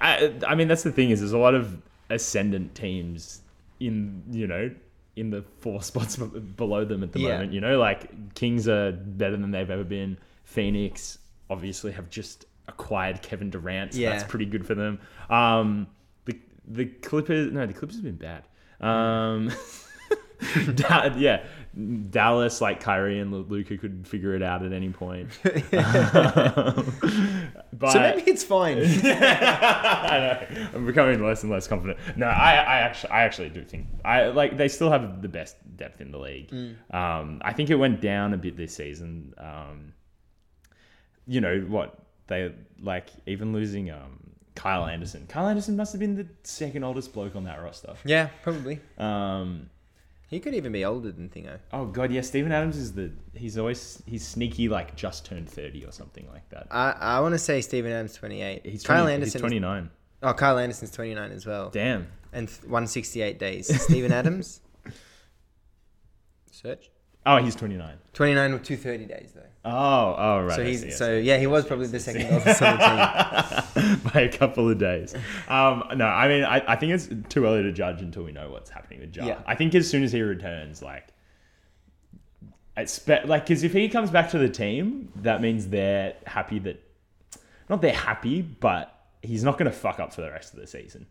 I, 0.01 0.35
I 0.46 0.55
mean, 0.55 0.68
that's 0.68 0.83
the 0.83 0.92
thing 0.92 1.09
is, 1.11 1.20
there's 1.20 1.33
a 1.33 1.38
lot 1.38 1.55
of 1.55 1.81
ascendant 2.11 2.75
teams 2.75 3.40
in 3.81 4.22
you 4.31 4.46
know 4.46 4.70
in 5.16 5.31
the 5.31 5.42
four 5.61 5.83
spots 5.90 6.16
below 6.16 6.85
them 6.85 7.03
at 7.03 7.12
the 7.12 7.20
Yeah. 7.20 7.29
moment. 7.35 7.53
You 7.53 7.61
know, 7.61 7.79
like 7.79 8.35
Kings 8.35 8.68
are 8.68 8.92
better 8.92 9.37
than 9.37 9.51
they've 9.51 9.70
ever 9.70 9.85
been. 9.85 10.18
Phoenix 10.44 11.18
obviously 11.51 11.92
have 11.92 12.11
just 12.11 12.46
acquired 12.68 13.22
Kevin 13.22 13.51
Durant. 13.51 13.94
So 13.94 14.01
that's 14.01 14.25
pretty 14.25 14.46
good 14.46 14.66
for 14.66 14.75
them. 14.75 15.01
Um, 15.31 15.87
the 16.66 16.87
Clippers, 16.87 17.53
no, 17.53 17.66
the 17.66 17.72
Clippers 17.72 17.96
have 17.96 18.05
been 18.05 18.16
bad. 18.16 18.44
Um, 18.81 19.53
Da- 20.75 21.14
yeah, 21.16 21.44
Dallas 22.11 22.61
like 22.61 22.81
Kyrie 22.81 23.20
and 23.20 23.33
Luka 23.48 23.79
could 23.79 24.07
figure 24.07 24.35
it 24.35 24.42
out 24.42 24.64
at 24.64 24.72
any 24.72 24.90
point. 24.90 25.31
but 25.42 25.62
so 27.90 28.01
maybe 28.01 28.22
it's 28.27 28.42
fine. 28.44 28.79
I 28.79 28.83
know. 30.18 30.66
I'm 30.75 30.85
becoming 30.87 31.25
less 31.25 31.42
and 31.42 31.53
less 31.53 31.68
confident. 31.68 31.98
No, 32.16 32.27
I, 32.27 32.55
I 32.55 32.79
actually, 32.79 33.11
I 33.11 33.22
actually 33.22 33.51
do 33.51 33.62
think 33.64 33.87
I 34.05 34.27
like 34.27 34.57
they 34.57 34.68
still 34.68 34.90
have 34.90 35.22
the 35.22 35.29
best 35.29 35.57
depth 35.77 36.01
in 36.01 36.11
the 36.11 36.18
league. 36.18 36.51
Mm. 36.51 36.75
Um, 36.94 37.40
I 37.44 37.53
think 37.53 37.70
it 37.70 37.77
went 37.77 38.01
down 38.01 38.35
a 38.35 38.38
bit 38.38 38.57
this 38.57 38.75
season. 38.75 39.33
Um, 39.38 39.92
you 41.27 41.40
know 41.40 41.61
what 41.68 41.98
they 42.27 42.53
like 42.81 43.09
even 43.27 43.53
losing 43.53 43.90
um 43.90 44.18
Kyle 44.55 44.85
Anderson. 44.87 45.27
Kyle 45.29 45.47
Anderson 45.49 45.77
must 45.77 45.93
have 45.93 46.01
been 46.01 46.15
the 46.15 46.27
second 46.45 46.85
oldest 46.85 47.12
bloke 47.12 47.35
on 47.37 47.45
that 47.45 47.62
roster. 47.62 47.95
yeah, 48.05 48.29
probably. 48.43 48.81
Um, 48.99 49.71
He 50.29 50.41
could 50.41 50.55
even 50.55 50.73
be 50.73 50.85
older 50.85 51.11
than 51.12 51.29
Thingo. 51.31 51.59
oh 51.73 51.87
god, 51.87 52.11
yeah, 52.12 52.21
Steven 52.21 52.53
Adams 52.53 52.77
is 52.77 52.93
the 52.93 53.12
he's 53.35 53.57
always 53.59 54.03
he's 54.07 54.27
sneaky 54.27 54.69
like 54.69 54.95
just 54.97 55.25
turned 55.27 55.49
thirty 55.49 55.85
or 55.85 55.93
something 55.93 56.27
like 56.33 56.49
that. 56.51 56.67
I, 56.71 56.93
I 56.93 57.21
want 57.21 57.33
to 57.35 57.38
say 57.38 57.61
Steven 57.61 57.91
Adams 57.93 58.15
28. 58.15 58.65
He's 58.67 58.83
Kyle 58.83 59.07
Anderson. 59.09 59.41
Twenty 59.41 59.59
nine. 59.59 59.91
oh, 60.23 60.33
Kyle 60.35 60.59
Anderson's 60.59 60.91
29 60.93 61.33
as 61.33 61.45
well. 61.47 61.71
Damn. 61.71 62.07
And 62.33 62.49
168 62.49 63.38
days. 63.38 63.83
Steven 63.83 64.12
Adams. 64.21 64.61
Search. 66.51 66.91
Oh, 67.24 67.37
he's 67.38 67.54
twenty 67.54 67.76
nine. 67.76 67.96
29 68.14 68.52
with 68.52 68.62
230 68.62 69.06
days 69.06 69.32
though. 69.35 69.40
Oh, 69.64 70.14
oh, 70.18 70.42
right. 70.42 70.56
so 70.56 70.62
I 70.62 70.66
he's 70.66 70.82
see, 70.82 70.90
so 70.90 71.16
yeah 71.16 71.38
he 71.38 71.46
was 71.46 71.64
probably 71.64 71.87
the 71.87 72.00
second 72.00 72.30
oldest 72.30 72.61
on 72.61 72.76
the 72.76 73.64
team. 73.74 74.00
by 74.12 74.20
a 74.20 74.28
couple 74.28 74.68
of 74.68 74.76
days. 74.76 75.14
Um, 75.48 75.85
no, 75.94 76.04
I 76.04 76.28
mean, 76.28 76.44
I, 76.44 76.62
I 76.72 76.76
think 76.76 76.92
it's 76.92 77.08
too 77.30 77.46
early 77.46 77.62
to 77.62 77.72
judge 77.72 78.02
until 78.02 78.24
we 78.24 78.32
know 78.32 78.50
what's 78.50 78.68
happening 78.68 79.00
with 79.00 79.16
Ja. 79.16 79.24
Yeah. 79.24 79.38
I 79.46 79.54
think 79.54 79.74
as 79.74 79.88
soon 79.88 80.02
as 80.02 80.12
he 80.12 80.20
returns, 80.20 80.82
like, 80.82 81.08
expect 82.76 83.26
like 83.28 83.44
because 83.44 83.62
if 83.62 83.72
he 83.72 83.88
comes 83.88 84.11
back 84.11 84.30
to 84.30 84.38
the 84.38 84.48
team, 84.48 85.11
that 85.16 85.40
means 85.40 85.68
they're 85.68 86.14
happy 86.26 86.58
that 86.61 86.82
not 87.70 87.80
they're 87.80 87.94
happy, 87.94 88.42
but 88.42 88.94
he's 89.22 89.44
not 89.44 89.58
going 89.58 89.70
to 89.70 89.76
fuck 89.76 90.00
up 90.00 90.12
for 90.12 90.20
the 90.20 90.30
rest 90.30 90.52
of 90.52 90.61
the 90.61 90.66
season. 90.66 91.06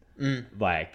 Like, 0.59 0.93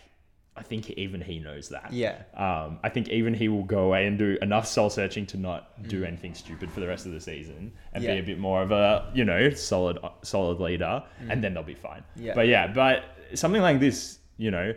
I 0.57 0.63
think 0.63 0.91
even 0.91 1.21
he 1.21 1.39
knows 1.39 1.69
that. 1.69 1.85
Mm. 1.91 1.93
Yeah. 1.93 2.23
Um, 2.35 2.79
I 2.83 2.89
think 2.89 3.09
even 3.11 3.35
he 3.35 3.49
will 3.49 3.63
go 3.65 3.81
away 3.85 4.07
and 4.07 4.19
do 4.19 4.39
enough 4.41 4.67
soul 4.67 4.89
searching 4.91 5.27
to 5.27 5.37
not 5.37 5.87
do 5.89 6.03
Mm. 6.03 6.07
anything 6.09 6.35
stupid 6.35 6.71
for 6.71 6.81
the 6.81 6.87
rest 6.89 7.05
of 7.07 7.13
the 7.13 7.21
season 7.21 7.73
and 7.93 8.03
Yeah. 8.03 8.15
be 8.15 8.21
a 8.21 8.23
bit 8.23 8.39
more 8.39 8.63
of 8.63 8.71
a 8.73 9.11
you 9.15 9.25
know 9.25 9.51
solid 9.51 9.99
solid 10.23 10.59
leader, 10.61 11.03
and 11.29 11.43
then 11.45 11.55
they'll 11.55 11.63
be 11.63 11.75
fine. 11.75 12.03
Mm. 12.19 12.25
Yeah. 12.25 12.35
But 12.35 12.47
yeah, 12.49 12.67
but 12.69 13.05
something 13.35 13.63
like 13.63 13.81
this, 13.81 14.19
you 14.39 14.51
know, 14.51 14.75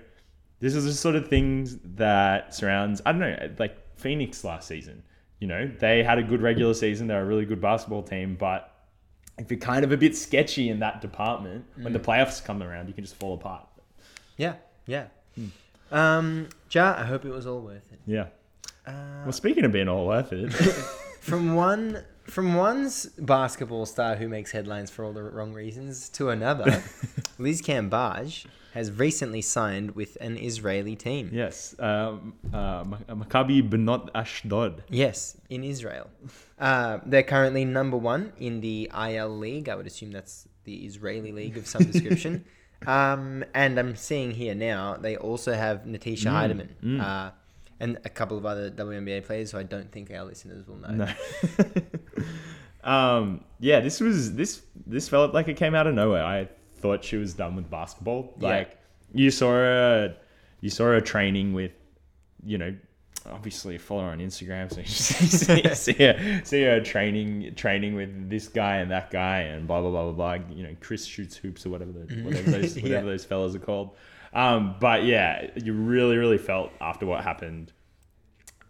this 0.59 0.75
is 0.75 0.83
the 0.85 0.93
sort 0.93 1.15
of 1.15 1.27
things 1.27 1.77
that 1.95 2.53
surrounds. 2.53 3.01
I 3.05 3.11
don't 3.13 3.21
know, 3.21 3.49
like 3.57 3.77
Phoenix 3.97 4.43
last 4.43 4.67
season. 4.67 5.03
You 5.39 5.47
know, 5.47 5.71
they 5.79 6.03
had 6.03 6.17
a 6.19 6.23
good 6.23 6.41
regular 6.41 6.73
season. 6.73 7.07
They're 7.07 7.21
a 7.21 7.25
really 7.25 7.45
good 7.45 7.61
basketball 7.61 8.03
team, 8.03 8.35
but 8.35 8.75
if 9.37 9.49
you're 9.49 9.59
kind 9.59 9.85
of 9.85 9.93
a 9.93 9.97
bit 9.97 10.17
sketchy 10.17 10.67
in 10.67 10.79
that 10.79 10.99
department, 10.99 11.63
when 11.75 11.93
Mm. 11.93 11.93
the 11.93 11.99
playoffs 11.99 12.43
come 12.43 12.61
around, 12.61 12.89
you 12.89 12.93
can 12.93 13.05
just 13.05 13.15
fall 13.15 13.35
apart. 13.35 13.65
Yeah, 14.35 14.55
yeah. 14.85 15.05
Hmm. 15.35 15.47
Um, 15.91 16.47
Ja, 16.71 16.95
I 16.97 17.03
hope 17.05 17.25
it 17.25 17.31
was 17.31 17.45
all 17.47 17.61
worth 17.61 17.91
it. 17.91 17.99
Yeah. 18.05 18.27
Uh, 18.85 19.23
Well, 19.23 19.31
speaking 19.31 19.65
of 19.65 19.71
being 19.71 19.87
all 19.87 20.05
worth 20.07 20.31
it, 20.33 20.51
from 21.21 21.55
one 21.55 22.03
from 22.23 22.53
one's 22.53 23.07
basketball 23.17 23.85
star 23.87 24.15
who 24.15 24.27
makes 24.29 24.51
headlines 24.51 24.91
for 24.91 25.03
all 25.03 25.13
the 25.13 25.23
wrong 25.23 25.51
reasons 25.53 26.09
to 26.09 26.29
another, 26.29 26.83
Liz 27.39 27.59
Cambage 27.61 28.45
has 28.75 28.91
recently 28.91 29.41
signed 29.41 29.95
with 29.95 30.15
an 30.21 30.37
Israeli 30.37 30.95
team. 30.95 31.31
yes, 31.33 31.73
um, 31.79 32.35
uh, 32.53 32.83
Maccabi 32.83 33.67
Bnot 33.67 34.09
Ashdod. 34.13 34.83
Yes, 34.89 35.37
in 35.49 35.63
Israel. 35.63 36.07
Uh, 36.59 36.99
they're 37.03 37.23
currently 37.23 37.65
number 37.65 37.97
one 37.97 38.31
in 38.37 38.61
the 38.61 38.91
IL 38.95 39.35
League. 39.35 39.67
I 39.69 39.75
would 39.75 39.87
assume 39.87 40.11
that's 40.11 40.47
the 40.65 40.85
Israeli 40.85 41.31
league 41.31 41.57
of 41.57 41.65
some 41.67 41.83
description. 41.83 42.45
um, 42.87 43.43
and 43.53 43.79
I'm 43.79 43.95
seeing 43.95 44.31
here 44.31 44.55
now 44.55 44.95
they 44.95 45.17
also 45.17 45.53
have 45.53 45.83
Natisha 45.83 46.25
Mm, 46.25 46.31
Hiedeman 46.31 46.69
mm. 46.83 47.01
uh, 47.01 47.31
and 47.79 47.97
a 48.05 48.09
couple 48.09 48.37
of 48.37 48.45
other 48.45 48.69
WNBA 48.69 49.25
players 49.25 49.51
who 49.51 49.57
I 49.57 49.63
don't 49.63 49.91
think 49.91 50.11
our 50.11 50.23
listeners 50.23 50.67
will 50.67 50.77
know. 50.77 50.89
No. 50.89 51.07
um, 52.89 53.43
yeah, 53.59 53.79
this 53.79 53.99
was 53.99 54.35
this 54.35 54.61
this 54.85 55.07
felt 55.09 55.33
like 55.33 55.47
it 55.47 55.55
came 55.55 55.75
out 55.75 55.87
of 55.87 55.95
nowhere. 55.95 56.23
I 56.23 56.49
thought 56.79 57.03
she 57.03 57.17
was 57.17 57.33
done 57.33 57.55
with 57.55 57.69
basketball. 57.69 58.33
Yeah. 58.39 58.49
Like 58.49 58.77
you 59.13 59.31
saw 59.31 59.51
her, 59.51 60.15
you 60.61 60.69
saw 60.69 60.85
her 60.85 61.01
training 61.01 61.53
with, 61.53 61.71
you 62.45 62.57
know, 62.57 62.75
obviously 63.31 63.77
follow 63.77 64.03
her 64.03 64.09
on 64.09 64.19
Instagram, 64.19 64.71
so 64.71 64.79
you 64.81 64.85
see, 64.87 65.75
see 65.75 66.03
her 66.03 66.41
see 66.43 66.63
her 66.63 66.79
training 66.81 67.53
training 67.55 67.95
with 67.95 68.29
this 68.29 68.47
guy 68.47 68.77
and 68.77 68.91
that 68.91 69.11
guy 69.11 69.39
and 69.41 69.67
blah 69.67 69.81
blah 69.81 69.89
blah 69.89 70.11
blah 70.11 70.37
blah. 70.37 70.45
You 70.55 70.63
know, 70.63 70.75
Chris 70.79 71.05
shoots 71.05 71.35
hoops 71.35 71.65
or 71.65 71.69
whatever 71.69 71.91
the, 71.91 72.21
whatever 72.23 72.51
those 72.51 72.75
Yeah. 72.77 72.83
whatever 72.83 73.05
those 73.07 73.25
fellas 73.25 73.55
are 73.55 73.59
called. 73.59 73.95
Um, 74.33 74.75
but 74.79 75.03
yeah, 75.05 75.49
you 75.55 75.73
really 75.73 76.17
really 76.17 76.37
felt 76.37 76.71
after 76.81 77.05
what 77.05 77.23
happened 77.23 77.71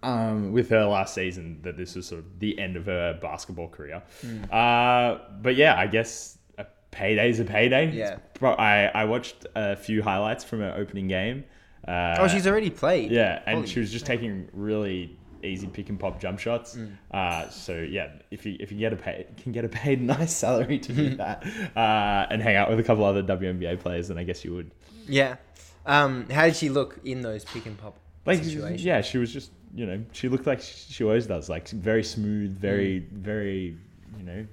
um, 0.03 0.51
with 0.53 0.69
her 0.69 0.85
last 0.85 1.13
season 1.13 1.59
that 1.63 1.75
this 1.77 1.95
was 1.95 2.07
sort 2.07 2.19
of 2.19 2.39
the 2.39 2.57
end 2.59 2.77
of 2.77 2.85
her 2.85 3.17
basketball 3.21 3.67
career. 3.67 4.01
Hmm. 4.21 4.43
Uh, 4.51 5.17
but 5.41 5.55
yeah, 5.55 5.77
I 5.77 5.87
guess 5.87 6.37
a 6.57 6.65
payday's 6.91 7.39
a 7.39 7.45
payday. 7.45 7.91
Yeah. 7.91 8.17
Pro- 8.35 8.53
I, 8.53 8.85
I 8.85 9.05
watched 9.05 9.45
a 9.55 9.75
few 9.75 10.01
highlights 10.01 10.43
from 10.43 10.59
her 10.61 10.73
opening 10.77 11.07
game. 11.09 11.43
Uh, 11.87 12.15
Oh, 12.19 12.27
she's 12.27 12.45
already 12.47 12.69
played. 12.69 13.11
yeah, 13.11 13.41
and 13.45 13.55
Holy 13.57 13.67
she 13.67 13.79
was 13.79 13.91
just 13.91 14.05
taking 14.05 14.47
really 14.53 15.15
easy 15.41 15.67
pick 15.67 15.87
and 15.89 15.97
pop 15.99 16.19
jump 16.19 16.37
shots. 16.39 16.75
Mm. 16.75 16.97
Uh, 17.11 17.49
so 17.49 17.77
yeah, 17.79 18.09
if 18.31 18.45
you 18.45 18.57
if 18.59 18.71
you 18.71 18.77
get 18.77 18.91
a 18.93 18.97
pay, 18.97 19.25
can 19.41 19.51
get 19.51 19.63
a 19.65 19.69
paid 19.69 20.01
nice 20.15 20.35
salary 20.35 20.79
to 20.79 20.93
do 20.93 21.15
that 21.15 21.45
uh, 21.75 22.27
and 22.29 22.41
hang 22.41 22.55
out 22.55 22.69
with 22.69 22.79
a 22.79 22.83
couple 22.83 23.03
other 23.05 23.23
WNBA 23.23 23.79
players, 23.79 24.09
then 24.09 24.17
I 24.17 24.23
guess 24.23 24.43
you 24.43 24.53
would. 24.55 24.71
Yeah. 25.07 25.37
Um, 25.85 26.29
how 26.29 26.45
did 26.45 26.55
she 26.55 26.69
look 26.69 26.99
in 27.05 27.21
those 27.21 27.45
pick 27.45 27.65
and 27.65 27.77
pop 27.77 27.97
Like 28.25 28.43
situations? 28.43 28.83
yeah, 28.83 29.01
she 29.01 29.17
was 29.17 29.31
just 29.31 29.51
you 29.73 29.85
know 29.85 30.03
she 30.11 30.27
looked 30.27 30.45
like 30.45 30.61
she 30.61 31.03
always 31.03 31.25
does, 31.27 31.47
like 31.49 31.67
very 31.69 32.03
smooth, 32.03 32.55
very 32.59 32.99
Mm. 33.01 33.09
very 33.11 33.77
you 34.17 34.23
know 34.23 34.45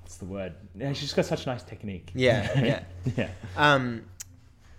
what's 0.00 0.16
the 0.16 0.24
word? 0.24 0.54
Yeah, 0.74 0.94
she's 0.94 1.12
got 1.12 1.26
such 1.26 1.46
nice 1.46 1.62
technique. 1.62 2.10
Yeah, 2.14 2.58
yeah. 2.64 2.82
yeah. 3.16 3.28
Um, 3.56 4.04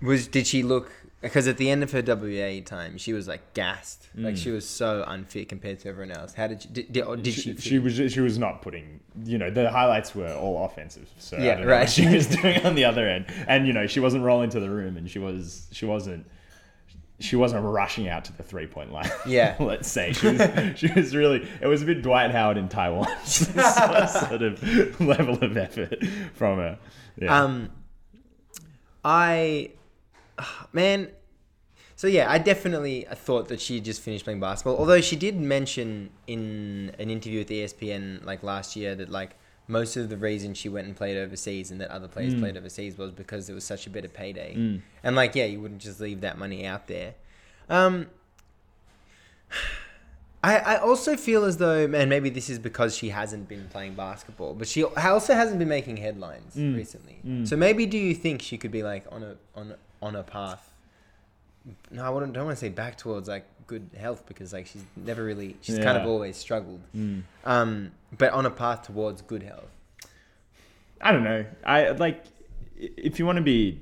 was 0.02 0.28
did 0.28 0.48
she 0.48 0.64
look 0.64 0.92
because 1.22 1.48
at 1.48 1.58
the 1.58 1.70
end 1.70 1.84
of 1.84 1.92
her 1.92 2.02
WA 2.02 2.62
time, 2.66 2.98
she 2.98 3.12
was 3.14 3.28
like 3.28 3.54
gassed. 3.54 4.08
Like 4.16 4.38
she 4.38 4.52
was 4.52 4.68
so 4.68 5.04
unfit 5.08 5.48
compared 5.50 5.80
to 5.82 5.90
everyone 5.90 6.12
else. 6.16 6.34
How 6.34 6.48
did 6.48 6.62
she, 6.64 6.68
did, 6.70 6.92
did, 6.92 7.24
did 7.24 7.34
she? 7.34 7.42
she, 7.56 7.58
she 7.58 7.80
was 7.80 7.96
she 8.12 8.20
was 8.22 8.38
not 8.38 8.62
putting 8.62 9.00
you 9.26 9.38
know 9.38 9.50
the 9.50 9.70
highlights 9.70 10.16
were 10.16 10.34
all 10.34 10.66
offensive 10.66 11.10
so 11.20 11.38
Yeah, 11.38 11.56
don't 11.56 11.62
know 11.66 11.68
what 11.74 11.80
right. 11.80 11.90
she 11.90 12.08
was 12.08 12.28
doing 12.42 12.66
on 12.66 12.76
the 12.76 12.86
other 12.86 13.08
end 13.08 13.26
and 13.48 13.68
you 13.68 13.74
know 13.74 13.86
she 13.88 14.00
wasn't 14.00 14.24
rolling 14.24 14.50
to 14.52 14.60
the 14.60 14.70
room 14.70 14.96
and 14.98 15.10
she 15.10 15.20
was 15.20 15.68
she 15.72 15.86
wasn't 15.86 16.26
she 17.20 17.36
wasn't 17.36 17.64
rushing 17.66 18.08
out 18.08 18.24
to 18.26 18.34
the 18.38 18.44
three 18.44 18.66
point 18.68 18.92
line 18.94 19.10
Yeah. 19.26 19.56
let's 19.60 19.90
say 19.90 20.14
she 20.14 20.28
was, 20.28 20.42
she 20.80 20.88
was 20.94 21.16
really 21.16 21.46
it 21.62 21.68
was 21.68 21.82
a 21.82 21.86
bit 21.86 22.02
Dwight 22.02 22.32
Howard 22.32 22.58
in 22.58 22.70
Taiwan 22.70 23.08
sort 23.26 24.42
of 24.42 25.00
level 25.02 25.36
of 25.44 25.58
effort 25.58 26.02
from 26.34 26.58
her 26.60 26.80
yeah 27.18 27.42
Um, 27.44 27.70
I, 29.04 29.72
man, 30.74 31.10
so 31.96 32.08
yeah, 32.08 32.32
I 32.32 32.38
definitely 32.38 33.06
uh, 33.08 33.16
thought 33.16 33.50
that 33.50 33.60
she 33.60 33.76
had 33.76 33.86
just 33.86 34.02
finished 34.02 34.24
playing 34.24 34.40
basketball. 34.40 34.78
Although 34.78 35.02
she 35.02 35.16
did 35.16 35.40
mention 35.40 36.12
in 36.28 36.96
an 36.98 37.10
interview 37.10 37.40
with 37.40 37.50
ESPN 37.50 38.24
like 38.26 38.42
last 38.42 38.76
year 38.76 38.96
that 38.96 39.10
like 39.10 39.36
most 39.68 39.98
of 39.98 40.10
the 40.10 40.18
reason 40.18 40.54
she 40.54 40.70
went 40.70 40.88
and 40.88 40.96
played 40.96 41.18
overseas 41.18 41.72
and 41.72 41.80
that 41.80 41.92
other 41.92 42.08
players 42.08 42.34
mm. 42.34 42.40
played 42.40 42.58
overseas 42.58 42.98
was 42.98 43.12
because 43.12 43.50
it 43.50 43.54
was 43.54 43.64
such 43.64 43.86
a 43.86 43.90
better 43.90 44.08
payday. 44.08 44.56
Mm. 44.56 44.82
And 45.04 45.16
like, 45.16 45.36
yeah, 45.36 45.46
you 45.46 45.60
wouldn't 45.62 45.82
just 45.82 46.00
leave 46.00 46.22
that 46.22 46.38
money 46.38 46.66
out 46.66 46.88
there. 46.88 47.16
Um, 47.70 48.08
I, 50.42 50.58
I 50.58 50.78
also 50.78 51.18
feel 51.18 51.44
as 51.44 51.58
though, 51.58 51.86
man, 51.86 52.08
maybe 52.08 52.30
this 52.30 52.50
is 52.50 52.60
because 52.60 52.96
she 52.96 53.10
hasn't 53.10 53.50
been 53.50 53.68
playing 53.68 53.96
basketball, 53.96 54.54
but 54.54 54.70
she 54.70 54.86
also 54.86 55.34
hasn't 55.34 55.60
been 55.60 55.68
making 55.68 55.98
headlines 55.98 56.56
mm. 56.56 56.78
recently. 56.78 57.20
So 57.46 57.58
maybe 57.58 57.86
do 57.86 57.98
you 57.98 58.16
think 58.16 58.42
she 58.42 58.58
could 58.58 58.72
be 58.72 58.82
like 58.82 59.06
on 59.12 59.22
a 59.22 59.36
on 59.54 59.72
a, 59.72 59.76
on 60.02 60.16
a 60.16 60.24
path? 60.24 60.72
No, 61.92 62.04
I 62.04 62.10
wouldn't, 62.10 62.34
don't 62.34 62.46
want 62.46 62.58
to 62.58 62.60
say 62.60 62.70
back 62.70 62.98
towards 62.98 63.28
like 63.28 63.46
good 63.68 63.90
health 63.98 64.24
because 64.26 64.52
like 64.54 64.66
she's 64.66 64.84
never 64.96 65.24
really 65.24 65.56
she's 65.62 65.78
kind 65.78 65.98
of 65.98 66.08
always 66.08 66.38
struggled. 66.38 66.82
Um, 67.46 67.92
but 68.18 68.34
on 68.34 68.46
a 68.46 68.50
path 68.50 68.84
towards 68.84 69.22
good 69.22 69.44
health. 69.44 69.70
I 71.02 71.12
don't 71.12 71.24
know. 71.24 71.46
I 71.64 71.92
like 71.92 72.24
if 72.76 73.20
you 73.20 73.26
want 73.26 73.38
to 73.38 73.44
be 73.44 73.80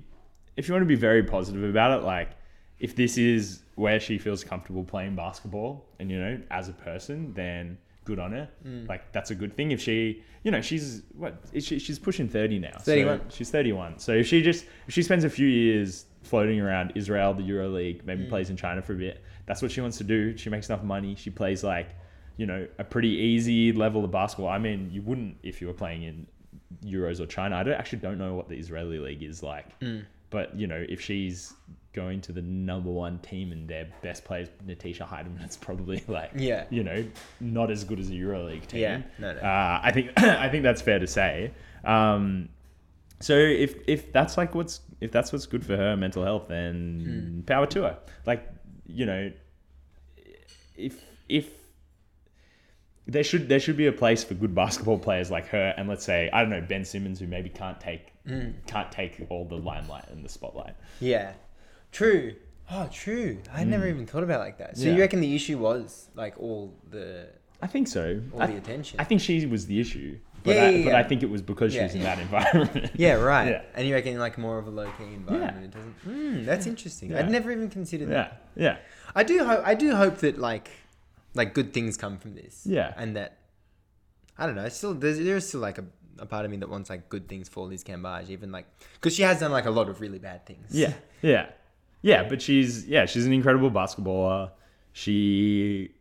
if 0.56 0.68
you 0.68 0.74
want 0.74 0.82
to 0.82 0.88
be 0.88 0.96
very 0.96 1.24
positive 1.24 1.64
about 1.64 2.00
it, 2.00 2.04
like 2.04 2.32
if 2.80 2.96
this 2.96 3.18
is 3.18 3.62
where 3.76 4.00
she 4.00 4.18
feels 4.18 4.44
comfortable 4.44 4.84
playing 4.84 5.16
basketball 5.16 5.86
and 6.00 6.12
you 6.12 6.20
know, 6.20 6.40
as 6.52 6.68
a 6.68 6.74
person, 6.74 7.34
then 7.34 7.78
good 8.08 8.20
on 8.20 8.32
her. 8.32 8.50
Mm. 8.66 8.90
Like 8.90 9.12
that's 9.12 9.32
a 9.32 9.36
good 9.36 9.56
thing. 9.56 9.72
If 9.72 9.82
she 9.82 10.24
you 10.44 10.52
know, 10.52 10.62
she's 10.62 11.04
what 11.14 11.44
she, 11.60 11.78
she's 11.78 12.00
pushing 12.00 12.28
30 12.28 12.60
now. 12.60 12.78
31. 12.80 13.20
So 13.20 13.36
she's 13.36 13.52
31. 13.52 14.00
So 14.00 14.14
if 14.14 14.28
she 14.28 14.42
just 14.42 14.66
if 14.88 14.94
she 14.94 15.04
spends 15.04 15.24
a 15.24 15.30
few 15.30 15.48
years 15.48 16.06
floating 16.24 16.60
around 16.60 16.94
Israel, 16.96 17.34
the 17.34 17.44
Euro 17.44 17.70
League, 17.70 18.06
maybe 18.06 18.24
mm. 18.24 18.30
plays 18.30 18.50
in 18.50 18.58
China 18.58 18.82
for 18.82 18.94
a 18.94 18.98
bit, 18.98 19.24
that's 19.46 19.62
what 19.62 19.72
she 19.72 19.82
wants 19.82 19.98
to 20.00 20.04
do. 20.04 20.36
She 20.38 20.50
makes 20.50 20.70
enough 20.70 20.84
money. 20.84 21.16
She 21.16 21.30
plays 21.30 21.64
like 21.64 21.90
you 22.38 22.46
know, 22.46 22.68
a 22.78 22.84
pretty 22.84 23.10
easy 23.10 23.74
level 23.74 24.06
of 24.06 24.12
basketball. 24.12 24.50
I 24.50 24.60
mean, 24.60 24.90
you 24.92 25.02
wouldn't 25.02 25.38
if 25.44 25.60
you 25.60 25.68
were 25.68 25.74
playing 25.74 26.04
in 26.04 26.28
Euros 26.86 27.20
or 27.20 27.26
China. 27.26 27.58
I 27.58 27.64
don't 27.64 27.74
actually 27.74 28.00
don't 28.00 28.18
know 28.18 28.36
what 28.36 28.48
the 28.48 28.56
Israeli 28.56 29.00
league 29.00 29.24
is 29.24 29.44
like. 29.44 29.78
Mm. 29.80 30.06
But 30.30 30.56
you 30.56 30.68
know, 30.68 30.86
if 30.88 31.02
she's 31.02 31.54
going 32.02 32.22
to 32.22 32.32
the 32.32 32.42
number 32.42 32.90
one 32.92 33.18
team 33.20 33.52
and 33.52 33.68
their 33.68 33.88
best 34.02 34.24
players 34.24 34.48
Natisha 34.66 35.06
Hiedeman, 35.08 35.44
it's 35.44 35.58
probably 35.58 36.04
like 36.08 36.32
Yeah. 36.36 36.66
you 36.70 36.84
know, 36.84 37.04
not 37.40 37.72
as 37.72 37.84
good 37.84 38.00
as 38.00 38.10
a 38.10 38.14
EuroLeague 38.14 38.68
team. 38.68 38.82
Yeah, 38.82 39.02
no, 39.20 39.34
no. 39.34 39.40
Uh, 39.40 39.80
I 39.84 39.92
think 39.92 40.12
I 40.18 40.48
think 40.50 40.64
that's 40.64 40.82
fair 40.82 41.00
to 41.00 41.08
say. 41.08 41.52
Um, 41.84 42.50
so 43.20 43.34
if 43.36 43.76
if 43.88 44.14
that's 44.14 44.38
like 44.38 44.54
what's 44.56 44.82
if 45.02 45.12
that's 45.12 45.32
what's 45.34 45.46
good 45.48 45.66
for 45.66 45.76
her 45.76 45.98
mental 45.98 46.24
health, 46.24 46.46
then 46.50 47.44
power 47.48 47.66
to 47.68 47.82
her. 47.84 47.98
Like 48.26 48.48
you 48.86 49.06
know, 49.06 49.32
if 50.78 51.04
if 51.28 51.50
there 53.08 53.24
should 53.24 53.48
there 53.50 53.60
should 53.60 53.78
be 53.78 53.88
a 53.88 53.92
place 53.92 54.24
for 54.24 54.34
good 54.34 54.54
basketball 54.54 55.00
players 55.00 55.32
like 55.32 55.48
her 55.48 55.74
and 55.78 55.88
let's 55.88 56.04
say 56.06 56.30
I 56.34 56.42
don't 56.42 56.50
know 56.50 56.62
Ben 56.62 56.84
Simmons 56.86 57.20
who 57.20 57.28
maybe 57.28 57.50
can't 57.50 57.80
take 57.80 58.14
can't 58.68 58.92
take 58.92 59.26
all 59.30 59.46
the 59.46 59.56
limelight 59.56 60.06
and 60.10 60.24
the 60.24 60.30
spotlight. 60.30 60.76
Yeah, 61.00 61.32
true. 61.92 62.36
Oh, 62.70 62.90
true. 62.92 63.38
I 63.54 63.60
had 63.60 63.68
never 63.68 63.88
even 63.88 64.06
thought 64.06 64.24
about 64.24 64.42
it 64.42 64.44
like 64.44 64.58
that. 64.58 64.78
So 64.78 64.84
Yeah. 64.86 64.94
you 64.96 65.00
reckon 65.00 65.22
the 65.22 65.34
issue 65.36 65.58
was 65.58 66.10
like 66.16 66.38
all 66.40 66.74
the 66.90 67.30
I 67.62 67.68
think 67.68 67.88
so. 67.88 68.22
all 68.34 68.42
I, 68.42 68.48
the 68.48 68.58
attention? 68.58 69.00
I 69.00 69.04
think 69.06 69.22
she 69.22 69.46
was 69.46 69.66
the 69.68 69.80
issue, 69.80 70.18
but 70.44 70.56
Yeah, 70.56 70.64
I, 70.64 70.70
yeah, 70.70 70.86
but. 70.86 70.96
I 70.96 71.04
think 71.04 71.24
it 71.24 71.30
was 71.30 71.42
because 71.42 71.74
she 71.74 71.82
was 71.82 71.96
in 71.96 72.02
yeah. 72.02 72.16
that 72.16 72.22
environment. 72.22 72.92
Yeah, 72.96 73.14
right. 73.14 73.48
Yeah. 73.52 73.62
And 73.74 73.88
you 73.88 73.94
reckon 73.94 74.20
like 74.20 74.38
more 74.38 74.58
of 74.60 74.68
a 74.68 74.70
low 74.70 74.92
key 74.98 75.06
environment? 75.06 75.66
It 75.66 75.72
doesn't. 75.72 75.94
Hmm, 76.04 76.44
that's 76.46 76.68
interesting. 76.68 77.12
Yeah. 77.12 77.20
I'd 77.20 77.32
never 77.32 77.52
even 77.52 77.70
considered 77.70 78.10
that. 78.10 78.44
yeah, 78.56 78.64
yeah. 78.64 78.78
I 79.16 79.24
do 79.24 79.46
hope. 79.46 79.62
I 79.66 79.74
do 79.74 79.96
hope 79.96 80.18
that 80.18 80.38
like, 80.38 80.70
like 81.34 81.54
good 81.54 81.74
things 81.74 81.96
come 81.98 82.18
from 82.18 82.36
this. 82.36 82.64
Yeah. 82.66 82.94
And 82.98 83.16
that, 83.16 83.38
I 84.38 84.46
don't 84.46 84.56
know. 84.56 84.68
Still, 84.70 84.94
there's 84.94 85.18
there's 85.20 85.48
still 85.48 85.62
like 85.62 85.78
a, 85.80 85.86
a 86.20 86.26
part 86.26 86.44
of 86.46 86.52
me 86.52 86.58
that 86.58 86.70
wants 86.70 86.90
like 86.90 87.08
good 87.10 87.28
things 87.30 87.48
for 87.50 87.66
Liz 87.66 87.84
Cambage, 87.84 88.30
even 88.30 88.52
like 88.52 88.66
because 88.96 89.16
she 89.16 89.24
has 89.24 89.40
done 89.40 89.52
like 89.52 89.66
a 89.66 89.72
lot 89.72 89.88
of 89.90 90.02
really 90.02 90.20
bad 90.20 90.46
things. 90.46 90.68
Yeah, 90.70 90.94
yeah, 91.22 91.48
yeah. 92.02 92.24
But 92.24 92.42
she's 92.42 92.86
yeah, 92.88 93.06
she's 93.06 93.26
an 93.26 93.34
incredible 93.34 93.72
basketballer. 93.72 94.52
She 94.94 95.92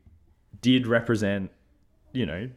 did 0.62 0.86
represent, 0.86 1.50
you 2.12 2.24
know, 2.26 2.48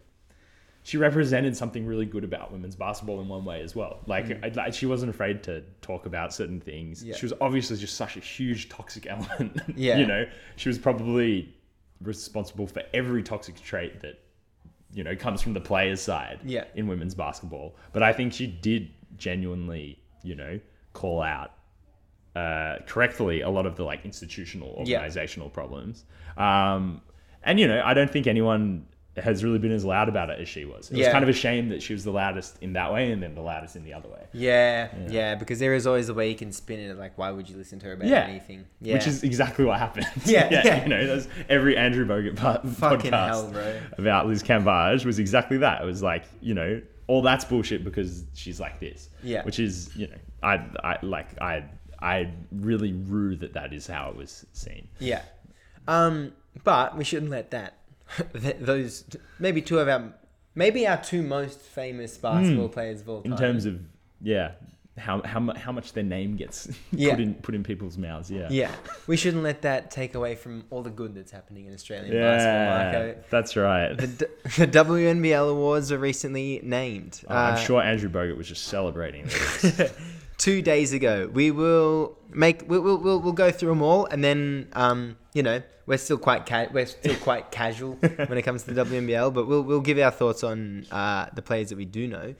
she 0.84 0.98
represented 0.98 1.56
something 1.56 1.86
really 1.86 2.06
good 2.06 2.24
about 2.24 2.52
women's 2.52 2.76
basketball 2.76 3.20
in 3.22 3.28
one 3.28 3.44
way 3.46 3.62
as 3.62 3.76
well. 3.76 4.00
Like, 4.08 4.44
I- 4.44 4.48
like 4.56 4.74
she 4.74 4.86
wasn't 4.86 5.10
afraid 5.10 5.44
to 5.44 5.62
talk 5.82 6.06
about 6.06 6.34
certain 6.34 6.60
things. 6.62 7.04
Mm. 7.04 7.08
Yeah. 7.08 7.16
She 7.18 7.26
was 7.26 7.34
obviously 7.42 7.78
just 7.78 7.96
such 7.98 8.16
a 8.18 8.22
huge 8.22 8.70
toxic 8.70 9.06
element. 9.10 9.62
Yeah. 9.76 9.98
you 9.98 10.06
know, 10.08 10.26
she 10.56 10.70
was 10.70 10.78
probably 10.80 11.54
responsible 12.02 12.66
for 12.66 12.82
every 12.94 13.22
toxic 13.22 13.62
trait 13.62 14.00
that 14.00 14.18
you 14.94 15.04
know 15.04 15.16
comes 15.16 15.42
from 15.42 15.54
the 15.54 15.60
players' 15.62 16.02
side 16.02 16.40
Yeah. 16.46 16.64
in 16.76 16.88
women's 16.88 17.14
basketball. 17.14 17.76
But 17.92 18.02
I 18.02 18.14
think 18.14 18.32
she 18.34 18.48
did 18.48 18.90
genuinely, 19.18 20.00
you 20.24 20.36
know, 20.36 20.60
call 20.94 21.22
out 21.22 21.52
uh, 22.40 22.80
correctly 22.88 23.42
a 23.42 23.50
lot 23.50 23.66
of 23.66 23.76
the 23.76 23.84
like 23.84 24.02
institutional 24.06 24.72
Yeah. 24.86 24.98
organizational 24.98 25.50
problems. 25.50 26.06
Um, 26.38 27.02
and 27.44 27.60
you 27.60 27.68
know, 27.68 27.82
I 27.84 27.94
don't 27.94 28.12
think 28.12 28.28
anyone 28.28 28.86
has 29.18 29.44
really 29.44 29.60
been 29.60 29.72
as 29.74 29.84
loud 29.84 30.08
about 30.08 30.30
it 30.30 30.40
as 30.40 30.48
she 30.48 30.64
was. 30.64 30.90
It 30.92 30.98
was 30.98 31.08
kind 31.10 31.24
of 31.24 31.30
a 31.30 31.34
shame 31.34 31.68
that 31.70 31.82
she 31.82 31.92
was 31.94 32.04
the 32.06 32.12
loudest 32.12 32.58
in 32.62 32.72
that 32.74 32.94
way 32.94 33.12
and 33.12 33.22
then 33.22 33.36
the 33.36 33.42
loudest 33.42 33.76
in 33.76 33.84
the 33.84 33.94
other 33.94 34.08
way. 34.08 34.24
Yeah, 34.32 34.88
yeah, 35.10 35.36
because 35.36 35.60
there 35.60 35.74
is 35.74 35.86
always 35.86 36.08
a 36.08 36.14
way 36.14 36.30
you 36.30 36.36
can 36.36 36.54
spin 36.54 36.80
it. 36.80 36.98
Like, 36.98 37.18
why 37.18 37.30
would 37.32 37.50
you 37.50 37.58
listen 37.58 37.80
to 37.80 37.88
her 37.88 37.94
about 37.94 38.08
Yeah. 38.08 38.28
anything? 38.28 38.66
Yeah, 38.80 38.94
Which 38.94 39.08
is 39.08 39.24
exactly 39.24 39.66
what 39.66 39.78
happened. 39.80 40.08
Yeah, 40.26 40.48
yeah. 40.52 40.84
You 40.84 40.90
know, 40.90 41.08
that's 41.08 41.28
every 41.50 41.76
Andrew 41.76 42.06
Bogut 42.06 42.38
po- 42.38 42.62
Fucking 42.70 43.12
podcast 43.12 43.28
hell, 43.28 43.52
bro. 43.52 43.80
about 43.98 44.28
Liz 44.28 44.42
Cambage 44.44 45.04
was 45.06 45.20
exactly 45.20 45.58
that. 45.58 45.82
It 45.82 45.86
was 45.86 46.02
like, 46.02 46.24
you 46.40 46.54
know, 46.54 46.82
all 47.08 47.22
that's 47.22 47.44
bullshit 47.44 47.84
because 47.84 48.24
she's 48.36 48.60
like 48.60 48.80
this. 48.80 49.10
Yeah. 49.24 49.44
Which 49.44 49.60
is, 49.60 49.94
you 49.98 50.08
know, 50.08 50.18
I, 50.44 50.64
I 50.84 50.98
like, 51.02 51.28
I, 51.42 51.66
I 52.02 52.32
really 52.52 52.94
rue 52.94 53.36
that 53.38 53.54
that 53.54 53.74
is 53.74 53.88
how 53.88 54.10
it 54.10 54.16
was 54.16 54.46
seen. 54.54 54.88
yeah. 55.00 55.22
Um, 55.88 56.34
but 56.64 56.98
we 56.98 57.04
shouldn't 57.04 57.32
let 57.32 57.52
that. 57.52 57.76
those 58.34 59.04
maybe 59.40 59.62
two 59.62 59.80
of 59.80 59.88
our 59.88 60.14
maybe 60.56 60.88
our 60.88 60.98
two 61.02 61.22
most 61.22 61.60
famous 61.60 62.18
basketball 62.18 62.70
players 62.70 63.02
of 63.02 63.10
all 63.10 63.22
time. 63.22 63.32
In 63.34 63.38
terms 63.38 63.66
of 63.66 63.80
yeah 64.22 64.52
how 64.98 65.22
how, 65.24 65.54
how 65.56 65.72
much 65.72 65.94
their 65.94 66.04
name 66.04 66.36
gets 66.36 66.68
Yeah. 66.92 67.12
put 67.12 67.20
in 67.22 67.34
put 67.36 67.56
in 67.56 67.64
people's 67.64 67.98
mouths 67.98 68.30
yeah 68.30 68.48
yeah, 68.50 68.72
we 69.08 69.16
shouldn't 69.16 69.44
let 69.44 69.62
that 69.62 69.92
take 69.92 70.14
away 70.16 70.36
from 70.36 70.66
all 70.72 70.82
the 70.84 70.90
good 70.90 71.16
that's 71.16 71.32
happening 71.32 71.68
in 71.68 71.74
Australian 71.74 72.14
yeah 72.14 72.22
basketball. 72.36 73.04
Marco. 73.06 73.24
that's 73.30 73.56
right 73.56 73.98
The, 73.98 74.08
the 74.58 74.68
WNBL 74.68 75.50
awards 75.52 75.92
were 75.92 75.98
recently 76.00 76.60
named. 76.64 77.22
Oh, 77.30 77.36
I'm 77.36 77.54
Uh, 77.54 77.58
sure 77.58 77.82
Andrew 77.82 78.10
Bogut 78.10 78.36
was 78.38 78.48
just 78.48 78.66
celebrating 78.66 79.26
this. 79.26 79.92
Two 80.40 80.62
days 80.64 80.92
ago. 80.94 81.30
We 81.32 81.52
will 81.52 82.18
make 82.30 82.64
we'll 82.68 82.82
we'll, 82.82 82.98
we'll, 82.98 83.20
we'll 83.20 83.34
go 83.34 83.52
through 83.52 83.70
them 83.70 83.82
all, 83.84 84.06
and 84.06 84.24
then 84.24 84.70
um 84.74 85.18
you 85.34 85.44
know 85.44 85.62
we're 85.86 85.98
still 85.98 86.18
quite 86.18 86.46
ca- 86.46 86.70
we're 86.72 86.86
still 86.86 87.16
quite 87.28 87.52
casual 87.52 87.94
when 88.28 88.38
it 88.38 88.44
comes 88.44 88.64
to 88.64 88.74
the 88.74 88.86
WNBL, 88.86 89.34
but 89.34 89.48
we'll 89.48 89.62
we'll 89.64 89.82
give 89.82 90.00
our 90.00 90.12
thoughts 90.12 90.44
on 90.44 90.86
uh, 90.92 91.28
the 91.34 91.42
players 91.42 91.70
that 91.70 91.78
we 91.78 91.86
do 91.86 92.08
know. 92.08 92.34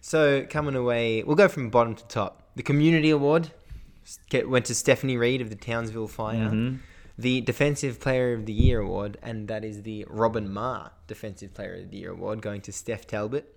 So 0.00 0.44
coming 0.50 0.74
away, 0.74 1.22
we'll 1.22 1.36
go 1.36 1.48
from 1.48 1.70
bottom 1.70 1.94
to 1.94 2.04
top. 2.08 2.42
The 2.56 2.62
Community 2.62 3.10
Award 3.10 3.50
went 4.46 4.64
to 4.66 4.74
Stephanie 4.74 5.16
Reed 5.16 5.40
of 5.40 5.48
the 5.50 5.56
Townsville 5.56 6.08
Fire. 6.08 6.50
The 7.16 7.42
Defensive 7.42 8.00
Player 8.00 8.32
of 8.34 8.44
the 8.44 8.52
Year 8.52 8.80
award, 8.80 9.18
and 9.22 9.46
that 9.46 9.64
is 9.64 9.82
the 9.82 10.04
Robyn 10.08 10.48
Maher 10.52 10.90
Defensive 11.06 11.54
Player 11.54 11.74
of 11.76 11.90
the 11.92 11.98
Year 11.98 12.10
award, 12.10 12.42
going 12.42 12.60
to 12.62 12.72
Steph 12.72 13.06
Talbot. 13.06 13.53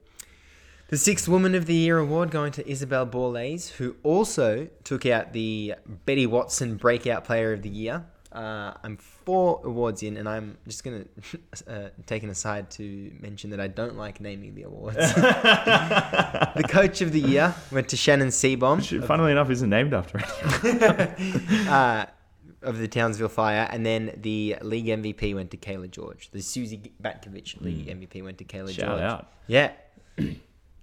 The 0.90 0.98
Sixth 0.98 1.28
Woman 1.28 1.54
of 1.54 1.66
the 1.66 1.74
Year 1.74 1.98
award 1.98 2.32
going 2.32 2.54
to 2.54 2.64
Isobel 2.64 3.12
Borlase, 3.12 3.72
who 3.72 3.98
also 4.04 4.70
took 4.86 5.06
out 5.06 5.34
the 5.34 5.76
Betty 6.06 6.26
Watson 6.26 6.78
Breakout 6.78 7.26
Player 7.26 7.52
of 7.52 7.62
the 7.62 7.70
Year. 7.70 8.06
Uh, 8.32 8.74
I'm 8.84 8.96
four 8.96 9.60
awards 9.66 10.02
in, 10.02 10.16
and 10.16 10.30
I'm 10.30 10.58
just 10.66 10.86
gonna 10.86 11.04
uh, 11.68 11.90
take 12.06 12.24
an 12.24 12.30
aside 12.30 12.70
to 12.72 13.12
mention 13.20 13.50
that 13.50 13.60
I 13.60 13.68
don't 13.68 13.98
like 13.98 14.22
naming 14.22 14.56
the 14.56 14.64
awards. 14.64 14.96
the 15.16 16.66
Coach 16.70 17.02
of 17.02 17.12
the 17.12 17.20
Year 17.20 17.54
went 17.70 17.90
to 17.90 17.98
Shannon 17.98 18.30
Seebohm. 18.30 18.78
Which, 18.78 19.06
funnily 19.06 19.34
enough 19.34 19.50
isn't 19.50 19.70
named 19.70 19.94
after 19.94 20.22
it 20.24 21.68
Uh, 21.68 22.06
of 22.62 22.78
the 22.78 22.88
Townsville 22.88 23.28
Fire, 23.28 23.68
and 23.72 23.86
then 23.86 24.18
the 24.22 24.56
league 24.62 24.88
MVP 24.88 25.36
went 25.36 25.52
to 25.52 25.58
Cayla 25.58 25.92
George. 25.92 26.30
The 26.32 26.42
Suzy 26.42 26.94
Batkovic 27.02 27.60
league 27.60 27.88
MVP 27.88 28.24
went 28.24 28.38
to 28.38 28.46
Cayla. 28.46 28.70
Shout 28.70 29.00
George. 29.00 29.02
out. 29.02 29.32
Yeah. 29.48 29.72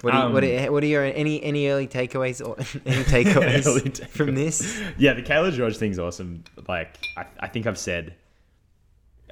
What 0.04 0.14
are, 0.14 0.28
you, 0.28 0.34
what, 0.34 0.44
Um, 0.44 0.50
are, 0.50 0.72
what 0.72 0.82
are 0.82 0.86
your 0.86 1.04
any 1.04 1.42
any 1.42 1.68
early 1.68 1.88
takeaways 1.88 2.46
or 2.46 2.56
any 2.86 3.04
takeaways 3.24 3.66
Early 3.66 3.90
from 3.90 4.34
this? 4.34 4.80
Yeah, 4.98 5.14
the 5.14 5.22
Cayla 5.22 5.52
George 5.52 5.76
thing's 5.76 5.98
awesome. 5.98 6.44
Like, 6.68 6.98
I, 7.16 7.26
I 7.40 7.48
think 7.48 7.66
I've 7.66 7.78
said, 7.78 8.14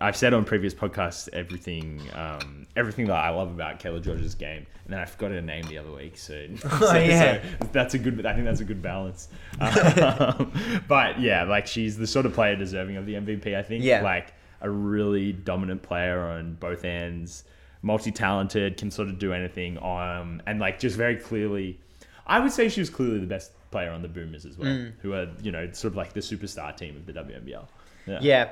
I've 0.00 0.16
said 0.16 0.34
on 0.34 0.44
previous 0.44 0.74
podcasts 0.74 1.28
everything, 1.32 2.00
um, 2.14 2.66
everything 2.74 3.06
that 3.06 3.16
I 3.16 3.30
love 3.30 3.48
about 3.50 3.78
Cayla 3.78 4.02
George's 4.02 4.34
game, 4.34 4.66
and 4.84 4.92
then 4.92 4.98
I 4.98 5.04
forgot 5.04 5.30
her 5.30 5.40
name 5.42 5.64
the 5.64 5.78
other 5.78 5.92
week. 5.92 6.16
So, 6.16 6.46
so, 6.56 6.94
yeah. 6.98 7.40
so 7.42 7.68
that's 7.72 7.94
a 7.94 7.98
good. 7.98 8.24
I 8.26 8.32
think 8.32 8.46
that's 8.46 8.60
a 8.60 8.64
good 8.64 8.82
balance. 8.82 9.28
Um, 9.60 10.52
but 10.88 11.20
yeah, 11.20 11.44
like 11.44 11.66
she's 11.66 11.96
the 11.96 12.06
sort 12.06 12.26
of 12.26 12.34
player 12.34 12.56
deserving 12.56 12.96
of 12.96 13.06
the 13.06 13.14
MVP. 13.14 13.56
I 13.56 13.62
think. 13.62 13.84
Yeah. 13.84 14.02
Like 14.02 14.32
a 14.60 14.70
really 14.70 15.32
dominant 15.32 15.82
player 15.82 16.20
on 16.20 16.54
both 16.54 16.84
ends, 16.84 17.44
multi-talented, 17.82 18.76
can 18.76 18.90
sort 18.90 19.08
of 19.08 19.18
do 19.18 19.32
anything. 19.32 19.76
Um, 19.82 20.40
and 20.46 20.58
like 20.60 20.78
just 20.78 20.96
very 20.96 21.16
clearly, 21.16 21.78
I 22.26 22.40
would 22.40 22.52
say 22.52 22.68
she 22.68 22.80
was 22.80 22.90
clearly 22.90 23.18
the 23.18 23.26
best 23.26 23.52
player 23.70 23.90
on 23.90 24.02
the 24.02 24.08
Boomers 24.08 24.44
as 24.44 24.56
well, 24.58 24.68
Mm. 24.70 24.92
who 25.00 25.12
are 25.14 25.28
you 25.42 25.50
know 25.52 25.70
sort 25.72 25.92
of 25.92 25.96
like 25.96 26.12
the 26.12 26.20
superstar 26.20 26.76
team 26.76 26.96
of 26.96 27.06
the 27.06 27.12
WNBL. 27.12 27.66
Yeah. 28.06 28.18
Yeah. 28.20 28.48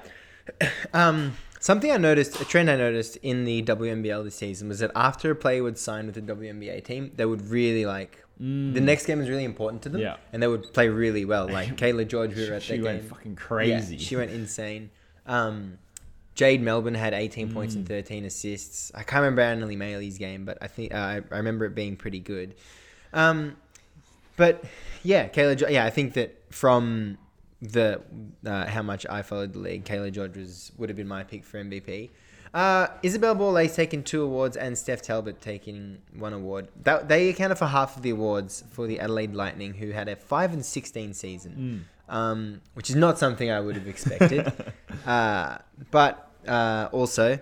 Um, 0.93 1.35
something 1.61 1.93
I 1.93 1.97
noticed, 1.97 2.41
a 2.41 2.45
trend 2.45 2.69
I 2.71 2.77
noticed 2.77 3.17
in 3.19 3.45
the 3.45 3.63
WNBL 3.63 4.25
this 4.25 4.35
season 4.35 4.69
was 4.69 4.81
that 4.81 4.91
after 4.97 5.31
a 5.31 5.37
player 5.37 5.63
would 5.63 5.79
sign 5.79 6.07
with 6.07 6.17
the 6.17 6.23
WNBA 6.23 6.83
team, 6.83 7.13
they 7.15 7.25
would 7.25 7.47
really 7.49 7.87
like 7.87 8.25
the 8.39 8.81
next 8.81 9.05
game 9.05 9.19
was 9.19 9.29
really 9.29 9.45
important 9.45 9.83
to 9.83 9.91
them, 9.91 10.01
Mm. 10.01 10.05
Yeah. 10.05 10.17
and 10.33 10.43
they 10.43 10.47
would 10.49 10.73
play 10.73 10.89
really 10.89 11.25
well. 11.27 11.47
Like 11.59 11.77
Cayla 11.77 12.09
George, 12.09 12.35
we 12.35 12.49
were 12.49 12.55
at 12.55 12.63
She 12.63 12.79
that 12.79 12.83
went 12.85 13.01
game. 13.03 13.11
fucking 13.11 13.33
Yeah, 13.33 13.37
crazy. 13.47 13.99
she 13.99 14.17
went 14.17 14.31
insane. 14.31 14.91
Um, 15.27 15.79
Jade 16.35 16.63
Melbourne 16.63 16.95
had 16.95 17.13
18 17.13 17.53
points 17.53 17.75
Mm. 17.75 17.79
and 17.79 17.89
13 17.89 18.25
assists. 18.25 18.91
I 18.95 19.03
can't 19.03 19.23
remember 19.23 19.43
Anneli 19.43 19.77
Maley's 19.77 20.17
game, 20.19 20.45
but 20.45 20.59
I 20.63 20.69
think 20.69 20.95
uh, 20.95 20.97
I, 20.99 21.15
I 21.31 21.37
remember 21.39 21.65
it 21.67 21.75
being 21.75 21.97
pretty 21.97 22.21
good. 22.21 22.55
Um, 23.13 23.57
but 24.37 24.65
yeah, 25.03 25.29
Cayla. 25.29 25.57
Jo- 25.57 25.69
Yeah, 25.69 25.85
I 25.85 25.91
think 25.91 26.15
that 26.15 26.37
from 26.51 27.19
the 27.61 28.01
uh, 28.47 28.67
how 28.67 28.83
much 28.83 29.05
I 29.11 29.23
followed 29.23 29.53
the 29.53 29.59
league, 29.59 29.85
Cayla 29.85 30.11
George 30.13 30.37
was 30.37 30.73
would 30.79 30.89
have 30.89 30.97
been 30.97 31.09
my 31.09 31.25
pick 31.25 31.45
for 31.45 31.63
MVP. 31.63 32.11
Uh, 32.53 32.89
Isobel 33.05 33.37
Borlase 33.37 33.77
taking 33.77 34.03
two 34.03 34.23
awards 34.23 34.57
and 34.57 34.77
Steph 34.77 35.03
Talbot 35.03 35.41
taking 35.41 35.99
one 36.17 36.33
award. 36.33 36.67
That, 36.83 37.07
they 37.09 37.29
accounted 37.29 37.59
for 37.59 37.67
half 37.67 37.97
of 37.97 38.03
the 38.03 38.11
awards 38.11 38.65
for 38.73 38.89
the 38.89 38.99
Adelaide 38.99 39.35
Lightning, 39.35 39.75
who 39.75 39.91
had 39.91 40.09
a 40.09 40.17
five 40.17 40.53
and 40.53 40.65
sixteen 40.65 41.13
season, 41.15 41.87
um, 42.11 42.61
which 42.75 42.91
is 42.91 42.97
not 42.97 43.19
something 43.19 43.51
I 43.51 43.61
would 43.61 43.77
have 43.77 43.87
expected. 43.89 44.53
uh, 45.07 45.59
but 45.91 46.31
uh, 46.47 46.89
also, 46.93 47.39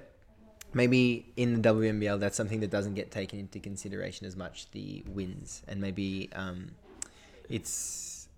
maybe 0.74 1.32
in 1.36 1.60
the 1.60 1.68
WNBL, 1.72 2.20
that's 2.20 2.36
something 2.36 2.60
that 2.60 2.70
doesn't 2.70 2.94
get 2.94 3.10
taken 3.10 3.38
into 3.40 3.58
consideration 3.58 4.26
as 4.26 4.36
much. 4.36 4.70
The 4.70 5.02
wins, 5.08 5.62
and 5.66 5.80
maybe 5.80 6.30
um, 6.34 6.72
it's 7.48 8.28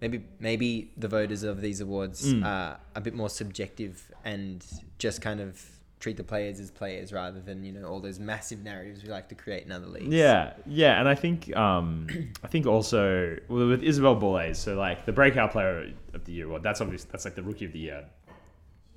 maybe 0.00 0.24
maybe 0.40 0.90
the 0.96 1.08
voters 1.08 1.42
of 1.42 1.60
these 1.60 1.80
awards 1.80 2.32
Mm. 2.32 2.44
are 2.44 2.78
a 2.94 3.00
bit 3.00 3.14
more 3.14 3.28
subjective 3.30 4.10
and 4.24 4.64
just 4.98 5.20
kind 5.20 5.40
of 5.40 5.60
treat 6.02 6.16
the 6.16 6.24
players 6.24 6.58
as 6.58 6.70
players 6.70 7.12
rather 7.12 7.40
than 7.40 7.64
you 7.64 7.72
know 7.72 7.86
all 7.86 8.00
those 8.00 8.18
massive 8.18 8.62
narratives 8.64 9.04
we 9.04 9.08
like 9.08 9.28
to 9.28 9.36
create 9.36 9.64
in 9.64 9.70
other 9.70 9.86
leagues. 9.86 10.12
Yeah, 10.12 10.54
yeah, 10.66 10.98
and 10.98 11.08
I 11.08 11.14
think 11.14 11.56
um, 11.56 12.08
I 12.42 12.48
think 12.48 12.66
also 12.66 13.38
well, 13.48 13.68
with 13.68 13.82
Isobel 13.82 14.20
Borlase, 14.20 14.56
so 14.56 14.74
like 14.74 15.06
the 15.06 15.12
breakout 15.12 15.52
player 15.52 15.92
of 16.12 16.24
the 16.24 16.32
year, 16.32 16.48
well, 16.48 16.60
that's 16.60 16.80
obviously 16.80 17.08
That's 17.12 17.24
like 17.24 17.36
the 17.36 17.42
rookie 17.42 17.64
of 17.66 17.72
the 17.72 17.78
year, 17.78 18.04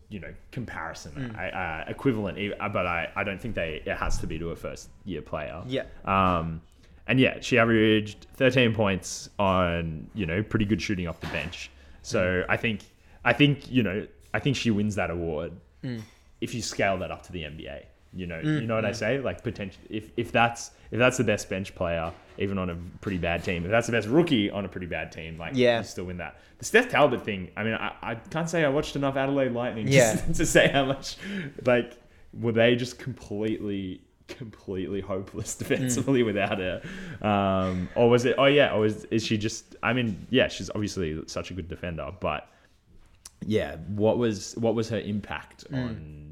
you 0.10 0.20
know, 0.20 0.34
comparison, 0.52 1.36
I, 1.38 1.50
uh, 1.50 1.86
equivalent. 1.88 2.38
uh, 2.60 2.70
But 2.70 2.88
I, 2.88 3.12
I 3.16 3.24
don't 3.24 3.40
think 3.40 3.54
they 3.56 3.84
it 3.86 3.96
has 3.98 4.18
to 4.20 4.28
be 4.28 4.40
to 4.40 4.50
a 4.50 4.56
first 4.56 4.90
year 5.06 5.22
player. 5.22 5.62
Yeah. 5.68 5.84
Um, 6.06 6.62
and 7.08 7.20
yeah, 7.20 7.40
she 7.40 7.60
averaged 7.60 8.26
13 8.34 8.74
points 8.74 9.30
on 9.38 10.10
you 10.16 10.26
know 10.26 10.42
pretty 10.42 10.66
good 10.66 10.82
shooting 10.82 11.08
off 11.08 11.20
the 11.22 11.28
bench. 11.28 11.70
So 12.02 12.44
I 12.50 12.58
think 12.58 12.82
I 13.24 13.32
think 13.34 13.70
you 13.72 13.84
know 13.84 14.08
I 14.34 14.40
think 14.40 14.56
she 14.56 14.72
wins 14.72 14.96
that 14.96 15.12
award 15.12 15.52
if 16.42 16.54
you 16.54 16.62
scale 16.62 16.98
that 17.00 17.12
up 17.12 17.24
to 17.24 17.32
the 17.32 17.44
NBA. 17.44 17.86
You 18.16 18.28
know, 18.28 18.42
mm, 18.42 18.62
you 18.62 18.68
know 18.68 18.76
what 18.76 18.86
I 18.86 18.94
say? 18.94 19.20
Like 19.20 19.44
potential. 19.44 19.82
If, 19.90 20.10
if 20.16 20.32
that's 20.32 20.72
if 20.90 20.98
that's 20.98 21.18
the 21.18 21.24
best 21.26 21.50
bench 21.50 21.76
player, 21.76 22.14
even 22.38 22.58
on 22.58 22.70
a 22.70 22.78
pretty 23.02 23.18
bad 23.18 23.44
team, 23.44 23.66
if 23.66 23.72
that's 23.72 23.88
the 23.88 23.92
best 23.92 24.08
rookie 24.08 24.50
on 24.50 24.64
a 24.64 24.70
pretty 24.70 24.88
bad 24.88 25.12
team, 25.12 25.38
like 25.38 25.52
Yeah. 25.54 25.80
you 25.80 25.84
still 25.84 26.06
win 26.06 26.18
that. 26.18 26.40
The 26.60 26.66
Steph 26.66 26.90
Talbot 26.90 27.26
thing. 27.26 27.52
I 27.58 27.64
mean, 27.64 27.74
I, 27.74 27.94
I 28.02 28.16
can't 28.16 28.50
say 28.50 28.64
I 28.64 28.70
watched 28.70 28.96
enough 28.96 29.18
Adelaide 29.18 29.52
Lightning 29.52 29.90
Yeah. 29.90 30.16
to 30.34 30.46
say 30.46 30.70
how 30.70 30.86
much. 30.86 31.18
Like, 31.66 31.98
were 32.34 32.54
they 32.54 32.78
just 32.78 33.00
completely 33.00 34.02
completely 34.28 35.02
hopeless 35.02 35.56
mm. 35.56 35.60
defensively 35.60 36.24
without 36.24 36.58
her 36.58 36.82
um 37.22 37.88
or 37.94 38.10
was 38.10 38.26
it 38.26 38.34
oh 38.40 38.46
yeah 38.46 38.74
or 38.74 38.84
is, 38.84 39.06
is 39.12 39.24
she 39.24 39.38
just 39.38 39.76
i 39.84 39.94
mean 39.94 40.26
yeah 40.32 40.48
she's 40.48 40.72
obviously 40.72 41.22
such 41.28 41.52
a 41.52 41.54
good 41.54 41.68
defender 41.68 42.10
but 42.20 42.50
yeah 43.46 43.76
what 43.90 44.18
was 44.18 44.56
what 44.58 44.74
was 44.74 44.90
her 44.90 45.00
impact 45.00 45.70
mm. 45.70 45.78
on 45.78 46.25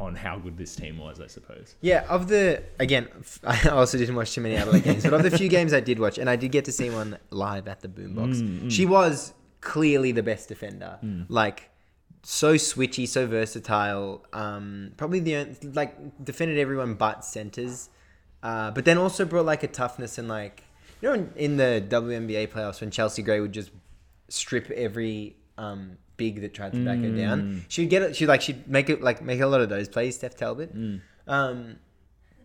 on 0.00 0.14
how 0.14 0.38
good 0.38 0.56
this 0.56 0.76
team 0.76 0.96
was 0.98 1.20
i 1.20 1.26
suppose 1.26 1.74
Yeah, 1.80 2.04
of 2.08 2.28
the 2.28 2.62
again, 2.78 3.08
I 3.44 3.68
also 3.70 3.98
didn't 3.98 4.14
watch 4.16 4.32
too 4.34 4.40
many 4.40 4.56
Adelaide 4.56 4.84
games, 4.84 5.02
but 5.04 5.12
of 5.14 5.22
the 5.22 5.30
few 5.36 5.48
games 5.48 5.72
I 5.72 5.80
did 5.80 5.98
watch, 5.98 6.18
and 6.18 6.28
I 6.30 6.36
did 6.36 6.52
get 6.52 6.64
to 6.66 6.72
see 6.72 6.88
one 6.90 7.18
live 7.30 7.66
at 7.68 7.80
the 7.80 7.88
Boombox. 7.88 8.70
She 8.70 8.86
was 8.86 9.32
clearly 9.60 10.12
the 10.12 10.22
best 10.22 10.48
defender. 10.48 10.98
Like 11.28 11.70
so 12.22 12.54
switchy, 12.54 13.06
so 13.08 13.26
versatile. 13.26 14.24
Um, 14.32 14.92
probably 14.96 15.20
the 15.20 15.36
on- 15.36 15.56
like 15.74 15.92
defended 16.24 16.58
everyone 16.58 16.94
but 16.94 17.24
centers, 17.24 17.88
uh, 18.42 18.70
but 18.70 18.84
then 18.84 18.98
also 18.98 19.24
brought 19.24 19.46
like 19.46 19.62
a 19.62 19.68
toughness 19.68 20.18
and 20.18 20.28
like 20.28 20.62
you 21.00 21.08
know 21.08 21.14
in, 21.14 21.32
in 21.36 21.56
the 21.56 21.84
WNBA 21.88 22.48
playoffs 22.48 22.80
when 22.80 22.90
Chelsea 22.90 23.22
Gray 23.22 23.40
would 23.40 23.52
just 23.52 23.70
strip 24.28 24.70
every 24.70 25.36
um, 25.56 25.96
big 26.18 26.42
that 26.42 26.52
tried 26.52 26.72
to 26.72 26.84
back 26.84 26.98
her 26.98 27.10
down. 27.16 27.64
She'd 27.68 27.88
get 27.88 28.02
it. 28.02 28.14
She'd 28.14 28.26
like 28.26 28.42
she'd 28.42 28.68
make 28.68 28.90
it 28.90 29.00
like 29.00 29.22
make 29.22 29.40
a 29.40 29.46
lot 29.46 29.62
of 29.62 29.70
those 29.70 29.88
plays. 29.88 30.16
Steph 30.16 30.36
Talbot. 30.36 30.70
Um, 31.26 31.76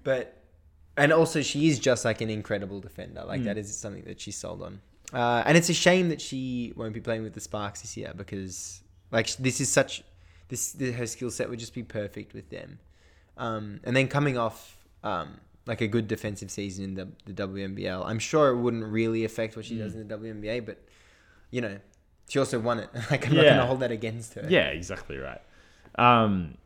but 0.05 0.37
and 0.95 1.11
also 1.11 1.41
she 1.41 1.67
is 1.67 1.79
just 1.79 2.05
like 2.05 2.21
an 2.21 2.29
incredible 2.29 2.79
defender. 2.79 3.23
Like 3.25 3.41
that 3.43 3.57
is 3.57 3.75
something 3.75 4.03
that 4.05 4.21
she's 4.21 4.37
sold 4.37 4.61
on. 4.61 4.79
Uh, 5.11 5.43
and 5.45 5.57
it's 5.57 5.69
a 5.69 5.73
shame 5.73 6.09
that 6.09 6.21
she 6.21 6.73
won't 6.75 6.93
be 6.93 7.01
playing 7.01 7.23
with 7.23 7.33
the 7.33 7.41
Sparks 7.41 7.81
this 7.81 7.97
year 7.97 8.13
because 8.15 8.81
like 9.11 9.27
this 9.37 9.59
is 9.59 9.69
such 9.69 10.03
this, 10.49 10.71
this 10.71 10.95
her 10.95 11.07
skill 11.07 11.31
set 11.31 11.49
would 11.49 11.59
just 11.59 11.73
be 11.73 11.83
perfect 11.83 12.33
with 12.33 12.49
them. 12.49 12.79
Um, 13.37 13.79
and 13.83 13.95
then 13.95 14.07
coming 14.07 14.37
off 14.37 14.77
um, 15.03 15.39
like 15.65 15.81
a 15.81 15.87
good 15.87 16.07
defensive 16.07 16.51
season 16.51 16.83
in 16.83 16.93
the, 16.95 17.07
the 17.25 17.47
WNBL, 17.47 18.05
I'm 18.05 18.19
sure 18.19 18.49
it 18.49 18.57
wouldn't 18.57 18.85
really 18.85 19.25
affect 19.25 19.55
what 19.55 19.65
she 19.65 19.77
does 19.77 19.95
in 19.95 20.07
the 20.07 20.17
WNBA. 20.17 20.65
But 20.65 20.77
you 21.49 21.61
know, 21.61 21.79
she 22.29 22.39
also 22.39 22.59
won 22.59 22.79
it. 22.79 22.89
like 23.11 23.27
I'm 23.27 23.35
not 23.35 23.43
gonna 23.43 23.65
hold 23.65 23.79
that 23.81 23.91
against 23.91 24.33
her. 24.35 24.45
yeah 24.49 24.67
exactly 24.67 25.17
right 25.17 25.41
um 25.95 26.57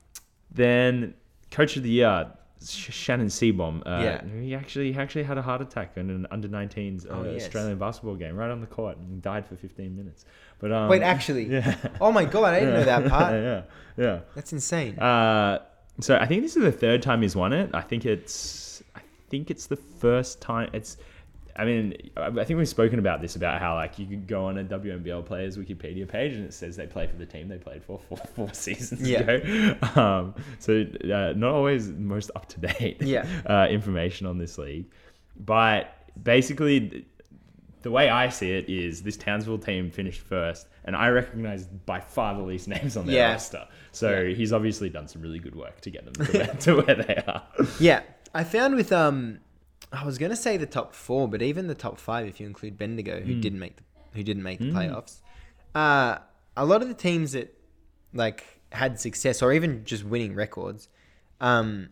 then 0.52 1.14
coach 1.52 1.78
of 1.78 1.84
the 1.84 1.90
year 1.90 2.28
Sh- 2.64 2.92
Shannon 2.92 3.28
Seebohm. 3.28 3.82
uh, 3.86 4.02
Yeah. 4.02 4.22
he 4.42 4.56
actually 4.56 4.92
he 4.94 4.98
actually 5.00 5.24
had 5.24 5.38
a 5.38 5.42
heart 5.42 5.62
attack 5.62 5.96
in 5.96 6.10
an 6.10 6.26
under 6.32 6.48
19s 6.48 7.06
uh, 7.06 7.10
Oh, 7.14 7.24
yes. 7.24 7.44
Australian 7.46 7.78
basketball 7.78 8.16
game 8.16 8.36
right 8.36 8.50
on 8.50 8.62
the 8.62 8.68
court 8.68 8.98
and 8.98 9.22
died 9.22 9.46
for 9.46 9.56
15 9.56 9.96
minutes. 9.96 10.26
But 10.60 10.72
um, 10.72 10.90
Wait, 10.90 11.04
actually, 11.04 11.46
yeah, 11.54 11.76
oh 12.02 12.12
my 12.12 12.26
god, 12.26 12.56
I 12.56 12.60
didn't 12.62 12.74
know 12.74 12.84
that 12.86 13.08
part. 13.10 13.34
yeah, 13.34 13.62
yeah. 13.96 14.20
That's 14.34 14.52
insane. 14.54 14.98
Uh, 14.98 15.60
so 16.00 16.18
I 16.18 16.26
think 16.26 16.42
this 16.42 16.56
is 16.58 16.64
the 16.64 16.72
third 16.72 17.04
time 17.04 17.22
he's 17.22 17.36
won 17.36 17.54
it. 17.54 17.70
I 17.76 17.82
think 17.82 18.06
it's 18.08 18.82
I 18.96 19.02
think 19.30 19.52
it's 19.52 19.68
the 19.68 19.76
first 19.76 20.42
time 20.42 20.70
it's. 20.74 20.98
I 21.58 21.66
mean, 21.66 22.12
I 22.16 22.44
think 22.44 22.58
we've 22.60 22.68
spoken 22.70 23.00
about 23.00 23.20
this 23.20 23.36
about 23.36 23.60
how 23.60 23.74
like 23.76 23.98
you 23.98 24.06
could 24.06 24.28
go 24.28 24.46
on 24.46 24.60
a 24.60 24.64
WNBL 24.64 25.26
players 25.26 25.58
Wikipedia 25.58 26.08
page 26.08 26.34
and 26.34 26.46
it 26.46 26.54
says 26.54 26.76
they 26.76 26.86
play 26.86 27.08
for 27.08 27.16
the 27.16 27.26
team 27.26 27.48
they 27.48 27.58
played 27.58 27.84
for 27.84 28.00
four, 28.08 28.18
four 28.36 28.50
seasons 28.54 29.10
Yeah. 29.10 29.22
ago. 29.22 29.76
Um, 30.00 30.36
so 30.60 30.86
uh, 31.06 31.34
not 31.36 31.54
always 31.54 31.88
most 31.90 32.30
up 32.36 32.48
to 32.50 32.60
date 32.60 33.02
Yeah. 33.02 33.26
uh, 33.48 33.68
information 33.70 34.28
on 34.28 34.38
this 34.38 34.58
league, 34.60 34.86
but 35.36 35.94
basically 36.22 37.06
the 37.82 37.92
way 37.92 38.10
I 38.10 38.30
see 38.30 38.52
it 38.52 38.70
is 38.70 39.02
this 39.04 39.18
Townsville 39.18 39.60
team 39.60 39.90
finished 39.92 40.20
first, 40.22 40.68
and 40.86 40.96
I 40.96 41.10
recognize 41.10 41.66
by 41.66 42.00
far 42.00 42.36
the 42.36 42.42
least 42.44 42.68
names 42.76 42.98
on 42.98 43.06
their 43.06 43.16
Yeah. 43.16 43.32
roster. 43.32 43.68
So 43.92 44.26
he's 44.28 44.52
obviously 44.54 44.90
done 44.90 45.08
some 45.08 45.22
really 45.22 45.40
good 45.40 45.56
work 45.56 45.82
to 45.82 45.90
get 45.90 46.06
them 46.06 46.14
to 46.26 46.32
where, 46.38 46.48
to 46.48 46.76
where 46.82 46.96
they 46.96 47.16
are. 47.28 47.44
Yeah, 47.80 48.02
I 48.34 48.44
found 48.44 48.76
with 48.76 48.92
um, 48.92 49.40
I 49.92 50.06
was 50.06 50.18
gonna 50.18 50.36
say 50.36 50.58
the 50.58 50.66
top 50.66 50.94
four, 50.94 51.28
but 51.28 51.42
even 51.42 51.68
the 51.68 51.76
top 51.76 51.98
five, 52.00 52.28
if 52.28 52.40
you 52.40 52.46
include 52.48 52.78
Bendigo, 52.78 53.20
who 53.22 53.36
didn't 53.40 53.60
make 53.60 53.78
the, 53.78 53.84
who 54.14 54.24
didn't 54.24 54.44
make 54.44 54.60
the 54.60 54.66
playoffs, 54.66 55.22
uh, 55.76 56.18
a 56.56 56.66
lot 56.66 56.82
of 56.82 56.88
the 56.88 56.94
teams 56.94 57.32
that 57.34 57.54
like 58.14 58.44
had 58.72 59.00
success 59.00 59.42
or 59.42 59.54
even 59.54 59.86
just 59.86 60.04
winning 60.04 60.36
records, 60.36 60.90
um, 61.40 61.90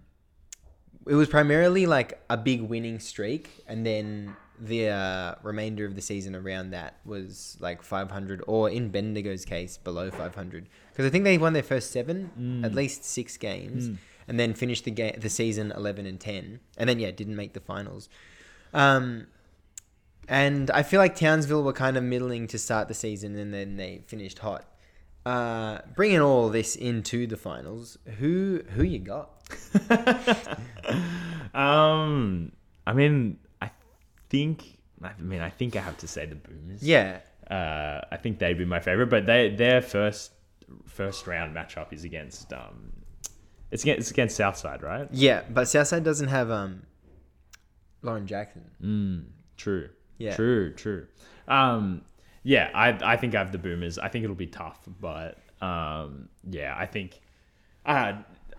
it 1.08 1.16
was 1.16 1.30
primarily 1.30 1.86
like 1.86 2.20
a 2.30 2.36
big 2.38 2.62
winning 2.62 3.00
streak 3.00 3.64
and 3.68 3.86
then 3.86 4.36
the 4.60 4.88
uh, 4.90 5.36
remainder 5.44 5.86
of 5.86 5.96
the 5.96 6.02
season 6.02 6.34
around 6.36 6.72
that 6.72 6.98
was 7.06 7.58
like 7.60 7.82
500, 7.84 8.42
or 8.48 8.70
in 8.70 8.88
Bendigo's 8.90 9.44
case, 9.46 9.78
below 9.78 10.10
500. 10.10 10.70
Because 10.92 11.06
I 11.06 11.10
think 11.10 11.26
they 11.26 11.38
won 11.38 11.52
their 11.54 11.62
first 11.64 11.92
seven, 11.92 12.32
Mm. 12.40 12.66
at 12.66 12.74
least 12.74 13.04
six 13.04 13.36
games, 13.38 13.98
and 14.28 14.40
then 14.40 14.54
finished 14.54 14.84
the 14.86 14.92
game 14.92 15.16
the 15.20 15.30
season 15.30 15.72
11 15.76 16.06
and 16.06 16.20
10, 16.20 16.60
and 16.78 16.90
then 16.90 17.00
yeah, 17.00 17.12
didn't 17.12 17.36
make 17.36 17.54
the 17.54 17.60
finals. 17.60 18.10
Um, 18.74 19.28
and 20.28 20.72
I 20.72 20.84
feel 20.84 21.00
like 21.00 21.16
Townsville 21.16 21.64
were 21.64 21.74
kind 21.74 21.98
of 21.98 22.04
middling 22.04 22.48
to 22.48 22.58
start 22.58 22.88
the 22.88 22.94
season, 22.94 23.36
and 23.38 23.54
then 23.54 23.78
they 23.78 24.02
finished 24.08 24.40
hot. 24.40 24.66
Uh, 25.26 25.80
bringing 25.96 26.20
all 26.22 26.50
this 26.50 26.76
into 26.76 27.26
the 27.28 27.38
finals, 27.38 27.98
who 28.20 28.62
who 28.72 28.84
you 28.84 29.00
got? 29.00 29.32
Um, 31.54 32.52
I 32.86 32.94
mean, 32.94 33.38
I 33.62 33.72
think. 34.30 34.78
I 35.02 35.12
mean, 35.20 35.42
I 35.42 35.50
think 35.50 35.76
I 35.76 35.80
have 35.80 35.98
to 35.98 36.08
say 36.08 36.26
the 36.26 36.36
Boomers. 36.36 36.84
Yeah, 36.84 37.20
Uh, 37.50 38.02
I 38.12 38.18
think 38.18 38.40
they'd 38.40 38.58
be 38.58 38.66
my 38.66 38.80
favorite, 38.80 39.08
but 39.10 39.26
they 39.26 39.50
their 39.56 39.82
first 39.82 40.32
first 40.86 41.28
round 41.28 41.56
matchup 41.56 41.94
is 41.94 42.04
against 42.04 42.52
um, 42.52 42.92
it's 43.72 43.84
against 43.84 44.00
it's 44.02 44.12
against 44.12 44.36
Southside, 44.36 44.84
right? 44.84 45.08
yeah, 45.12 45.44
but 45.50 45.68
Southside 45.68 46.04
doesn't 46.04 46.30
have 46.30 46.52
um, 46.52 46.84
Lauren 48.02 48.28
Jackson. 48.28 48.64
Mm, 48.82 49.26
true. 49.58 49.90
Yeah. 50.18 50.36
True. 50.36 50.74
True. 50.74 51.08
Um, 51.48 52.02
yeah, 52.44 52.70
I 52.74 53.14
I 53.14 53.18
think 53.18 53.36
I 53.36 53.40
have 53.40 53.52
the 53.52 53.58
Boomers. 53.58 53.98
I 53.98 54.08
think 54.08 54.24
it'll 54.24 54.36
be 54.36 54.48
tough, 54.48 54.80
but 55.00 55.40
um, 55.62 56.30
yeah, 56.50 56.76
I 56.78 56.86
think. 56.86 57.22
Uh, 57.86 58.14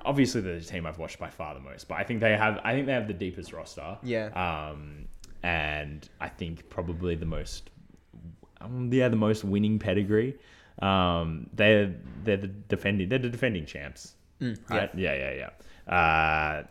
obviously, 0.05 0.41
the 0.41 0.61
team 0.61 0.87
I've 0.87 0.99
watched 0.99 1.19
by 1.19 1.31
far 1.31 1.55
the 1.55 1.61
most, 1.61 1.89
but 1.89 1.97
I 1.97 2.05
think 2.05 2.21
they 2.21 2.37
have. 2.37 2.61
I 2.65 2.73
think 2.73 2.87
they 2.87 2.93
have 2.93 3.09
the 3.09 3.15
deepest 3.15 3.53
roster. 3.53 3.99
Yeah. 4.03 4.27
Um, 4.35 5.07
and 5.43 6.09
I 6.21 6.29
think 6.29 6.69
probably 6.69 7.15
the 7.15 7.27
most. 7.27 7.71
Um, 8.61 8.91
yeah, 8.93 9.09
the 9.09 9.17
most 9.17 9.45
winning 9.45 9.79
pedigree. 9.79 10.39
Um, 10.81 11.49
they're 11.55 11.95
they're 12.25 12.37
the 12.37 12.49
defending 12.49 13.09
they're 13.09 13.19
the 13.19 13.31
defending 13.31 13.67
champs. 13.67 14.15
Right? 14.41 14.91
Yeah, 14.95 15.15
yeah, 15.15 15.51
yeah. 15.89 15.93
Uh, 15.93 16.65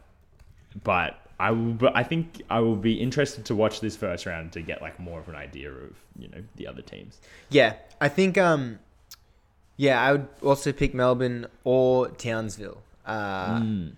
but 0.84 1.20
I 1.40 1.52
will. 1.52 1.74
But 1.74 1.96
I 1.96 2.04
think 2.04 2.42
I 2.50 2.60
will 2.60 2.76
be 2.76 2.94
interested 2.94 3.46
to 3.46 3.56
watch 3.56 3.80
this 3.82 3.96
first 3.96 4.26
round 4.26 4.52
to 4.54 4.62
get 4.62 4.82
like 4.82 5.00
more 5.00 5.20
of 5.20 5.28
an 5.30 5.36
idea 5.36 5.72
of 5.72 5.96
you 6.18 6.28
know 6.30 6.44
the 6.56 6.68
other 6.68 6.82
teams. 6.82 7.20
Yeah, 7.50 7.74
I 8.00 8.10
think 8.10 8.38
um, 8.38 8.80
yeah, 9.78 10.02
I 10.02 10.12
would 10.14 10.28
also 10.42 10.72
pick 10.72 10.94
Melbourne 10.94 11.48
or 11.64 12.10
Townsville. 12.10 12.82
Uh, 13.06 13.60
Mm. 13.60 13.94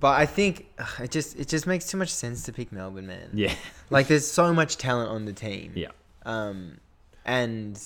But 0.00 0.18
I 0.18 0.24
think 0.24 0.66
ugh, 0.78 1.00
it 1.04 1.10
just 1.10 1.38
it 1.38 1.46
just 1.48 1.66
makes 1.66 1.86
too 1.90 1.98
much 1.98 2.08
sense 2.10 2.42
to 2.44 2.52
pick 2.54 2.72
Melbourne, 2.72 3.06
man. 3.06 3.30
Yeah, 3.34 3.54
Like 3.90 4.06
there's 4.06 4.26
so 4.26 4.54
much 4.54 4.78
talent 4.78 5.10
on 5.10 5.26
the 5.26 5.34
team. 5.34 5.72
yeah, 5.74 5.88
Um, 6.24 6.78
and 7.26 7.78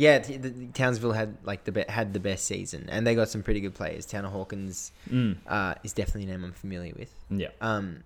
yeah, 0.00 0.18
t- 0.18 0.38
the, 0.38 0.50
Townsville 0.72 1.12
had 1.12 1.36
like 1.44 1.64
the 1.64 1.72
be- 1.72 1.84
had 1.86 2.14
the 2.14 2.20
best 2.20 2.46
season, 2.46 2.88
and 2.88 3.06
they 3.06 3.14
got 3.14 3.28
some 3.28 3.42
pretty 3.42 3.60
good 3.60 3.74
players. 3.74 4.06
Tiana 4.06 4.30
Hawkins 4.30 4.92
mm. 5.10 5.36
uh, 5.46 5.74
is 5.84 5.92
definitely 5.92 6.22
a 6.22 6.32
name 6.32 6.42
I'm 6.42 6.52
familiar 6.52 6.94
with. 6.98 7.14
yeah. 7.28 7.48
Um, 7.60 8.02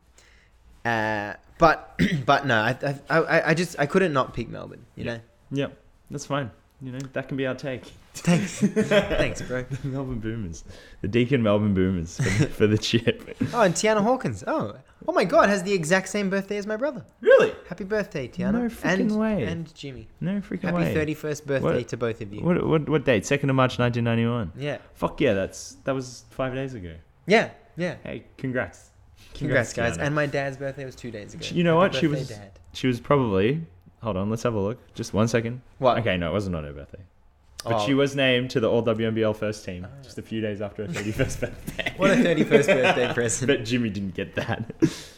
uh, 0.84 1.34
but 1.56 2.00
but 2.26 2.46
no, 2.46 2.56
I, 2.56 2.76
I 3.08 3.18
I 3.20 3.50
I 3.50 3.54
just 3.54 3.78
I 3.78 3.86
couldn't 3.86 4.12
not 4.12 4.34
pick 4.34 4.48
Melbourne. 4.48 4.84
You 4.96 5.04
know. 5.04 5.20
Yeah, 5.52 5.68
that's 6.10 6.26
fine. 6.26 6.50
You 6.84 6.92
know 6.92 6.98
that 7.14 7.28
can 7.28 7.38
be 7.38 7.46
our 7.46 7.54
take. 7.54 7.82
Thanks, 8.12 8.60
thanks, 8.60 9.40
bro. 9.40 9.62
The 9.62 9.88
Melbourne 9.88 10.18
Boomers, 10.18 10.64
the 11.00 11.08
Deakin 11.08 11.42
Melbourne 11.42 11.72
Boomers 11.72 12.18
for 12.18 12.24
the, 12.24 12.46
for 12.46 12.66
the 12.66 12.76
chip. 12.76 13.34
Oh, 13.54 13.62
and 13.62 13.74
Tiana 13.74 14.02
Hawkins. 14.02 14.44
Oh, 14.46 14.76
oh 15.08 15.12
my 15.12 15.24
God, 15.24 15.48
has 15.48 15.62
the 15.62 15.72
exact 15.72 16.10
same 16.10 16.28
birthday 16.28 16.58
as 16.58 16.66
my 16.66 16.76
brother. 16.76 17.02
Really? 17.22 17.54
Happy 17.70 17.84
birthday, 17.84 18.28
Tiana. 18.28 18.52
No 18.52 18.60
freaking 18.68 19.00
and, 19.00 19.18
way. 19.18 19.44
And 19.44 19.74
Jimmy. 19.74 20.08
No 20.20 20.42
freaking 20.42 20.74
way. 20.74 20.82
Happy 20.82 20.94
thirty 20.94 21.14
first 21.14 21.46
birthday 21.46 21.78
What- 21.78 21.88
to 21.88 21.96
both 21.96 22.20
of 22.20 22.34
you. 22.34 22.42
What, 22.42 22.66
what 22.66 22.86
what 22.86 23.04
date? 23.06 23.24
Second 23.24 23.48
of 23.48 23.56
March, 23.56 23.78
nineteen 23.78 24.04
ninety 24.04 24.26
one. 24.26 24.52
Yeah, 24.54 24.76
Fuck 24.92 25.22
yeah, 25.22 25.32
that's 25.32 25.76
that 25.84 25.94
was 25.94 26.26
five 26.32 26.52
days 26.54 26.74
ago. 26.74 26.94
yeah, 27.26 27.48
yeah. 27.78 27.96
Hey, 28.02 28.24
congrats. 28.36 28.90
Congrats, 29.32 29.72
guys. 29.72 29.96
Tiana. 29.96 30.02
And 30.02 30.14
my 30.14 30.26
dad's 30.26 30.58
birthday 30.58 30.84
was 30.84 30.94
two 30.94 31.10
days 31.10 31.32
ago. 31.32 31.46
You 31.50 31.64
know 31.64 31.80
Happy 31.80 31.94
what? 31.94 32.00
She 32.00 32.06
was 32.08 32.28
Dad. 32.28 32.58
she 32.74 32.86
was 32.88 33.00
probably. 33.00 33.62
Hold 34.04 34.16
on, 34.18 34.30
let's 34.30 34.42
have 34.44 34.54
a 34.54 34.60
look. 34.60 34.78
Just 34.94 35.12
one 35.12 35.26
second. 35.28 35.60
What? 35.78 35.98
Okay, 35.98 36.16
no, 36.16 36.30
it 36.30 36.32
wasn't 36.32 36.54
on 36.56 36.64
her 36.64 36.72
birthday. 36.72 37.00
But 37.64 37.72
Oh. 37.82 37.86
she 37.86 37.94
was 37.94 38.14
named 38.14 38.50
to 38.50 38.60
the 38.60 38.70
All 38.70 38.82
WNBL 38.82 39.34
first 39.34 39.64
team 39.64 39.86
just 40.02 40.18
a 40.18 40.22
few 40.22 40.42
days 40.42 40.60
after 40.60 40.86
her 40.86 40.92
31st 40.92 41.40
birthday. 41.40 41.94
What 41.96 42.10
a 42.10 42.16
thirty 42.22 42.44
first 42.44 42.68
birthday 42.68 43.12
present. 43.14 43.48
but 43.48 43.64
Jimmy 43.64 43.88
didn't 43.88 44.14
get 44.14 44.34
that. 44.34 44.70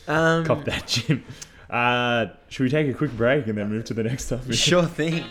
Um, 0.06 0.44
Cop 0.44 0.64
that, 0.66 0.86
Jim. 0.86 1.24
Uh, 1.68 2.26
should 2.48 2.62
we 2.62 2.70
take 2.70 2.86
a 2.88 2.94
quick 2.94 3.10
break 3.16 3.48
and 3.48 3.58
then 3.58 3.68
move 3.68 3.84
to 3.86 3.94
the 3.94 4.04
next 4.04 4.28
topic? 4.28 4.54
Sure 4.54 4.84
thing. 4.86 5.24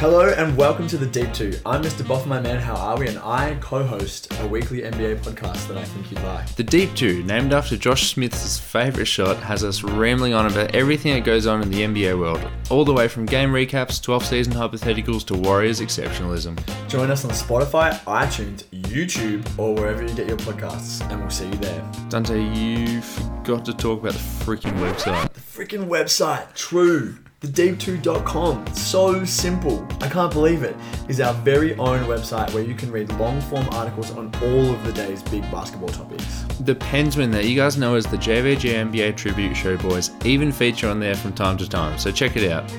Hello 0.00 0.30
and 0.30 0.56
welcome 0.56 0.86
to 0.88 0.96
the 0.96 1.04
Deep 1.04 1.30
Two. 1.34 1.52
I'm 1.66 1.82
Mr. 1.82 2.02
Boff, 2.02 2.24
my 2.24 2.40
man. 2.40 2.58
How 2.58 2.74
are 2.74 2.98
we? 2.98 3.06
And 3.06 3.18
I 3.18 3.58
co-host 3.60 4.32
a 4.40 4.46
weekly 4.46 4.80
NBA 4.80 5.18
podcast 5.18 5.68
that 5.68 5.76
I 5.76 5.84
think 5.84 6.10
you'd 6.10 6.22
like. 6.22 6.56
The 6.56 6.62
Deep 6.62 6.94
2, 6.94 7.22
named 7.24 7.52
after 7.52 7.76
Josh 7.76 8.08
Smith's 8.08 8.58
favourite 8.58 9.06
shot, 9.06 9.36
has 9.36 9.62
us 9.62 9.82
rambling 9.82 10.32
on 10.32 10.46
about 10.46 10.74
everything 10.74 11.12
that 11.12 11.24
goes 11.24 11.46
on 11.46 11.60
in 11.60 11.70
the 11.70 11.82
NBA 11.82 12.18
world, 12.18 12.40
all 12.70 12.86
the 12.86 12.94
way 12.94 13.08
from 13.08 13.26
game 13.26 13.50
recaps 13.50 14.02
to 14.04 14.14
off-season 14.14 14.54
hypotheticals 14.54 15.22
to 15.26 15.34
Warriors 15.34 15.82
exceptionalism. 15.82 16.58
Join 16.88 17.10
us 17.10 17.26
on 17.26 17.32
Spotify, 17.32 17.92
iTunes, 18.04 18.64
YouTube, 18.72 19.46
or 19.58 19.74
wherever 19.74 20.02
you 20.02 20.14
get 20.14 20.26
your 20.26 20.38
podcasts, 20.38 21.06
and 21.10 21.20
we'll 21.20 21.28
see 21.28 21.44
you 21.44 21.56
there. 21.56 21.92
Dante, 22.08 22.42
you 22.42 23.02
forgot 23.02 23.66
to 23.66 23.74
talk 23.74 24.00
about 24.00 24.14
the 24.14 24.18
freaking 24.18 24.72
website. 24.78 25.30
The 25.34 25.40
freaking 25.40 25.88
website, 25.88 26.54
true. 26.54 27.18
TheDeep2.com. 27.40 28.74
So 28.74 29.24
simple. 29.24 29.86
I 30.02 30.08
can't 30.08 30.32
believe 30.32 30.62
it. 30.62 30.76
Is 31.08 31.20
our 31.20 31.32
very 31.32 31.74
own 31.78 32.00
website 32.04 32.52
where 32.52 32.62
you 32.62 32.74
can 32.74 32.92
read 32.92 33.10
long 33.12 33.40
form 33.40 33.66
articles 33.70 34.10
on 34.10 34.30
all 34.42 34.70
of 34.70 34.84
the 34.84 34.92
day's 34.92 35.22
big 35.22 35.42
basketball 35.50 35.88
topics. 35.88 36.44
The 36.60 36.74
Pensmen 36.74 37.32
that 37.32 37.46
you 37.46 37.56
guys 37.56 37.78
know 37.78 37.94
as 37.94 38.04
the 38.04 38.18
JVG 38.18 38.90
NBA 38.90 39.16
Tribute 39.16 39.56
Show 39.56 39.78
boys 39.78 40.10
even 40.24 40.52
feature 40.52 40.88
on 40.88 41.00
there 41.00 41.14
from 41.14 41.32
time 41.32 41.56
to 41.58 41.68
time, 41.68 41.98
so 41.98 42.12
check 42.12 42.36
it 42.36 42.50
out. 42.50 42.70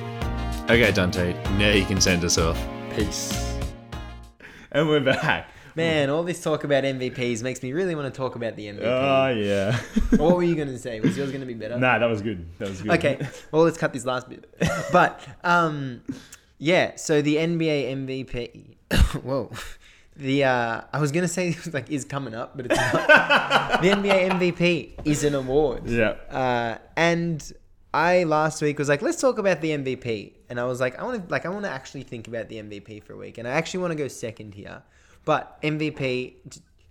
Okay, 0.70 0.92
Dante, 0.92 1.32
now 1.58 1.70
you 1.72 1.84
can 1.84 2.00
send 2.00 2.24
us 2.24 2.38
off. 2.38 2.58
Peace. 2.94 3.58
And 4.70 4.88
we're 4.88 5.00
back. 5.00 5.48
Man, 5.74 6.10
all 6.10 6.22
this 6.22 6.42
talk 6.42 6.64
about 6.64 6.84
MVPs 6.84 7.42
makes 7.42 7.62
me 7.62 7.72
really 7.72 7.94
want 7.94 8.12
to 8.12 8.16
talk 8.16 8.36
about 8.36 8.56
the 8.56 8.66
MVP. 8.66 8.82
Oh, 8.82 9.28
yeah. 9.28 9.78
what 10.22 10.36
were 10.36 10.42
you 10.42 10.54
going 10.54 10.68
to 10.68 10.78
say? 10.78 11.00
Was 11.00 11.16
yours 11.16 11.30
going 11.30 11.40
to 11.40 11.46
be 11.46 11.54
better? 11.54 11.78
nah, 11.78 11.98
that 11.98 12.06
was 12.06 12.20
good. 12.20 12.46
That 12.58 12.68
was 12.68 12.82
good. 12.82 12.92
Okay, 12.92 13.26
well, 13.50 13.62
let's 13.62 13.78
cut 13.78 13.92
this 13.92 14.04
last 14.04 14.28
bit. 14.28 14.52
But, 14.92 15.20
um, 15.42 16.02
yeah, 16.58 16.96
so 16.96 17.22
the 17.22 17.36
NBA 17.36 18.06
MVP, 18.06 19.22
whoa, 19.22 19.50
the, 20.16 20.44
uh, 20.44 20.80
I 20.92 21.00
was 21.00 21.10
going 21.10 21.22
to 21.22 21.28
say, 21.28 21.56
like, 21.72 21.90
is 21.90 22.04
coming 22.04 22.34
up, 22.34 22.56
but 22.56 22.66
it's 22.66 22.76
not. 22.76 23.80
the 23.82 23.88
NBA 23.88 24.30
MVP 24.30 25.06
is 25.06 25.24
an 25.24 25.34
award. 25.34 25.86
Yeah. 25.86 26.16
Uh, 26.30 26.78
and 26.96 27.52
I 27.94 28.24
last 28.24 28.60
week 28.62 28.78
was 28.78 28.88
like, 28.88 29.02
let's 29.02 29.20
talk 29.20 29.38
about 29.38 29.60
the 29.60 29.70
MVP. 29.70 30.32
And 30.48 30.60
I 30.60 30.64
was 30.64 30.80
like, 30.80 30.98
I 30.98 31.04
want 31.04 31.24
to, 31.24 31.32
like, 31.32 31.46
I 31.46 31.48
want 31.48 31.64
to 31.64 31.70
actually 31.70 32.02
think 32.02 32.28
about 32.28 32.48
the 32.48 32.56
MVP 32.56 33.02
for 33.04 33.14
a 33.14 33.16
week. 33.16 33.38
And 33.38 33.48
I 33.48 33.52
actually 33.52 33.80
want 33.80 33.92
to 33.92 33.96
go 33.96 34.08
second 34.08 34.54
here. 34.54 34.82
But 35.24 35.60
MVP, 35.62 36.34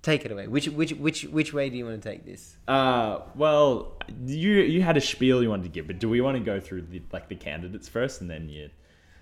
take 0.01 0.25
it 0.25 0.31
away. 0.31 0.47
Which, 0.47 0.67
which, 0.69 0.93
which, 0.93 1.23
which 1.25 1.53
way 1.53 1.69
do 1.69 1.77
you 1.77 1.85
want 1.85 2.01
to 2.01 2.09
take 2.09 2.25
this? 2.25 2.57
Uh, 2.67 3.19
well, 3.35 3.97
you 4.25 4.53
you 4.53 4.81
had 4.81 4.97
a 4.97 5.01
spiel 5.01 5.43
you 5.43 5.49
wanted 5.49 5.63
to 5.63 5.69
give, 5.69 5.87
but 5.87 5.99
do 5.99 6.09
we 6.09 6.21
want 6.21 6.37
to 6.37 6.43
go 6.43 6.59
through 6.59 6.83
the 6.83 7.01
like 7.11 7.29
the 7.29 7.35
candidates 7.35 7.87
first, 7.87 8.21
and 8.21 8.29
then 8.29 8.49
you? 8.49 8.69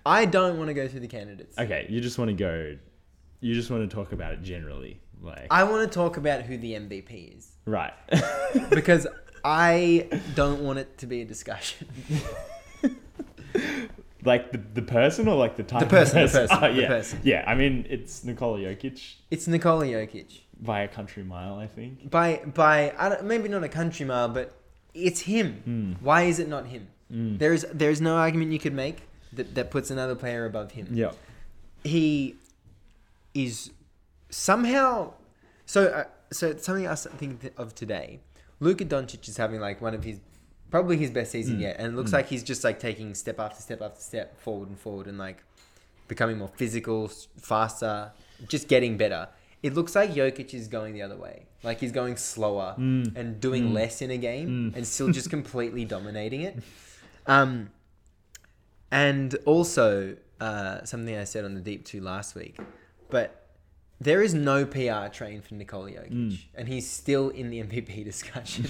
I 0.06 0.24
don't 0.24 0.56
want 0.56 0.68
to 0.68 0.74
go 0.74 0.88
through 0.88 1.00
the 1.00 1.08
candidates. 1.08 1.58
Okay, 1.58 1.86
you 1.88 2.00
just 2.00 2.18
want 2.18 2.28
to 2.28 2.34
go. 2.34 2.76
You 3.40 3.54
just 3.54 3.70
want 3.70 3.88
to 3.88 3.94
talk 3.94 4.12
about 4.12 4.34
it 4.34 4.42
generally, 4.42 5.00
like 5.20 5.46
I 5.50 5.64
want 5.64 5.90
to 5.90 5.94
talk 5.94 6.16
about 6.16 6.42
who 6.42 6.56
the 6.58 6.74
MVP 6.74 7.38
is 7.38 7.50
right. 7.64 7.92
because 8.70 9.06
I 9.44 10.08
don't 10.34 10.62
want 10.62 10.78
it 10.78 10.98
to 10.98 11.06
be 11.06 11.22
a 11.22 11.24
discussion. 11.24 11.88
like 14.24 14.52
the, 14.52 14.58
the 14.58 14.82
person 14.82 15.28
or 15.28 15.36
like 15.36 15.56
the 15.56 15.62
type. 15.62 15.80
The 15.80 15.86
person, 15.86 16.18
the 16.18 16.24
of 16.24 16.32
person, 16.32 16.56
Oh, 16.62 16.72
the 16.74 16.80
yeah, 16.82 16.88
person. 16.88 17.20
yeah. 17.22 17.44
I 17.46 17.54
mean, 17.54 17.86
it's 17.88 18.24
Nikola 18.24 18.58
Jokic 18.58 19.14
It's 19.30 19.46
Nikola 19.46 19.86
Jokic 19.86 20.40
by 20.60 20.80
a 20.82 20.88
country 20.88 21.22
mile, 21.22 21.54
I 21.54 21.66
think. 21.66 22.10
by 22.10 22.42
by 22.44 22.92
I 22.98 23.08
don't, 23.10 23.24
maybe 23.24 23.48
not 23.48 23.64
a 23.64 23.68
country 23.68 24.04
mile, 24.06 24.28
but 24.28 24.54
it's 24.94 25.20
him. 25.22 25.96
Why 26.00 26.22
is 26.22 26.38
it 26.38 26.48
not 26.48 26.66
him? 26.66 26.88
There 27.10 27.52
is 27.52 27.66
there 27.72 27.90
is 27.90 28.00
no 28.00 28.16
argument 28.16 28.52
you 28.52 28.58
could 28.58 28.74
make 28.74 28.98
that 29.32 29.54
that 29.54 29.70
puts 29.70 29.90
another 29.90 30.14
player 30.14 30.44
above 30.46 30.72
him. 30.72 30.86
Yeah. 30.92 31.12
he 31.82 32.36
is 33.34 33.70
somehow 34.28 35.12
so 35.66 35.86
uh, 35.86 36.04
so 36.32 36.56
something 36.56 36.86
I 36.86 36.90
was 36.90 37.06
thinking 37.18 37.50
of 37.56 37.74
today. 37.74 38.20
Luka 38.60 38.84
Doncic 38.84 39.28
is 39.28 39.36
having 39.38 39.60
like 39.60 39.80
one 39.80 39.94
of 39.94 40.04
his 40.04 40.20
probably 40.70 40.96
his 40.96 41.10
best 41.10 41.32
season 41.32 41.60
yet, 41.60 41.76
and 41.78 41.86
it 41.92 41.96
looks 41.96 42.12
like 42.12 42.26
he's 42.28 42.42
just 42.42 42.62
like 42.64 42.78
taking 42.78 43.14
step 43.14 43.38
after 43.40 43.60
step 43.60 43.82
after 43.82 44.00
step 44.00 44.40
forward 44.40 44.68
and 44.68 44.78
forward, 44.78 45.06
and 45.06 45.18
like 45.18 45.42
becoming 46.08 46.38
more 46.38 46.48
physical, 46.56 47.08
faster, 47.38 48.12
just 48.48 48.68
getting 48.68 48.96
better. 48.96 49.28
It 49.62 49.74
looks 49.74 49.94
like 49.94 50.12
Jokic 50.14 50.54
is 50.54 50.68
going 50.68 50.94
the 50.94 51.02
other 51.02 51.16
way. 51.16 51.46
Like 51.62 51.80
he's 51.80 51.92
going 51.92 52.16
slower 52.16 52.74
and 52.78 53.40
doing 53.40 53.74
less 53.74 54.00
in 54.00 54.10
a 54.10 54.16
game 54.16 54.72
and 54.74 54.86
still 54.86 55.10
just 55.10 55.28
completely 55.36 55.84
dominating 55.84 56.40
it. 56.42 56.56
Um, 57.26 57.70
And 58.92 59.34
also, 59.46 60.16
uh, 60.40 60.84
something 60.84 61.16
I 61.16 61.24
said 61.24 61.44
on 61.44 61.54
the 61.54 61.60
Deep 61.60 61.84
2 61.84 62.00
last 62.00 62.34
week, 62.34 62.58
but 63.08 63.46
there 64.00 64.22
is 64.22 64.32
no 64.34 64.64
PR 64.64 65.06
train 65.12 65.42
for 65.42 65.54
Nikola 65.54 65.90
Jokic, 65.90 66.10
Mm. 66.12 66.38
and 66.54 66.66
he's 66.68 66.90
still 66.90 67.28
in 67.28 67.50
the 67.50 67.60
MVP 67.62 68.02
discussion. 68.12 68.66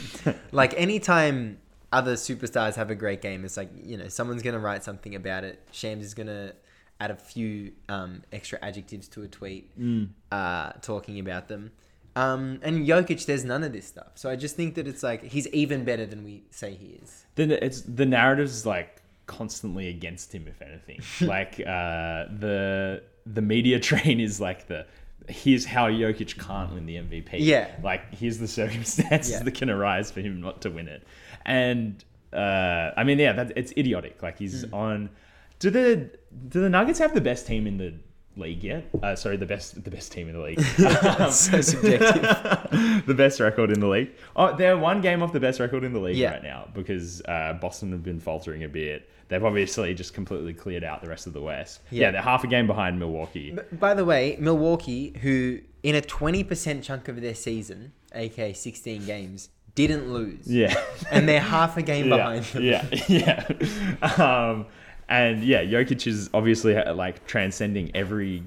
like, 0.52 0.74
anytime 0.76 1.58
other 1.92 2.14
superstars 2.14 2.74
have 2.76 2.90
a 2.90 2.94
great 2.94 3.20
game, 3.20 3.44
it's 3.44 3.56
like, 3.56 3.70
you 3.82 3.96
know, 3.96 4.08
someone's 4.08 4.42
going 4.42 4.54
to 4.54 4.60
write 4.60 4.84
something 4.84 5.14
about 5.14 5.44
it. 5.44 5.60
Shams 5.72 6.04
is 6.04 6.14
going 6.14 6.28
to 6.28 6.54
add 7.00 7.10
a 7.10 7.16
few 7.16 7.72
um, 7.88 8.22
extra 8.32 8.58
adjectives 8.62 9.08
to 9.08 9.22
a 9.22 9.28
tweet 9.28 9.76
Mm. 9.78 10.10
uh, 10.30 10.72
talking 10.82 11.18
about 11.18 11.48
them. 11.48 11.72
Um, 12.16 12.58
and 12.62 12.86
Jokic, 12.86 13.24
there's 13.26 13.44
none 13.44 13.62
of 13.64 13.72
this 13.72 13.86
stuff. 13.86 14.12
So 14.16 14.28
I 14.30 14.36
just 14.36 14.56
think 14.56 14.74
that 14.74 14.86
it's 14.86 15.02
like 15.02 15.22
he's 15.24 15.46
even 15.48 15.84
better 15.84 16.04
than 16.06 16.24
we 16.24 16.42
say 16.50 16.74
he 16.74 16.98
is. 17.02 17.24
then 17.36 17.50
it's 17.52 17.82
the 17.82 18.04
narrative's 18.06 18.66
like 18.66 19.00
constantly 19.26 19.86
against 19.88 20.34
him 20.34 20.48
if 20.48 20.60
anything 20.60 20.98
like 21.28 21.60
uh 21.60 22.24
the 22.40 23.00
the 23.26 23.40
media 23.40 23.78
train 23.90 24.18
is 24.18 24.40
like 24.40 24.66
the 24.66 24.84
here's 25.28 25.64
how 25.64 25.88
Jokic 25.88 26.36
can't 26.36 26.74
win 26.74 26.84
the 26.86 26.96
MVP 26.96 27.28
Yeah. 27.34 27.70
like 27.80 28.12
here's 28.12 28.38
the 28.38 28.48
circumstances 28.48 29.30
Yeah. 29.30 29.42
that 29.44 29.54
can 29.54 29.70
arise 29.70 30.10
for 30.10 30.20
him 30.20 30.40
not 30.40 30.62
to 30.62 30.70
win 30.70 30.88
it 30.88 31.04
and 31.50 32.04
uh 32.32 32.90
I 32.96 33.02
mean 33.04 33.18
yeah 33.18 33.32
that 33.32 33.52
it's 33.56 33.72
idiotic 33.76 34.22
like 34.22 34.38
he's 34.38 34.62
Hmm. 34.64 34.74
on 34.74 35.10
do 35.58 35.68
the 35.70 36.08
do 36.48 36.60
the 36.60 36.70
Nuggets 36.70 36.98
have 37.00 37.12
the 37.12 37.20
best 37.30 37.46
team 37.46 37.66
in 37.66 37.76
the 37.76 37.92
league 38.36 38.62
yet 38.62 38.84
uh 39.02 39.16
sorry 39.16 39.36
the 39.36 39.50
best 39.54 39.82
the 39.84 39.90
best 39.90 40.12
team 40.12 40.28
in 40.28 40.34
the 40.38 40.40
league 40.48 40.58
Um, 40.60 41.30
so 41.44 41.60
subjective. 41.60 42.22
the 43.10 43.14
best 43.14 43.40
record 43.40 43.70
in 43.70 43.80
the 43.80 43.88
league. 43.88 44.10
Oh, 44.36 44.56
they're 44.56 44.78
one 44.78 45.00
game 45.00 45.22
off 45.24 45.32
the 45.32 45.40
best 45.40 45.58
record 45.60 45.82
in 45.84 45.92
the 45.92 45.98
league 45.98 46.16
Yeah. 46.16 46.32
right 46.34 46.42
now 46.42 46.68
because 46.72 47.20
uh, 47.34 47.54
Boston 47.60 47.90
have 47.92 48.04
been 48.04 48.20
faltering 48.20 48.62
a 48.64 48.68
bit. 48.68 49.10
They've 49.28 49.44
obviously 49.44 49.92
just 49.94 50.14
completely 50.14 50.54
cleared 50.54 50.84
out 50.84 51.02
the 51.02 51.08
rest 51.08 51.26
of 51.26 51.32
the 51.32 51.40
West. 51.42 51.80
Yeah, 51.90 52.00
Yeah. 52.02 52.10
they're 52.12 52.22
half 52.22 52.42
a 52.44 52.46
game 52.48 52.66
behind 52.66 52.98
Milwaukee. 52.98 53.56
By 53.72 53.94
the 53.94 54.04
way, 54.04 54.36
Milwaukee, 54.40 55.16
who 55.22 55.60
in 55.82 55.94
a 55.96 56.00
20% 56.00 56.82
chunk 56.82 57.08
of 57.08 57.20
their 57.20 57.34
season, 57.34 57.92
aka 58.14 58.52
16 58.52 59.04
games, 59.06 59.50
didn't 59.74 60.12
lose. 60.12 60.46
yeah, 60.46 60.74
And 61.10 61.28
they're 61.28 61.40
half 61.40 61.76
a 61.76 61.82
game 61.82 62.06
yeah, 62.10 62.16
behind 62.16 62.44
them. 62.44 62.62
yeah, 62.62 62.86
yeah. 63.08 64.14
Um, 64.50 64.66
and 65.08 65.42
yeah, 65.44 65.62
Jokic 65.64 66.06
is 66.06 66.30
obviously 66.32 66.76
uh, 66.76 66.94
like 66.94 67.26
transcending 67.26 67.90
every 67.94 68.42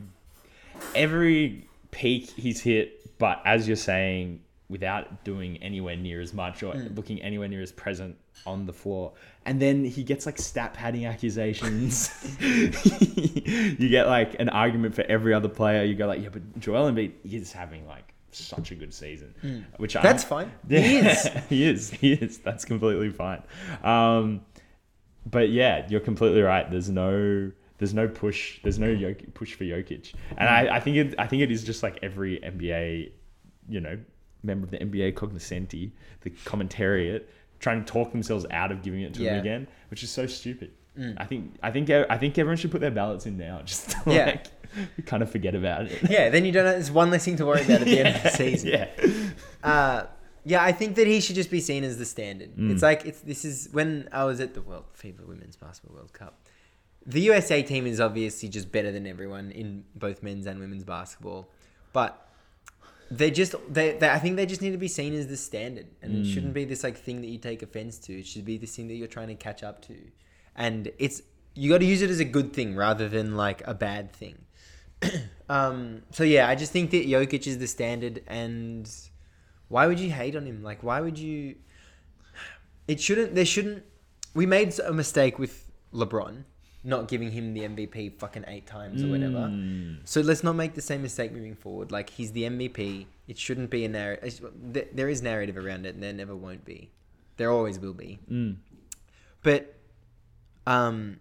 every 0.96 1.68
peak 1.92 2.30
he's 2.32 2.62
hit, 2.62 3.18
but 3.18 3.42
as 3.46 3.68
you're 3.68 3.76
saying, 3.78 4.42
without 4.70 5.24
doing 5.24 5.58
anywhere 5.62 5.96
near 5.96 6.20
as 6.22 6.34
much 6.34 6.64
or 6.64 6.74
Hmm. 6.74 6.96
looking 6.96 7.22
anywhere 7.22 7.48
near 7.48 7.62
as 7.62 7.72
present 7.72 8.16
on 8.46 8.66
the 8.66 8.74
floor. 8.74 9.12
And 9.46 9.62
then 9.62 9.86
he 9.86 10.04
gets 10.04 10.26
like 10.26 10.40
stat 10.40 10.74
padding 10.74 11.06
accusations. 11.06 12.10
you 12.40 13.90
get 13.90 14.08
like 14.08 14.36
an 14.40 14.50
argument 14.50 14.96
for 14.96 15.04
every 15.04 15.34
other 15.34 15.50
player. 15.50 15.84
You 15.84 15.96
go 15.96 16.08
like, 16.08 16.22
yeah, 16.22 16.30
but 16.30 16.60
Joel 16.60 16.92
Embiid 16.92 17.12
is 17.24 17.52
having 17.52 17.88
like 17.88 18.13
such 18.36 18.72
a 18.72 18.76
good 18.76 18.94
season, 18.94 19.34
which 19.78 19.94
Hmm. 19.94 20.02
That's 20.04 20.24
I'm, 20.24 20.30
fine. 20.30 20.52
Yeah, 20.68 20.80
He 20.82 20.98
is. 21.08 21.28
he 21.50 21.64
is. 21.70 21.90
He 21.92 22.14
is. 22.14 22.38
That's 22.40 22.66
completely 22.66 23.10
fine. 23.10 23.44
Um, 23.84 24.42
but 25.26 25.50
yeah, 25.50 25.86
you're 25.90 26.00
completely 26.02 26.42
right. 26.42 26.70
There's 26.70 26.90
no 26.90 27.52
there's 27.78 27.94
no 27.94 28.08
push. 28.08 28.62
There's 28.62 28.80
no 28.80 28.88
Jok- 28.88 29.34
push 29.34 29.56
for 29.56 29.64
Jokic, 29.64 30.14
and 30.38 30.48
I, 30.50 30.76
I 30.76 30.80
think 30.80 30.98
it 30.98 31.16
I 31.18 31.28
think 31.28 31.42
it 31.44 31.52
is 31.52 31.64
just 31.64 31.84
like 31.84 32.00
every 32.02 32.40
NBA, 32.40 33.12
you 33.70 33.80
know, 33.80 33.98
member 34.44 34.66
of 34.66 34.72
the 34.72 34.78
NBA 34.78 35.16
cognoscenti, 35.16 35.92
the 36.22 36.30
commentariat, 36.30 37.24
trying 37.60 37.84
to 37.84 37.92
talk 37.92 38.12
themselves 38.12 38.46
out 38.52 38.72
of 38.72 38.82
giving 38.84 39.02
it 39.02 39.14
to 39.16 39.22
him 39.24 39.40
again, 39.40 39.68
which 39.90 40.04
is 40.04 40.12
so 40.12 40.28
stupid. 40.28 40.72
I 41.18 41.26
think 41.26 41.56
I 41.64 41.72
think 41.72 41.90
I 41.90 42.18
think 42.18 42.38
everyone 42.38 42.58
should 42.58 42.72
put 42.72 42.80
their 42.82 42.92
ballots 42.92 43.26
in 43.26 43.38
now, 43.38 43.62
just 43.66 43.90
to 43.92 43.98
Yeah. 44.08 44.26
like 44.26 44.46
kind 45.06 45.24
of 45.24 45.30
forget 45.32 45.56
about 45.56 45.86
it. 45.88 46.10
Yeah, 46.10 46.30
then 46.30 46.46
you 46.46 46.52
don't 46.52 46.66
have, 46.66 46.76
there's 46.76 46.92
one 46.92 47.10
less 47.12 47.26
thing 47.26 47.36
to 47.38 47.46
worry 47.46 47.62
about 47.62 47.82
at 47.82 47.86
the 47.88 48.00
end 48.00 48.16
of 48.16 48.24
the 48.24 48.30
season. 48.44 48.70
Yeah. 48.70 48.88
Uh, 49.64 50.06
yeah, 50.46 50.64
I 50.64 50.72
think 50.74 50.96
that 50.96 51.08
he 51.08 51.22
should 51.22 51.36
just 51.36 51.50
be 51.52 51.62
seen 51.62 51.84
as 51.84 51.98
the 51.98 52.06
standard. 52.06 52.56
Mm. 52.56 52.72
It's 52.72 52.82
like 52.84 53.06
it's 53.06 53.22
this 53.22 53.46
is 53.46 53.70
when 53.72 54.10
I 54.12 54.26
was 54.26 54.40
at 54.42 54.54
the 54.54 54.62
World 54.62 54.86
FIBA 55.02 55.26
Women's 55.28 55.56
Basketball 55.56 55.96
World 55.98 56.14
Cup. 56.14 56.40
The 57.06 57.22
USA 57.22 57.62
team 57.64 57.86
is 57.86 58.00
obviously 58.00 58.50
just 58.50 58.72
better 58.72 58.92
than 58.92 59.06
everyone 59.08 59.52
in 59.52 59.84
both 59.96 60.24
men's 60.24 60.46
and 60.46 60.60
women's 60.60 60.84
basketball, 60.84 61.50
but 61.94 62.30
they 63.12 63.30
just 63.30 63.56
they, 63.70 63.98
they 63.98 64.10
I 64.10 64.20
think 64.20 64.36
they 64.38 64.46
just 64.46 64.62
need 64.62 64.72
to 64.72 64.78
be 64.78 64.88
seen 64.88 65.14
as 65.14 65.28
the 65.28 65.38
standard, 65.38 65.88
and 66.02 66.14
it 66.16 66.24
Mm. 66.26 66.34
shouldn't 66.34 66.54
be 66.54 66.66
this 66.66 66.84
like 66.84 66.98
thing 66.98 67.22
that 67.22 67.28
you 67.28 67.38
take 67.38 67.62
offense 67.62 67.98
to. 68.00 68.20
It 68.20 68.26
should 68.26 68.46
be 68.46 68.58
this 68.58 68.76
thing 68.76 68.88
that 68.88 68.96
you're 68.96 69.08
trying 69.08 69.28
to 69.30 69.36
catch 69.36 69.64
up 69.64 69.82
to, 69.88 69.96
and 70.56 70.92
it's 70.98 71.22
you 71.56 71.70
got 71.70 71.80
to 71.80 71.86
use 71.86 72.02
it 72.02 72.10
as 72.10 72.20
a 72.20 72.26
good 72.26 72.54
thing 72.54 72.76
rather 72.76 73.08
than 73.08 73.36
like 73.36 73.66
a 73.68 73.74
bad 73.74 74.14
thing. 74.14 74.38
um, 75.50 76.04
so 76.12 76.24
yeah, 76.24 76.48
I 76.48 76.56
just 76.56 76.72
think 76.72 76.92
that 76.92 77.08
Jokic 77.08 77.48
is 77.48 77.58
the 77.58 77.68
standard, 77.68 78.24
and 78.28 78.90
why 79.68 79.88
would 79.88 80.00
you 80.00 80.12
hate 80.12 80.36
on 80.36 80.46
him? 80.46 80.64
Like, 80.64 80.84
why 80.84 81.02
would 81.02 81.18
you? 81.18 81.56
It 82.86 83.00
shouldn't. 83.00 83.34
There 83.34 83.46
shouldn't. 83.46 83.84
We 84.34 84.46
made 84.46 84.78
a 84.80 84.92
mistake 84.92 85.40
with 85.40 85.72
LeBron 85.94 86.44
not 86.84 87.08
giving 87.08 87.32
him 87.32 87.54
the 87.54 87.62
MVP 87.62 88.20
fucking 88.20 88.44
eight 88.48 88.68
times 88.68 89.04
or 89.04 89.08
whatever. 89.08 89.48
So 90.04 90.22
let's 90.22 90.44
not 90.44 90.54
make 90.54 90.74
the 90.74 90.82
same 90.82 91.02
mistake 91.02 91.32
moving 91.32 91.56
forward. 91.56 91.92
Like 91.92 92.10
he's 92.10 92.34
the 92.34 92.44
MVP. 92.44 93.06
It 93.28 93.38
shouldn't 93.38 93.70
be 93.70 93.86
a 93.86 93.90
narrative. 93.90 94.52
There 94.94 95.08
is 95.08 95.22
narrative 95.22 95.56
around 95.56 95.86
it, 95.86 95.94
and 95.96 96.04
there 96.04 96.12
never 96.12 96.36
won't 96.36 96.66
be. 96.66 96.92
There 97.38 97.52
always 97.52 97.80
will 97.80 97.94
be. 97.94 98.20
Mm. 98.30 98.58
But 99.44 99.76
um, 100.68 101.20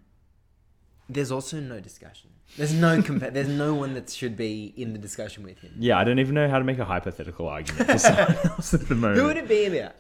there's 1.15 1.33
also 1.33 1.61
no 1.61 1.81
discussion. 1.81 2.31
There's 2.57 2.75
no 2.75 3.01
compa- 3.01 3.33
There's 3.33 3.49
no 3.49 3.75
one 3.75 3.95
that 3.95 4.11
should 4.11 4.37
be 4.37 4.75
in 4.77 4.93
the 4.93 4.99
discussion 4.99 5.43
with 5.43 5.59
him. 5.61 5.73
Yeah, 5.79 5.99
I 5.99 6.05
don't 6.05 6.19
even 6.19 6.35
know 6.35 6.49
how 6.49 6.59
to 6.59 6.65
make 6.65 6.79
a 6.79 6.85
hypothetical 6.85 7.49
argument 7.49 7.87
for 7.91 7.99
someone 7.99 8.37
else 8.45 8.75
at 8.75 8.89
the 8.89 8.95
moment. 8.95 9.21
Who 9.21 9.27
would 9.27 9.39
it 9.39 9.49
be 9.49 9.65
about? 9.67 9.95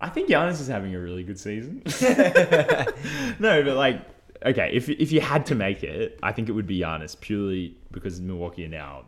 I 0.00 0.08
think 0.08 0.28
Giannis 0.28 0.60
is 0.60 0.66
having 0.66 0.94
a 0.94 0.98
really 1.00 1.22
good 1.22 1.38
season. 1.38 1.82
no, 3.38 3.62
but 3.62 3.76
like, 3.76 4.02
okay, 4.44 4.70
if 4.72 4.88
if 4.88 5.12
you 5.12 5.20
had 5.20 5.46
to 5.46 5.54
make 5.54 5.84
it, 5.84 6.18
I 6.22 6.32
think 6.32 6.48
it 6.48 6.52
would 6.52 6.66
be 6.66 6.80
Giannis 6.80 7.18
purely 7.18 7.76
because 7.92 8.20
Milwaukee 8.20 8.64
are 8.64 8.68
now 8.68 9.04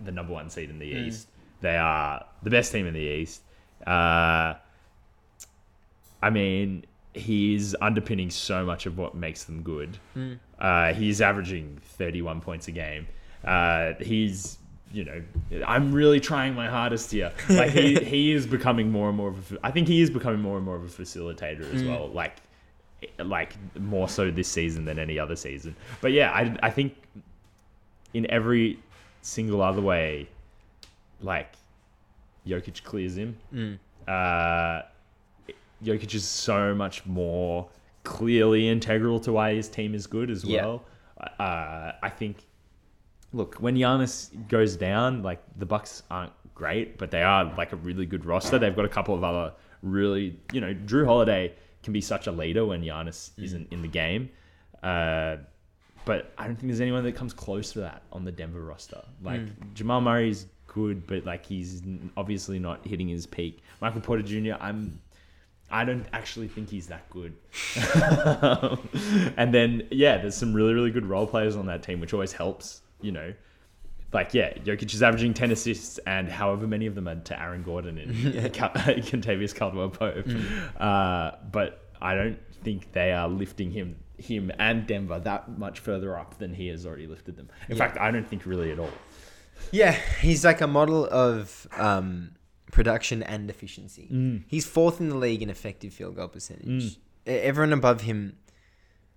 the 0.00 0.10
number 0.12 0.32
one 0.32 0.50
seed 0.50 0.70
in 0.70 0.78
the 0.80 0.86
East. 0.86 1.28
They 1.60 1.76
are 1.76 2.24
the 2.42 2.50
best 2.50 2.72
team 2.72 2.86
in 2.86 2.94
the 2.94 3.00
East. 3.00 3.42
Uh, 3.86 4.54
I 6.20 6.30
mean, 6.30 6.84
he's 7.14 7.74
underpinning 7.80 8.30
so 8.30 8.64
much 8.66 8.86
of 8.86 8.98
what 8.98 9.14
makes 9.14 9.44
them 9.44 9.62
good. 9.62 9.98
Uh, 10.58 10.92
he's 10.92 11.20
averaging 11.20 11.78
31 11.82 12.40
points 12.40 12.68
a 12.68 12.72
game. 12.72 13.06
Uh, 13.44 13.92
he's, 14.00 14.58
you 14.92 15.04
know, 15.04 15.22
I'm 15.66 15.92
really 15.92 16.18
trying 16.20 16.54
my 16.54 16.68
hardest 16.68 17.10
here. 17.12 17.32
Like 17.48 17.70
he, 17.70 17.94
he 17.96 18.32
is 18.32 18.46
becoming 18.46 18.90
more 18.90 19.08
and 19.08 19.16
more 19.16 19.28
of 19.28 19.52
a, 19.52 19.58
I 19.62 19.70
think 19.70 19.86
he 19.88 20.00
is 20.00 20.10
becoming 20.10 20.40
more 20.40 20.56
and 20.56 20.64
more 20.64 20.76
of 20.76 20.84
a 20.84 21.02
facilitator 21.02 21.72
as 21.74 21.82
well. 21.84 22.08
Like, 22.08 22.36
like 23.18 23.54
more 23.78 24.08
so 24.08 24.30
this 24.30 24.48
season 24.48 24.84
than 24.84 24.98
any 24.98 25.18
other 25.18 25.36
season. 25.36 25.76
But 26.00 26.10
yeah, 26.12 26.32
I, 26.32 26.56
I 26.64 26.70
think 26.70 26.94
in 28.12 28.28
every 28.30 28.78
single 29.22 29.62
other 29.62 29.80
way, 29.80 30.28
like 31.20 31.52
Jokic 32.46 32.82
clears 32.82 33.16
him. 33.16 33.36
Uh, 34.08 34.82
Jokic 35.84 36.12
is 36.14 36.26
so 36.26 36.74
much 36.74 37.06
more 37.06 37.68
clearly 38.08 38.68
integral 38.68 39.20
to 39.20 39.32
why 39.32 39.54
his 39.54 39.68
team 39.68 39.94
is 39.94 40.06
good 40.06 40.30
as 40.30 40.44
Yeah. 40.44 40.64
well. 40.64 40.84
Uh, 41.38 41.92
I 42.02 42.08
think. 42.10 42.44
Look, 43.34 43.56
when 43.56 43.76
Giannis 43.76 44.30
goes 44.48 44.76
down, 44.76 45.22
like 45.22 45.42
the 45.58 45.66
Bucks 45.66 46.02
aren't 46.10 46.32
great, 46.54 46.96
but 46.96 47.10
they 47.10 47.22
are 47.22 47.44
like 47.58 47.72
a 47.72 47.76
really 47.76 48.06
good 48.06 48.24
roster. 48.24 48.58
They've 48.58 48.74
got 48.74 48.86
a 48.86 48.88
couple 48.88 49.14
of 49.14 49.22
other 49.22 49.52
really, 49.82 50.38
you 50.52 50.60
know, 50.62 50.72
Jrue 50.74 51.04
Holiday 51.04 51.52
can 51.82 51.92
be 51.92 52.00
such 52.00 52.26
a 52.26 52.32
leader 52.32 52.64
when 52.64 52.82
Giannis 52.82 53.30
isn't 53.36 53.70
in 53.70 53.82
the 53.82 53.88
game. 53.88 54.30
Uh, 54.82 55.36
but 56.06 56.32
I 56.38 56.46
don't 56.46 56.56
think 56.56 56.68
there's 56.68 56.80
anyone 56.80 57.04
that 57.04 57.14
comes 57.14 57.34
close 57.34 57.72
to 57.72 57.80
that 57.80 58.02
on 58.12 58.24
the 58.24 58.32
Denver 58.32 58.62
roster. 58.62 59.02
Like 59.22 59.42
Jamal 59.74 60.00
Murray's 60.00 60.46
good, 60.66 61.06
but 61.06 61.26
like 61.26 61.44
he's 61.44 61.82
obviously 62.16 62.58
not 62.58 62.86
hitting 62.86 63.08
his 63.08 63.26
peak. 63.26 63.62
Michael 63.82 64.00
Porter 64.00 64.22
Jr. 64.22 64.54
I'm 64.58 64.98
I 65.70 65.84
don't 65.84 66.06
actually 66.12 66.48
think 66.48 66.70
he's 66.70 66.86
that 66.86 67.08
good. 67.10 67.34
and 69.36 69.52
then 69.52 69.86
yeah, 69.90 70.18
there's 70.18 70.36
some 70.36 70.54
really 70.54 70.74
really 70.74 70.90
good 70.90 71.06
role 71.06 71.26
players 71.26 71.56
on 71.56 71.66
that 71.66 71.82
team, 71.82 72.00
which 72.00 72.12
always 72.12 72.32
helps. 72.32 72.82
You 73.00 73.12
know, 73.12 73.34
like 74.12 74.34
yeah, 74.34 74.54
Jokic 74.54 74.92
is 74.94 75.02
averaging 75.02 75.34
ten 75.34 75.50
assists, 75.50 75.98
and 76.06 76.28
however 76.28 76.66
many 76.66 76.86
of 76.86 76.94
them 76.94 77.08
are 77.08 77.16
to 77.16 77.40
Aaron 77.40 77.62
Gordon 77.62 77.98
and 77.98 78.14
Kentavious 78.54 79.54
Caldwell 79.54 79.90
Pope. 79.90 80.26
Uh, 80.78 81.32
but 81.52 81.88
I 82.00 82.14
don't 82.14 82.38
think 82.64 82.92
they 82.92 83.12
are 83.12 83.28
lifting 83.28 83.70
him 83.70 83.96
him 84.16 84.50
and 84.58 84.86
Denver 84.86 85.20
that 85.20 85.58
much 85.58 85.78
further 85.78 86.18
up 86.18 86.38
than 86.38 86.52
he 86.52 86.68
has 86.68 86.84
already 86.86 87.06
lifted 87.06 87.36
them. 87.36 87.48
In 87.68 87.76
fact, 87.76 87.98
I 87.98 88.10
don't 88.10 88.26
think 88.26 88.46
really 88.46 88.72
at 88.72 88.78
all. 88.78 88.90
Yeah, 89.70 89.92
he's 90.20 90.44
like 90.44 90.60
a 90.60 90.66
model 90.66 91.06
of 91.06 91.66
um, 91.76 92.32
production 92.72 93.22
and 93.22 93.48
efficiency. 93.50 94.42
He's 94.46 94.66
fourth 94.66 95.00
in 95.00 95.08
the 95.08 95.16
league 95.16 95.42
in 95.42 95.50
effective 95.50 95.92
field 95.92 96.16
goal 96.16 96.28
percentage. 96.28 96.96
E- 97.26 97.30
Everyone 97.30 97.72
above 97.72 98.02
him, 98.02 98.36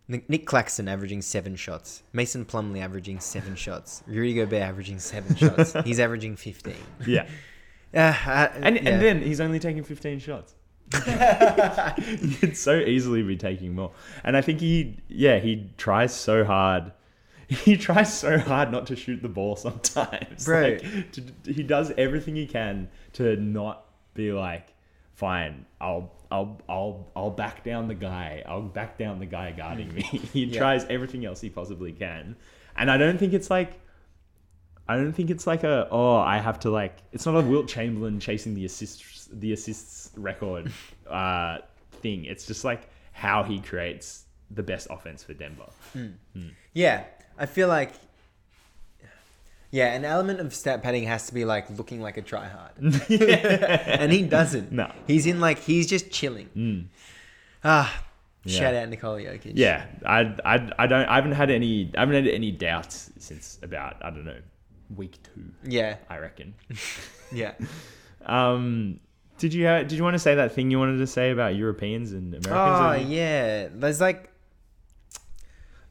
Nick, 0.08 0.30
Nick 0.30 0.46
Claxton 0.46 0.88
averaging 0.88 1.22
seven 1.22 1.56
shots. 1.56 2.04
Mason 2.14 2.44
Plumlee 2.46 2.82
averaging 2.82 3.20
seven 3.20 3.56
shots. 3.66 4.04
Rudy 4.08 4.34
Gobert 4.34 4.62
averaging 4.62 5.00
seven 5.00 5.36
shots. 5.36 5.74
He's 5.86 6.00
averaging 6.00 6.36
15. 6.36 6.74
Yeah. 7.08 7.28
Uh, 7.94 7.98
uh, 8.26 8.48
And 8.56 8.78
yeah. 8.78 8.90
and 8.90 9.02
then 9.02 9.22
he's 9.22 9.42
only 9.42 9.60
taking 9.60 9.84
15 9.84 10.20
shots. 10.20 10.56
he 10.96 12.36
could 12.36 12.56
so 12.56 12.78
easily 12.80 13.22
be 13.22 13.36
taking 13.36 13.76
more. 13.76 13.92
And 14.24 14.38
I 14.38 14.42
think 14.42 14.62
he, 14.62 14.98
yeah, 15.10 15.40
he 15.40 15.70
tries 15.78 16.14
so 16.14 16.46
hard. 16.46 16.94
He 17.66 17.76
tries 17.76 18.18
so 18.18 18.38
hard 18.38 18.72
not 18.72 18.88
to 18.88 18.96
shoot 18.96 19.22
the 19.22 19.28
ball 19.28 19.58
sometimes. 19.58 20.46
Bro. 20.46 20.62
Like, 20.62 21.12
to, 21.12 21.24
he 21.52 21.64
does 21.64 21.92
everything 21.98 22.36
he 22.36 22.48
can 22.48 22.90
to 23.14 23.36
not 23.36 23.86
be 24.14 24.32
like, 24.32 24.74
fine, 25.16 25.66
I'll, 25.82 26.14
I'll, 26.32 26.62
I'll, 26.70 27.12
I'll 27.14 27.30
back 27.30 27.66
down 27.66 27.90
the 27.90 27.94
guy. 27.94 28.42
I'll 28.48 28.62
back 28.62 28.98
down 28.98 29.20
the 29.20 29.26
guy 29.26 29.52
guarding 29.52 29.90
mm. 29.90 29.96
me. 29.96 30.02
he 30.34 30.46
Yeah. 30.46 30.60
tries 30.60 30.86
everything 30.86 31.26
else 31.26 31.42
he 31.42 31.50
possibly 31.50 31.92
can. 31.92 32.38
And 32.78 32.90
I 32.90 32.96
don't 32.98 33.18
think 33.18 33.34
it's 33.34 33.50
like, 33.50 33.80
I 34.88 34.96
don't 34.96 35.14
think 35.14 35.30
it's 35.30 35.46
like 35.48 35.64
a 35.64 35.88
oh 35.92 36.18
I 36.18 36.40
have 36.40 36.60
to 36.62 36.70
like 36.70 36.98
it's 37.14 37.26
not 37.26 37.36
a 37.36 37.42
Wilt 37.42 37.70
Chamberlain 37.70 38.20
chasing 38.20 38.56
the 38.56 38.66
assists 38.66 39.30
the 39.32 39.54
assists 39.54 40.12
record 40.18 40.70
uh, 41.10 41.60
thing. 42.02 42.26
It's 42.26 42.46
just 42.46 42.66
like 42.66 42.90
how 43.14 43.44
he 43.44 43.60
creates 43.60 44.26
the 44.50 44.64
best 44.64 44.88
offense 44.90 45.24
for 45.24 45.34
Denver. 45.34 45.70
Hmm. 45.94 46.08
Hmm. 46.34 46.50
Yeah, 46.74 47.06
I 47.38 47.46
feel 47.46 47.68
like. 47.68 47.94
Yeah, 49.74 49.94
an 49.94 50.04
element 50.04 50.42
of 50.42 50.54
stat 50.54 50.84
padding 50.84 51.04
has 51.06 51.28
to 51.28 51.34
be 51.34 51.46
like 51.46 51.70
looking 51.70 52.02
like 52.02 52.18
a 52.18 52.22
tryhard, 52.22 52.76
and 53.88 54.12
he 54.12 54.22
doesn't. 54.24 54.74
No. 54.74 54.92
he's 55.08 55.26
in 55.26 55.40
like 55.40 55.60
he's 55.60 55.88
just 55.88 56.12
chilling. 56.12 56.90
Ah, 57.64 58.04
Yeah. 58.44 58.60
shout 58.60 58.74
out 58.76 58.90
Nikola 58.90 59.22
Jokic. 59.22 59.54
Yeah, 59.56 59.86
I, 60.06 60.36
I, 60.44 60.72
I 60.78 60.88
don't 60.88 61.08
I 61.08 61.16
haven't 61.16 61.32
had 61.32 61.50
any 61.52 61.90
I 61.96 62.02
haven't 62.02 62.16
had 62.26 62.28
any 62.34 62.52
doubts 62.52 63.12
since 63.18 63.60
about 63.64 63.96
I 64.04 64.10
don't 64.10 64.26
know 64.26 64.40
week 64.98 65.18
two 65.24 65.52
yeah, 65.64 65.96
I 66.10 66.18
reckon. 66.18 66.54
yeah. 67.32 67.54
Um, 68.26 69.00
did 69.40 69.52
you 69.54 69.68
uh, 69.68 69.80
did 69.84 69.94
you 69.94 70.04
want 70.04 70.14
to 70.14 70.20
say 70.20 70.36
that 70.36 70.52
thing 70.54 70.70
you 70.70 70.78
wanted 70.80 70.98
to 71.00 71.08
say 71.08 71.32
about 71.32 71.56
Europeans 71.56 72.12
and 72.12 72.36
Americans? 72.36 72.50
Oh 72.54 73.10
yeah, 73.10 73.68
there's 73.74 74.00
like 74.02 74.31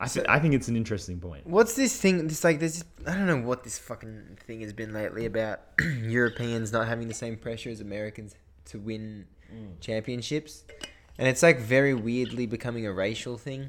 I, 0.03 0.07
th- 0.09 0.27
I 0.29 0.39
think 0.39 0.55
it's 0.55 0.69
an 0.69 0.77
interesting 0.77 1.21
point. 1.21 1.47
What's 1.47 1.75
this 1.75 2.01
thing? 2.01 2.27
This 2.27 2.43
like 2.43 2.59
this. 2.59 2.83
I 3.07 3.15
don't 3.15 3.27
know 3.27 3.37
what 3.47 3.65
this 3.65 3.79
fucking 3.79 4.39
thing 4.47 4.63
has 4.63 4.73
been 4.73 4.95
lately 4.95 5.27
about 5.27 5.61
Europeans 6.03 6.73
not 6.73 6.89
having 6.89 7.07
the 7.07 7.15
same 7.15 7.37
pressure 7.37 7.69
as 7.69 7.81
Americans 7.81 8.35
to 8.67 8.79
win 8.79 9.27
championships, 9.81 10.65
and 11.19 11.29
it's 11.29 11.43
like 11.43 11.61
very 11.61 11.93
weirdly 11.93 12.47
becoming 12.47 12.87
a 12.87 12.93
racial 12.93 13.37
thing. 13.37 13.69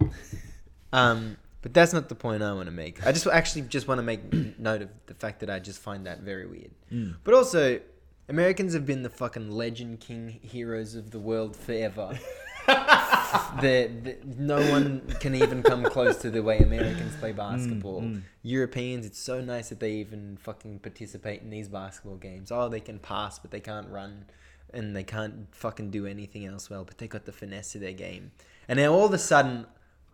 Um, 0.94 1.38
but 1.62 1.74
that's 1.74 1.92
not 1.92 2.08
the 2.08 2.16
point 2.16 2.44
I 2.44 2.54
want 2.54 2.68
to 2.68 2.72
make. 2.72 3.06
I 3.06 3.12
just 3.12 3.28
actually 3.28 3.64
just 3.64 3.88
want 3.88 4.00
to 4.00 4.04
make 4.04 4.34
note 4.58 4.84
of 4.84 4.90
the 5.08 5.14
fact 5.14 5.42
that 5.42 5.50
I 5.50 5.60
just 5.60 5.80
find 5.80 6.06
that 6.06 6.22
very 6.22 6.48
weird. 6.48 6.72
But 7.24 7.34
also, 7.34 7.82
Americans 8.30 8.74
have 8.74 8.86
been 8.86 9.04
the 9.04 9.10
fucking 9.10 9.52
legend 9.52 10.00
king 10.00 10.40
heroes 10.42 10.96
of 10.96 11.12
the 11.12 11.20
world 11.20 11.58
forever. 11.58 12.18
the, 13.62 13.92
the 14.04 14.18
no 14.38 14.60
one 14.72 15.02
can 15.20 15.36
even 15.36 15.64
come 15.64 15.84
close 15.84 16.18
to 16.18 16.30
the 16.30 16.42
way 16.42 16.60
Americans 16.60 17.16
play 17.18 17.34
mm, 17.34 17.38
basketball. 17.38 18.02
Mm. 18.02 18.22
Europeans, 18.44 19.06
it's 19.06 19.20
so 19.20 19.42
nice 19.42 19.70
that 19.70 19.80
they 19.80 19.94
even 19.94 20.38
fucking 20.38 20.80
participate 20.80 21.42
in 21.42 21.50
these 21.50 21.68
basketball 21.68 22.18
games. 22.18 22.52
Oh, 22.52 22.70
they 22.70 22.80
can 22.80 23.00
pass, 23.00 23.40
but 23.40 23.52
they 23.52 23.60
can't 23.60 23.90
run, 23.90 24.26
and 24.74 24.96
they 24.96 25.04
can't 25.04 25.48
fucking 25.52 25.92
do 25.92 26.06
anything 26.06 26.46
else 26.46 26.70
well. 26.70 26.84
But 26.84 26.98
they 26.98 27.08
got 27.08 27.26
the 27.26 27.32
finesse 27.32 27.76
of 27.76 27.82
their 27.82 27.94
game, 27.94 28.32
and 28.68 28.78
now 28.78 28.94
all 28.94 29.06
of 29.06 29.14
a 29.14 29.20
sudden, 29.20 29.66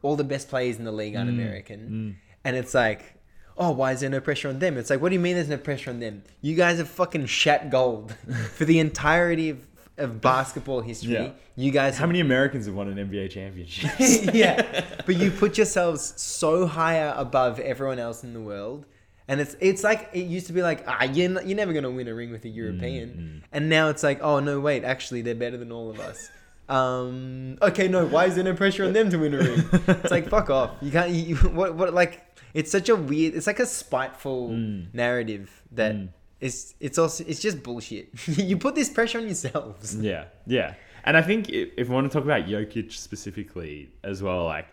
all 0.01 0.15
the 0.15 0.23
best 0.23 0.49
players 0.49 0.77
in 0.77 0.85
the 0.85 0.91
league 0.91 1.15
aren't 1.15 1.29
mm, 1.29 1.33
American, 1.33 2.17
and 2.43 2.55
it's 2.55 2.73
like. 2.73 3.13
Oh, 3.59 3.71
why 3.71 3.91
is 3.91 4.01
there 4.01 4.09
no 4.11 4.21
pressure 4.21 4.49
on 4.49 4.59
them? 4.59 4.77
It's 4.77 4.91
like, 4.91 5.01
what 5.01 5.09
do 5.09 5.15
you 5.15 5.19
mean 5.19 5.33
there's 5.33 5.49
no 5.49 5.57
pressure 5.57 5.89
on 5.89 5.99
them? 5.99 6.21
You 6.41 6.53
guys 6.53 6.77
have 6.77 6.87
fucking 6.89 7.25
shat 7.25 7.71
gold 7.71 8.11
for 8.53 8.65
the 8.65 8.77
entirety 8.77 9.49
of, 9.49 9.66
of 9.97 10.21
basketball 10.21 10.81
history. 10.81 11.13
Yeah. 11.13 11.31
You 11.55 11.71
guys 11.71 11.97
How 11.97 12.05
many 12.05 12.19
Americans 12.19 12.65
have 12.67 12.75
won 12.75 12.87
an 12.87 13.09
NBA 13.09 13.31
championship? 13.31 13.91
yeah, 14.33 14.85
but 15.05 15.15
you 15.15 15.31
put 15.31 15.57
yourselves 15.57 16.13
so 16.17 16.67
higher 16.67 17.13
above 17.17 17.59
everyone 17.59 17.99
else 17.99 18.23
in 18.23 18.33
the 18.33 18.41
world, 18.41 18.85
and 19.27 19.41
it's 19.41 19.55
it's 19.59 19.83
like 19.83 20.09
it 20.13 20.25
used 20.25 20.47
to 20.47 20.53
be 20.53 20.61
like 20.61 20.83
ah 20.87 21.03
you're, 21.03 21.41
you're 21.41 21.57
never 21.57 21.73
gonna 21.73 21.91
win 21.91 22.07
a 22.07 22.13
ring 22.13 22.31
with 22.31 22.45
a 22.45 22.49
European, 22.49 23.43
and 23.51 23.69
now 23.69 23.89
it's 23.89 24.03
like 24.03 24.21
oh 24.21 24.39
no 24.39 24.59
wait 24.59 24.83
actually 24.83 25.21
they're 25.21 25.35
better 25.35 25.57
than 25.57 25.71
all 25.71 25.89
of 25.89 25.99
us. 25.99 26.29
Um, 26.69 27.57
okay, 27.61 27.87
no, 27.87 28.05
why 28.05 28.25
is 28.25 28.35
there 28.35 28.43
no 28.43 28.53
pressure 28.53 28.83
on 28.85 28.91
them 28.93 29.09
to 29.09 29.17
win 29.17 29.33
a 29.33 29.37
ring? 29.37 29.63
It's 29.87 30.11
like 30.11 30.29
fuck 30.29 30.49
off. 30.49 30.71
You 30.81 30.91
can't. 30.91 31.11
You, 31.11 31.35
what 31.51 31.75
what 31.75 31.93
like 31.93 32.25
it's 32.53 32.71
such 32.71 32.89
a 32.89 32.95
weird. 32.95 33.35
It's 33.35 33.47
like 33.47 33.59
a 33.59 33.65
spiteful 33.65 34.49
narrative 34.93 35.63
that. 35.73 35.95
It's, 36.39 36.75
it's 36.79 36.97
also 36.97 37.23
it's 37.27 37.39
just 37.41 37.63
bullshit. 37.63 38.09
you 38.27 38.57
put 38.57 38.75
this 38.75 38.89
pressure 38.89 39.17
on 39.19 39.25
yourselves. 39.25 39.95
Yeah, 40.01 40.25
yeah. 40.45 40.75
And 41.03 41.15
I 41.17 41.21
think 41.21 41.49
if, 41.49 41.69
if 41.77 41.87
we 41.89 41.95
want 41.95 42.11
to 42.11 42.15
talk 42.15 42.25
about 42.25 42.45
Jokic 42.47 42.91
specifically 42.91 43.89
as 44.03 44.21
well, 44.21 44.43
like, 44.45 44.67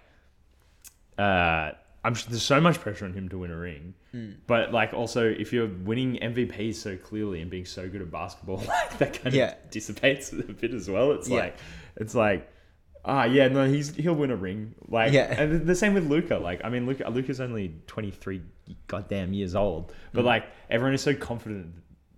uh, 1.18 1.70
I'm 2.02 2.14
sure 2.14 2.26
there's 2.28 2.42
so 2.42 2.60
much 2.60 2.80
pressure 2.80 3.04
on 3.04 3.12
him 3.14 3.28
to 3.30 3.38
win 3.38 3.50
a 3.50 3.56
ring, 3.56 3.94
but 4.46 4.72
like 4.72 4.92
also 4.92 5.24
if 5.26 5.52
you're 5.52 5.66
winning 5.68 6.16
MVPs 6.16 6.74
so 6.76 6.96
clearly 6.96 7.40
and 7.40 7.50
being 7.50 7.64
so 7.64 7.88
good 7.88 8.02
at 8.02 8.10
basketball, 8.10 8.58
like 8.68 8.98
that 8.98 9.22
kind 9.22 9.34
Yeah. 9.34 9.52
of 9.52 9.70
dissipates 9.70 10.32
a 10.32 10.36
bit 10.36 10.74
as 10.74 10.88
well. 10.90 11.12
It's 11.12 11.28
Yeah. 11.28 11.36
like, 11.40 11.56
it's 11.96 12.14
like. 12.14 12.50
Ah, 13.07 13.24
yeah, 13.24 13.48
no, 13.48 13.66
he's 13.68 13.94
he'll 13.96 14.14
win 14.14 14.30
a 14.30 14.36
ring. 14.36 14.74
Like, 14.88 15.12
Yeah. 15.12 15.40
and 15.42 15.66
the 15.66 15.74
same 15.74 15.92
with 15.94 16.09
Luka. 16.09 16.36
Like, 16.38 16.62
I 16.64 16.70
mean, 16.70 16.86
Luka, 16.86 17.09
Luka's 17.11 17.40
only 17.40 17.74
twenty 17.86 18.11
three 18.11 18.40
goddamn 18.86 19.34
years 19.34 19.55
old, 19.55 19.92
but 20.12 20.22
Mm. 20.22 20.26
like 20.26 20.44
everyone 20.70 20.94
is 20.94 21.02
so 21.02 21.14
confident. 21.14 21.74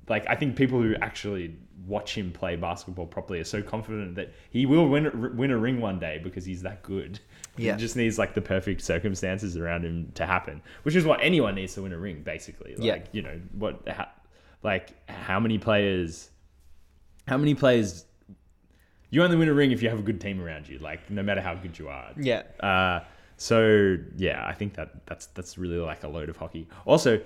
Like, 0.09 0.25
I 0.29 0.37
think 0.37 0.55
people 0.55 0.81
who 0.81 0.95
actually 1.03 1.57
watch 1.87 2.17
him 2.17 2.31
play 2.33 2.55
basketball 2.57 3.07
properly 3.07 3.41
are 3.41 3.45
so 3.45 3.61
confident 3.63 4.15
that 4.15 4.33
he 4.51 4.65
will 4.67 4.89
win 4.89 5.07
a- 5.07 5.11
win 5.35 5.51
a 5.51 5.59
ring 5.59 5.81
one 5.81 5.99
day 5.99 6.21
because 6.23 6.45
he's 6.45 6.63
that 6.63 6.83
good. 6.85 7.19
Yeah. 7.57 7.73
He 7.75 7.81
just 7.81 7.97
needs 7.97 8.17
like 8.19 8.35
the 8.35 8.41
perfect 8.41 8.81
circumstances 8.83 9.57
around 9.57 9.85
him 9.85 10.13
to 10.15 10.25
happen, 10.27 10.63
which 10.85 10.95
is 10.95 11.05
what 11.05 11.21
anyone 11.23 11.57
needs 11.57 11.75
to 11.75 11.83
win 11.83 11.93
a 11.93 11.99
ring, 11.99 12.23
basically. 12.23 12.77
Like, 12.77 12.85
Yeah. 12.85 12.99
you 13.13 13.23
know 13.23 13.41
what? 13.53 13.89
How, 13.89 14.09
like, 14.63 14.91
how 15.11 15.41
many 15.41 15.59
players? 15.59 16.31
How 17.27 17.37
many 17.39 17.55
players? 17.55 18.05
You 19.11 19.23
only 19.23 19.37
win 19.37 19.49
a 19.49 19.55
ring 19.55 19.71
if 19.71 19.83
you 19.83 19.89
have 19.89 19.99
a 19.99 20.03
good 20.03 20.21
team 20.21 20.43
around 20.43 20.69
you. 20.69 20.79
Like, 20.79 21.11
no 21.11 21.23
matter 21.23 21.41
how 21.41 21.55
good 21.55 21.79
you 21.79 21.89
are. 21.89 22.11
Yeah. 22.17 22.43
Uh, 22.61 23.01
so 23.37 23.97
yeah, 24.17 24.45
I 24.47 24.53
think 24.55 24.75
that 24.75 25.07
that's 25.07 25.27
that's 25.27 25.59
really 25.59 25.77
like 25.77 26.03
a 26.05 26.09
load 26.09 26.29
of 26.29 26.37
hockey. 26.37 26.69
Also, 26.87 27.21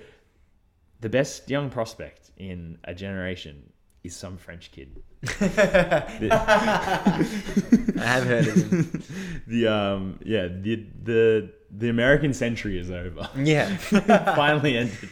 the 0.99 1.09
best 1.09 1.49
young 1.49 1.69
prospect 1.69 2.31
in 2.37 2.77
a 2.83 2.93
generation 2.93 3.71
is 4.03 4.15
some 4.15 4.37
French 4.37 4.71
kid. 4.71 5.01
I 5.41 6.05
have 7.97 8.23
heard 8.25 8.47
of 8.47 8.55
him. 8.55 9.03
The 9.47 9.67
um 9.67 10.19
yeah 10.23 10.47
the 10.47 10.85
the 11.03 11.51
the 11.71 11.89
American 11.89 12.33
century 12.33 12.77
is 12.77 12.91
over. 12.91 13.29
Yeah. 13.37 13.75
Finally 14.35 14.77
ended. 14.77 15.09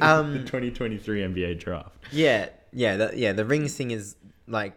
Um, 0.00 0.32
the 0.32 0.38
2023 0.40 1.20
NBA 1.22 1.58
draft. 1.58 1.96
Yeah, 2.12 2.48
yeah, 2.72 2.96
that, 2.96 3.18
yeah. 3.18 3.32
The 3.32 3.44
rings 3.44 3.74
thing 3.74 3.90
is 3.90 4.14
like, 4.46 4.74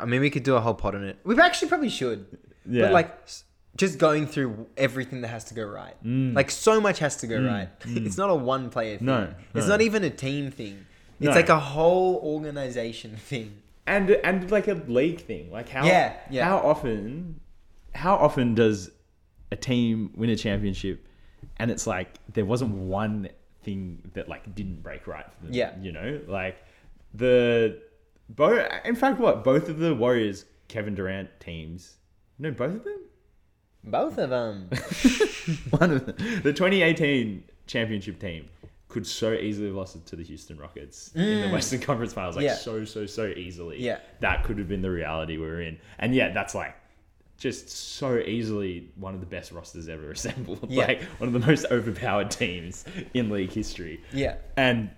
I 0.00 0.04
mean, 0.04 0.20
we 0.20 0.30
could 0.30 0.42
do 0.42 0.54
a 0.56 0.60
whole 0.60 0.74
pod 0.74 0.94
on 0.94 1.04
it. 1.04 1.18
We 1.24 1.38
actually 1.38 1.68
probably 1.68 1.88
should. 1.90 2.26
Yeah. 2.68 2.82
But 2.84 2.92
like, 2.92 3.18
s- 3.24 3.44
just 3.76 3.98
going 3.98 4.26
through 4.26 4.66
everything 4.76 5.20
that 5.22 5.28
has 5.28 5.44
to 5.44 5.54
go 5.54 5.64
right. 5.64 5.96
Mm. 6.04 6.34
Like, 6.34 6.50
so 6.50 6.80
much 6.80 6.98
has 7.00 7.16
to 7.18 7.26
go 7.26 7.38
mm. 7.38 7.48
right. 7.50 7.80
Mm. 7.86 8.06
it's 8.06 8.16
not 8.16 8.30
a 8.30 8.34
one 8.34 8.70
player 8.70 8.96
thing. 8.98 9.06
No, 9.06 9.34
It's 9.54 9.66
no. 9.66 9.72
not 9.72 9.80
even 9.80 10.04
a 10.04 10.10
team 10.10 10.50
thing. 10.50 10.86
It's 11.20 11.26
No. 11.28 11.32
like 11.32 11.48
a 11.48 11.58
whole 11.58 12.16
organization 12.22 13.16
thing. 13.30 13.62
and 13.86 14.10
and 14.10 14.50
like 14.50 14.66
a 14.68 14.74
league 14.74 15.20
thing 15.20 15.50
like 15.52 15.68
how 15.68 15.84
Yeah, 15.84 16.14
yeah. 16.30 16.44
how 16.46 16.56
often 16.58 17.40
how 17.94 18.14
often 18.16 18.54
does 18.54 18.90
a 19.52 19.56
team 19.56 20.10
win 20.16 20.30
a 20.30 20.36
championship 20.36 21.06
and 21.58 21.70
it's 21.70 21.86
like 21.86 22.08
there 22.32 22.46
wasn't 22.46 22.70
one 22.72 23.28
thing 23.62 24.00
that 24.14 24.26
like 24.28 24.54
didn't 24.54 24.82
break 24.82 25.06
right 25.06 25.26
for 25.34 25.44
them 25.44 25.52
Yeah. 25.54 25.70
you 25.80 25.92
know 25.92 26.20
like 26.26 26.56
the 27.12 27.78
both 28.28 28.66
in 28.84 28.94
fact 28.94 29.18
what 29.20 29.44
both 29.44 29.68
of 29.68 29.78
the 29.78 29.94
warriors 29.94 30.44
kevin 30.68 30.94
durant 30.94 31.28
teams 31.40 31.96
no 32.38 32.50
both 32.50 32.74
of 32.74 32.84
them 32.84 33.00
Both 33.84 34.16
of 34.18 34.30
them. 34.30 34.70
one 35.70 35.90
of 35.92 36.06
them 36.06 36.16
the 36.42 36.52
2018 36.52 37.44
championship 37.66 38.18
team 38.18 38.48
could 38.88 39.06
so 39.06 39.32
easily 39.32 39.66
have 39.66 39.76
lost 39.76 39.96
it 39.96 40.06
to 40.06 40.14
the 40.16 40.22
Houston 40.22 40.56
Rockets 40.56 41.10
in 41.16 41.40
the 41.42 41.48
Western 41.50 41.80
Conference 41.80 42.12
Finals, 42.12 42.36
like 42.36 42.44
Mm. 42.44 42.48
Yeah. 42.48 42.54
so, 42.54 42.84
so, 42.84 43.06
so 43.06 43.26
easily. 43.26 43.82
Yeah. 43.82 43.98
that 44.20 44.44
could 44.44 44.56
have 44.58 44.68
been 44.68 44.82
the 44.82 44.90
reality 44.90 45.36
we 45.36 45.46
are 45.46 45.60
in, 45.60 45.78
and 45.98 46.14
yeah, 46.14 46.32
that's 46.32 46.54
like 46.54 46.76
just 47.36 47.68
so 47.68 48.18
easily 48.18 48.88
one 48.94 49.12
of 49.14 49.18
the 49.20 49.26
best 49.26 49.50
rosters 49.50 49.88
ever 49.88 50.12
assembled. 50.18 50.66
Yeah. 50.70 50.86
Like 50.86 51.02
one 51.18 51.26
of 51.26 51.32
the 51.32 51.44
most 51.44 51.66
overpowered 51.72 52.30
teams 52.30 52.84
in 53.14 53.30
league 53.30 53.50
history. 53.52 54.00
Yeah. 54.12 54.36
and 54.56 54.90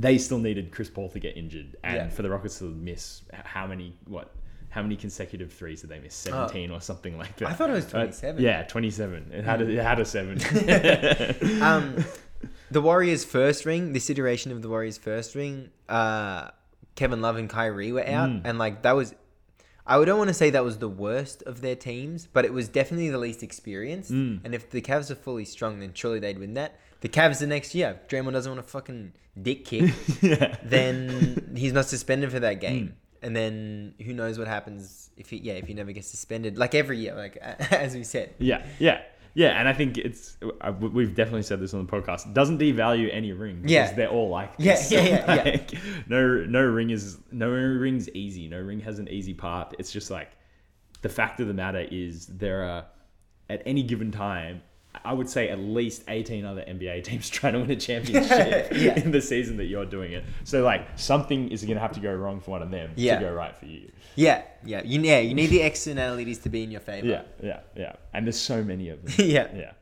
they 0.00 0.16
still 0.18 0.38
needed 0.38 0.72
Chris 0.72 0.88
Paul 0.90 1.08
to 1.10 1.18
get 1.18 1.36
injured, 1.36 1.76
and 1.84 1.96
Yeah. 1.96 2.08
for 2.08 2.22
the 2.22 2.30
Rockets 2.30 2.58
to 2.60 2.64
miss 2.64 3.22
how 3.32 3.66
many 3.66 3.96
what 4.06 4.32
how 4.70 4.82
many 4.82 4.94
consecutive 4.96 5.52
threes 5.52 5.80
did 5.80 5.90
they 5.90 5.98
miss? 5.98 6.14
Seventeen 6.14 6.70
or 6.70 6.80
something 6.80 7.18
like 7.18 7.36
that. 7.38 7.48
I 7.48 7.52
thought 7.54 7.70
it 7.70 7.74
was 7.74 7.86
Uh, 7.86 8.06
27. 8.06 8.42
yeah, 8.42 8.62
twenty-seven. 8.62 9.32
It 9.32 9.44
had 9.44 9.60
a, 9.62 9.68
it 9.68 9.82
had 9.82 9.98
a 10.00 10.04
seven. 10.04 10.38
um, 11.62 12.04
the 12.70 12.80
Warriors' 12.80 13.24
first 13.24 13.64
ring, 13.66 13.92
this 13.92 14.08
iteration 14.10 14.52
of 14.52 14.62
the 14.62 14.68
Warriors' 14.68 14.96
first 14.98 15.34
ring, 15.34 15.70
uh, 15.88 16.50
Kevin 16.94 17.20
Love 17.20 17.36
and 17.36 17.48
Kyrie 17.50 17.92
were 17.92 18.06
out, 18.06 18.30
Mm. 18.30 18.42
and 18.44 18.58
like 18.58 18.82
that 18.82 18.92
was, 18.92 19.14
I 19.86 20.02
don't 20.04 20.18
want 20.18 20.28
to 20.28 20.34
say 20.34 20.50
that 20.50 20.64
was 20.64 20.78
the 20.78 20.88
worst 20.88 21.42
of 21.42 21.60
their 21.62 21.74
teams, 21.76 22.26
but 22.32 22.44
it 22.44 22.52
was 22.52 22.68
definitely 22.68 23.10
the 23.10 23.18
least 23.18 23.42
experienced. 23.42 24.12
Mm. 24.12 24.40
And 24.44 24.54
if 24.54 24.70
the 24.70 24.80
Cavs 24.80 25.10
are 25.10 25.14
fully 25.16 25.44
strong, 25.44 25.80
then 25.80 25.92
surely 25.94 26.20
they'd 26.20 26.38
win 26.38 26.54
that. 26.54 26.78
The 27.00 27.08
Cavs 27.08 27.40
the 27.40 27.46
next 27.46 27.74
year, 27.74 27.98
if 28.02 28.08
Draymond 28.08 28.32
doesn't 28.32 28.52
want 28.54 28.64
to 28.66 28.70
fucking 28.70 29.12
dick 29.40 29.64
kick, 29.64 29.92
yeah. 30.22 30.56
then 30.62 31.52
he's 31.56 31.72
not 31.72 31.86
suspended 31.86 32.30
for 32.30 32.40
that 32.40 32.60
game. 32.60 32.88
Mm. 32.88 32.92
And 33.22 33.36
then 33.36 33.94
who 34.04 34.12
knows 34.14 34.38
what 34.38 34.48
happens 34.48 35.10
if 35.16 35.28
he 35.28 35.36
yeah 35.38 35.52
if 35.54 35.66
he 35.66 35.74
never 35.74 35.92
gets 35.92 36.08
suspended 36.08 36.56
like 36.56 36.74
every 36.74 36.98
year 36.98 37.14
like 37.14 37.36
as 37.70 37.94
we 37.94 38.02
said 38.02 38.32
Yeah, 38.38 38.64
yeah, 38.78 39.02
yeah, 39.34 39.58
and 39.60 39.68
I 39.68 39.74
think 39.74 39.98
it's 39.98 40.38
uh, 40.62 40.72
we've 40.80 41.14
definitely 41.14 41.42
said 41.42 41.60
this 41.60 41.74
on 41.74 41.84
the 41.84 41.92
podcast. 41.92 42.32
Doesn't 42.32 42.58
devalue 42.58 43.10
any 43.12 43.32
ring. 43.32 43.56
because 43.56 43.70
Yeah. 43.70 43.92
they're 43.92 44.08
all 44.08 44.30
like 44.30 44.54
Yeah, 44.58 44.72
this. 44.74 44.90
yeah, 44.90 45.02
yeah, 45.04 45.34
yeah. 45.34 45.42
Like, 45.44 45.74
No, 46.08 46.44
no 46.44 46.62
ring 46.62 46.88
is 46.90 47.18
no 47.30 47.50
ring's 47.50 48.08
easy. 48.10 48.48
No 48.48 48.58
ring 48.58 48.80
has 48.80 48.98
an 48.98 49.08
easy 49.08 49.34
path 49.34 49.74
It's 49.78 49.92
just 49.92 50.10
like 50.10 50.30
the 51.02 51.08
fact 51.10 51.40
of 51.40 51.46
the 51.46 51.54
matter 51.54 51.86
is 51.90 52.26
there 52.26 52.62
are 52.64 52.86
at 53.50 53.60
any 53.66 53.82
given 53.82 54.10
time. 54.12 54.62
I 55.04 55.12
would 55.12 55.28
say 55.30 55.48
at 55.48 55.58
least 55.58 56.02
18 56.08 56.44
other 56.44 56.62
NBA 56.62 57.04
teams 57.08 57.30
trying 57.30 57.52
to 57.54 57.60
win 57.60 57.70
a 57.70 57.76
championship 57.88 58.72
Yeah. 58.74 58.98
in 58.98 59.10
the 59.12 59.20
season 59.20 59.56
that 59.58 59.66
you're 59.66 59.86
doing 59.86 60.12
it. 60.12 60.24
So 60.44 60.62
like 60.62 60.98
something 60.98 61.48
is 61.50 61.62
going 61.62 61.76
to 61.76 61.80
have 61.80 61.92
to 61.92 62.00
go 62.00 62.12
wrong 62.14 62.40
for 62.40 62.50
one 62.52 62.62
of 62.62 62.70
them 62.70 62.90
Yeah. 62.96 63.18
to 63.18 63.24
go 63.26 63.32
right 63.32 63.56
for 63.56 63.66
you. 63.66 63.90
yeah 64.16 64.42
yeah 64.64 64.82
you 64.84 65.00
yeah 65.00 65.20
you 65.20 65.34
need 65.34 65.46
the 65.50 65.62
externalities 65.62 66.38
to 66.38 66.48
be 66.48 66.62
in 66.64 66.70
your 66.70 66.80
favor 66.80 67.06
Yeah, 67.06 67.22
yeah, 67.42 67.60
yeah. 67.76 67.92
And 68.12 68.26
there's 68.26 68.38
so 68.40 68.62
many 68.64 68.88
of 68.90 69.02
them. 69.04 69.14
yeah 69.26 69.46
Yeah. 69.54 69.72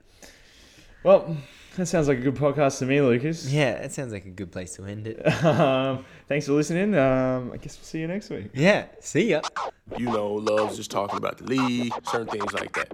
Well, 1.02 1.36
that 1.76 1.86
sounds 1.86 2.08
like 2.08 2.18
a 2.18 2.20
good 2.20 2.34
podcast 2.34 2.78
to 2.80 2.86
me, 2.86 3.00
Lukas. 3.00 3.50
yeah 3.52 3.72
it 3.84 3.92
sounds 3.92 4.12
like 4.12 4.26
a 4.26 4.30
good 4.30 4.52
place 4.52 4.74
to 4.76 4.84
end 4.84 5.06
it 5.06 5.18
Um, 5.44 6.04
thanks 6.28 6.46
for 6.46 6.52
listening. 6.52 6.94
Um, 6.94 7.50
I 7.52 7.56
guess 7.56 7.76
we'll 7.78 7.84
see 7.84 8.00
you 8.00 8.08
next 8.08 8.28
week. 8.30 8.50
yeah 8.52 8.86
see 9.00 9.30
ya 9.30 9.40
You 9.96 10.06
know, 10.06 10.32
loves 10.34 10.76
just 10.76 10.90
talking 10.90 11.16
about 11.16 11.38
the 11.38 11.44
league, 11.44 11.92
certain 12.10 12.26
things 12.28 12.52
like 12.52 12.72
that. 12.74 12.92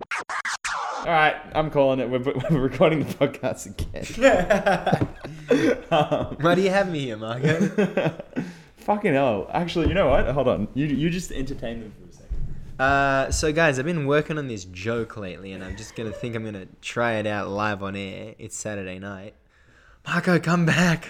All 1.05 1.11
right, 1.11 1.37
I'm 1.55 1.71
calling 1.71 2.01
it. 2.01 2.09
We're, 2.09 2.21
we're 2.51 2.61
recording 2.61 3.01
the 3.01 3.15
podcast 3.15 3.67
again. 3.67 5.09
Um, 5.91 6.39
why 6.41 6.55
do 6.55 6.63
you 6.63 6.71
have 6.71 6.91
me 6.91 7.01
here 7.01 7.19
Marco 7.19 7.69
fucking 8.79 9.13
hell. 9.13 9.47
Actually, 9.53 9.89
you 9.89 9.95
know 9.95 10.09
what? 10.09 10.27
Hold 10.29 10.49
on. 10.49 10.69
You, 10.75 10.87
you 10.87 11.11
just 11.11 11.31
entertain 11.31 11.81
them 11.81 11.93
for 11.93 12.09
a 12.09 12.13
second. 12.13 12.81
uh 12.81 13.31
so 13.31 13.53
guys 13.53 13.79
I've 13.79 13.85
been 13.85 14.07
working 14.07 14.39
on 14.39 14.49
this 14.49 14.65
joke 14.65 15.19
lately 15.19 15.53
and 15.53 15.63
I'm 15.63 15.77
just 15.77 15.95
gonna 15.95 16.11
think 16.13 16.35
I'm 16.35 16.45
gonna 16.45 16.67
try 16.81 17.15
it 17.15 17.27
out 17.27 17.49
live 17.51 17.83
on 17.83 17.95
air 17.95 18.35
it's 18.39 18.57
Saturday 18.57 18.99
night 18.99 19.35
Marco 20.07 20.39
come 20.41 20.65
back 20.67 21.09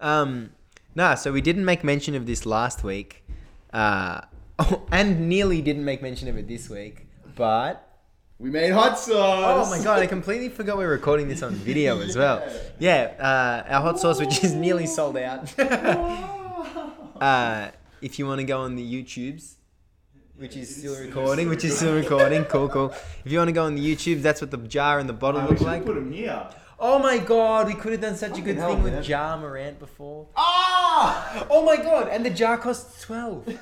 um 0.00 0.50
nah 0.94 1.16
so 1.16 1.32
we 1.32 1.40
didn't 1.40 1.64
make 1.64 1.82
mention 1.82 2.14
of 2.14 2.24
this 2.26 2.46
last 2.46 2.84
week 2.84 3.24
uh 3.72 4.20
and 4.92 5.28
nearly 5.28 5.60
didn't 5.60 5.84
make 5.84 6.00
mention 6.00 6.28
of 6.28 6.38
it 6.38 6.46
this 6.46 6.70
week 6.70 7.08
but 7.34 7.93
We 8.38 8.50
made 8.50 8.72
hot 8.72 8.98
sauce. 8.98 9.68
Oh 9.68 9.70
my 9.70 9.82
god, 9.82 10.00
I 10.00 10.06
completely 10.06 10.48
forgot 10.48 10.76
we 10.76 10.84
were 10.84 10.90
recording 10.90 11.28
this 11.28 11.42
on 11.42 11.54
video 11.54 12.00
as 12.00 12.16
well. 12.16 12.42
Yeah, 12.80 13.12
uh, 13.20 13.72
our 13.72 13.80
hot 13.80 14.00
sauce, 14.00 14.18
which 14.18 14.42
is 14.42 14.52
nearly 14.52 14.86
sold 14.86 15.16
out. 15.16 15.56
uh, 17.20 17.70
if 18.02 18.18
you 18.18 18.26
want 18.26 18.40
to 18.40 18.44
go 18.44 18.60
on 18.62 18.74
the 18.74 18.82
YouTubes, 18.82 19.54
which 20.36 20.56
is 20.56 20.74
still 20.74 21.00
recording, 21.00 21.48
which 21.48 21.64
is 21.64 21.76
still 21.76 21.94
recording, 22.02 22.44
cool, 22.46 22.68
cool. 22.68 22.92
If 23.24 23.30
you 23.30 23.38
want 23.38 23.48
to 23.48 23.52
go 23.52 23.64
on 23.64 23.76
the 23.76 23.94
YouTube, 23.94 24.22
that's 24.22 24.40
what 24.40 24.50
the 24.50 24.58
jar 24.58 24.98
and 24.98 25.08
the 25.08 25.12
bottle 25.12 25.42
look 25.42 25.60
like. 25.60 25.84
Put 25.86 25.94
them 25.94 26.10
here. 26.12 26.48
Oh 26.80 26.98
my 26.98 27.18
god, 27.18 27.68
we 27.68 27.74
could 27.74 27.92
have 27.92 28.00
done 28.00 28.16
such 28.16 28.36
a 28.36 28.40
good 28.40 28.56
hell, 28.56 28.70
thing 28.70 28.82
with 28.82 28.94
man. 28.94 29.02
Jar 29.04 29.38
Morant 29.38 29.78
before. 29.78 30.26
Ah! 30.36 31.46
Oh 31.48 31.64
my 31.64 31.76
god, 31.76 32.08
and 32.08 32.26
the 32.26 32.30
jar 32.30 32.58
costs 32.58 33.02
12. 33.02 33.56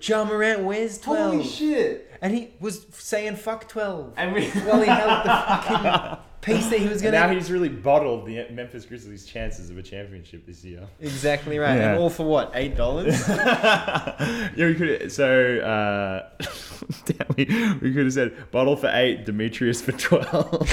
Jar 0.00 0.24
Morant 0.24 0.62
wears 0.62 0.98
12. 0.98 1.32
Holy 1.32 1.44
shit! 1.44 2.10
And 2.20 2.34
he 2.34 2.52
was 2.60 2.86
saying 2.92 3.36
fuck 3.36 3.68
12. 3.68 4.14
And 4.16 4.34
we. 4.34 4.48
While 4.50 4.80
he 4.80 4.88
held 4.88 5.24
the 5.24 5.28
fucking 5.30 6.18
piece 6.40 6.68
that 6.68 6.78
he 6.78 6.88
was 6.88 7.02
going 7.02 7.12
to 7.12 7.18
now 7.18 7.28
he's 7.28 7.50
really 7.50 7.68
bottled 7.68 8.26
the 8.26 8.46
Memphis 8.50 8.84
Grizzlies' 8.84 9.26
chances 9.26 9.70
of 9.70 9.78
a 9.78 9.82
championship 9.82 10.46
this 10.46 10.64
year. 10.64 10.86
Exactly 11.00 11.58
right. 11.58 11.76
Yeah. 11.76 11.90
And 11.92 12.00
all 12.00 12.10
for 12.10 12.26
what? 12.26 12.52
Eight 12.54 12.76
dollars? 12.76 13.28
yeah, 13.28 14.50
we 14.56 14.74
could. 14.74 15.10
So, 15.12 15.58
uh, 15.58 16.28
damn, 17.04 17.26
we, 17.36 17.44
we 17.80 17.92
could 17.92 18.04
have 18.04 18.12
said 18.12 18.50
bottle 18.50 18.76
for 18.76 18.90
eight, 18.92 19.26
Temetrius 19.26 19.82
for 19.82 19.92
twelve. 19.92 20.68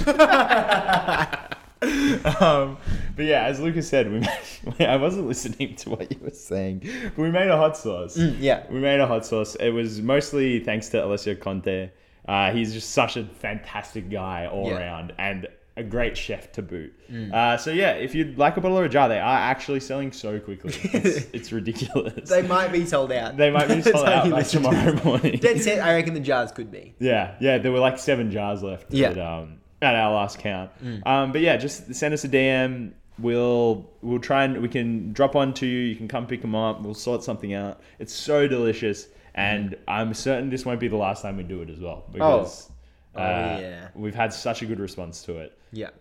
um, 2.41 2.77
but 3.15 3.25
yeah, 3.25 3.45
as 3.45 3.59
Lukas 3.59 3.87
said, 3.87 4.11
we 4.11 4.19
made, 4.19 4.79
I 4.87 4.95
wasn't 4.97 5.27
listening 5.27 5.75
to 5.77 5.89
what 5.91 6.11
you 6.11 6.17
were 6.21 6.29
saying, 6.31 6.79
but 7.15 7.21
we 7.21 7.31
made 7.31 7.47
a 7.49 7.57
hot 7.57 7.77
sauce. 7.77 8.17
yeah. 8.17 8.63
We 8.69 8.79
made 8.79 8.99
a 8.99 9.07
hot 9.07 9.25
sauce. 9.25 9.55
It 9.55 9.69
was 9.69 10.01
mostly 10.01 10.59
thanks 10.59 10.89
to 10.89 11.03
Alessio 11.05 11.35
Conte. 11.35 11.91
Uh, 12.27 12.51
he's 12.51 12.73
just 12.73 12.91
such 12.91 13.17
a 13.17 13.25
fantastic 13.25 14.09
guy 14.09 14.47
all 14.47 14.69
Yeah. 14.69 14.77
around 14.79 15.13
and 15.19 15.47
a 15.77 15.83
great 15.83 16.17
chef 16.17 16.51
to 16.53 16.61
boot. 16.61 16.93
Uh, 17.33 17.57
so 17.57 17.69
yeah, 17.69 17.91
if 17.91 18.15
you'd 18.15 18.37
like 18.37 18.55
a 18.55 18.61
bottle 18.61 18.79
or 18.79 18.85
a 18.85 18.89
jar, 18.89 19.09
they 19.09 19.19
are 19.19 19.37
actually 19.37 19.81
selling 19.81 20.11
so 20.11 20.39
quickly. 20.39 20.73
It's, 20.93 21.27
it's 21.33 21.51
ridiculous. 21.51 22.29
They 22.29 22.41
might 22.43 22.71
be 22.71 22.85
sold 22.85 23.11
out. 23.11 23.35
They 23.35 23.51
might 23.51 23.67
be 23.67 23.81
sold 23.81 24.07
out 24.07 24.29
by 24.31 24.41
to 24.43 24.49
tomorrow 24.49 24.97
morning. 25.03 25.37
Dead 25.37 25.61
set, 25.61 25.81
I 25.83 25.93
reckon 25.95 26.13
the 26.13 26.21
jars 26.21 26.51
could 26.53 26.71
be. 26.71 26.95
Yeah, 26.99 27.35
yeah. 27.41 27.57
There 27.57 27.73
were 27.73 27.79
like 27.79 27.99
seven 27.99 28.31
jars 28.31 28.63
left. 28.63 28.91
Yeah. 28.93 29.09
At, 29.09 29.17
um, 29.19 29.59
at 29.85 29.95
our 29.95 30.13
last 30.13 30.39
count. 30.39 30.71
Um, 31.05 31.31
but 31.31 31.41
yeah, 31.41 31.57
just 31.57 31.93
send 31.95 32.13
us 32.13 32.23
a 32.23 32.29
DM. 32.29 32.91
We'll 33.17 33.89
we'll 34.01 34.19
try 34.19 34.43
and 34.43 34.61
we 34.61 34.67
can 34.67 35.13
drop 35.13 35.35
on 35.37 35.53
to 35.55 35.65
you. 35.65 35.79
You 35.79 35.95
can 35.95 36.07
come 36.07 36.27
pick 36.27 36.41
them 36.41 36.53
up. 36.55 36.81
We'll 36.81 36.93
sort 36.93 37.23
something 37.23 37.53
out. 37.53 37.79
It's 37.99 38.13
so 38.13 38.45
delicious, 38.47 39.07
and 39.35 39.75
I'm 39.87 40.13
certain 40.13 40.49
this 40.49 40.65
won't 40.65 40.79
be 40.81 40.89
the 40.89 40.97
last 40.97 41.21
time 41.21 41.37
we 41.37 41.43
do 41.43 41.61
it 41.61 41.69
as 41.69 41.79
well 41.79 42.03
because 42.11 42.69
Oh, 43.15 43.21
uh, 43.21 43.57
yeah. 43.61 43.87
we've 43.95 44.13
had 44.15 44.33
such 44.33 44.61
a 44.63 44.65
good 44.65 44.79
response 44.81 45.23
to 45.23 45.37
it. 45.37 45.57
Yeah. 45.71 45.91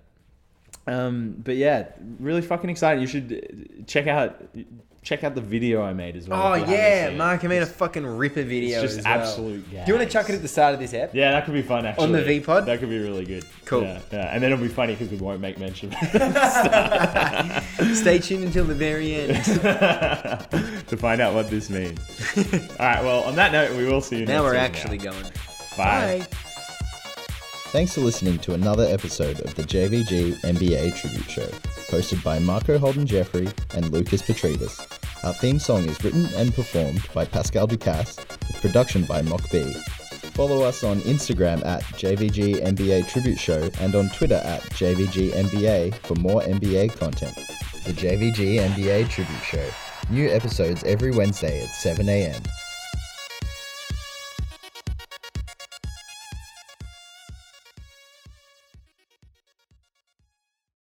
Um, 0.89 1.37
but 1.45 1.57
yeah, 1.57 1.87
really 2.19 2.43
fucking 2.43 2.69
excited. 2.69 3.01
You 3.01 3.07
should 3.07 3.33
uh, 3.33 3.83
check 3.87 4.07
out 4.09 4.43
check 5.05 5.23
out 5.23 5.35
the 5.35 5.41
video 5.41 5.83
I 5.83 5.93
made 5.93 6.17
as 6.17 6.29
well. 6.29 6.43
Oh 6.43 6.53
if 6.55 6.61
you 6.61 6.67
haven't 6.67 6.81
yeah, 6.81 7.05
seen 7.05 7.15
it. 7.15 7.19
Mark, 7.19 7.45
I 7.45 7.47
made 7.47 7.63
a 7.63 7.67
fucking 7.67 8.05
ripper 8.05 8.43
video. 8.43 8.83
It's 8.83 8.95
just 8.95 8.99
as 9.01 9.05
well. 9.05 9.21
absolute 9.21 9.71
Do 9.71 9.77
you 9.87 9.95
want 9.95 10.09
to 10.09 10.13
chuck 10.13 10.29
it 10.31 10.35
at 10.35 10.43
the 10.43 10.49
start 10.49 10.75
of 10.75 10.81
this 10.81 10.95
app? 10.95 11.15
Yeah, 11.15 11.31
that 11.33 11.45
could 11.45 11.55
be 11.55 11.63
fun 11.63 11.87
actually. 11.87 12.05
On 12.05 12.13
the 12.13 12.23
V-Pod? 12.23 12.67
That 12.67 12.81
could 12.81 12.89
be 12.89 12.99
really 12.99 13.25
good. 13.25 13.45
Cool. 13.67 13.83
Yeah, 13.83 14.01
yeah. 14.11 14.35
and 14.35 14.43
then 14.43 14.51
it'll 14.51 14.65
be 14.65 14.69
funny 14.69 14.95
because 14.95 15.11
we 15.11 15.19
won't 15.19 15.41
make 15.41 15.59
mention 15.59 15.93
Stay 17.95 18.19
tuned 18.19 18.45
until 18.45 18.65
the 18.65 18.75
very 18.75 19.15
end. 19.15 19.45
to 20.89 20.97
find 20.97 21.21
out 21.21 21.35
what 21.35 21.51
this 21.51 21.69
means. 21.69 22.01
All 22.37 22.87
right. 22.87 23.05
Well, 23.05 23.23
on 23.25 23.37
that 23.37 23.53
note, 23.53 23.77
we 23.77 23.85
will 23.85 24.01
see 24.01 24.21
you. 24.21 24.27
now 24.27 24.43
next 24.43 24.45
we're 24.45 24.53
week 24.53 24.61
actually 24.61 24.99
going. 24.99 25.25
Bye. 25.77 26.27
Bye. 26.31 26.39
Thanks 27.75 27.97
for 27.97 28.03
listening 28.03 28.39
to 28.39 28.55
another 28.55 28.85
episode 28.85 29.41
of 29.41 29.53
the 29.57 29.65
JVG 29.65 30.43
NBA 30.43 30.95
Tribute 30.95 31.29
Show, 31.29 31.49
hosted 31.91 32.23
by 32.23 32.39
Marco 32.39 32.79
Holden 32.79 33.05
Jeffrey 33.05 33.49
and 33.75 33.91
Lukas 33.91 34.23
Petridis. 34.23 34.79
Our 35.25 35.33
theme 35.33 35.59
song 35.59 35.85
is 35.89 36.05
written 36.05 36.25
and 36.37 36.55
performed 36.55 37.05
by 37.13 37.25
Pascal 37.25 37.67
Ducasse, 37.67 38.19
with 38.47 38.61
production 38.61 39.03
by 39.07 39.23
Mock 39.23 39.51
B. 39.51 39.73
Follow 40.35 40.63
us 40.63 40.85
on 40.85 41.01
Instagram 41.01 41.67
at 41.67 41.83
JVG 41.99 42.63
NBA 42.63 43.09
Tribute 43.09 43.41
Show 43.41 43.69
and 43.81 43.97
on 43.97 44.09
Twitter 44.11 44.41
at 44.45 44.63
JVG 44.75 45.33
NBA 45.33 45.95
for 46.07 46.15
more 46.15 46.43
NBA 46.43 46.97
content. 46.97 47.35
The 47.83 47.93
JVG 47.93 48.61
NBA 48.69 49.09
Tribute 49.09 49.43
Show. 49.43 49.69
New 50.11 50.31
episodes 50.31 50.85
every 50.85 51.11
Wednesday 51.11 51.65
at 51.65 51.71
7 51.71 52.09
a.m. 52.09 52.41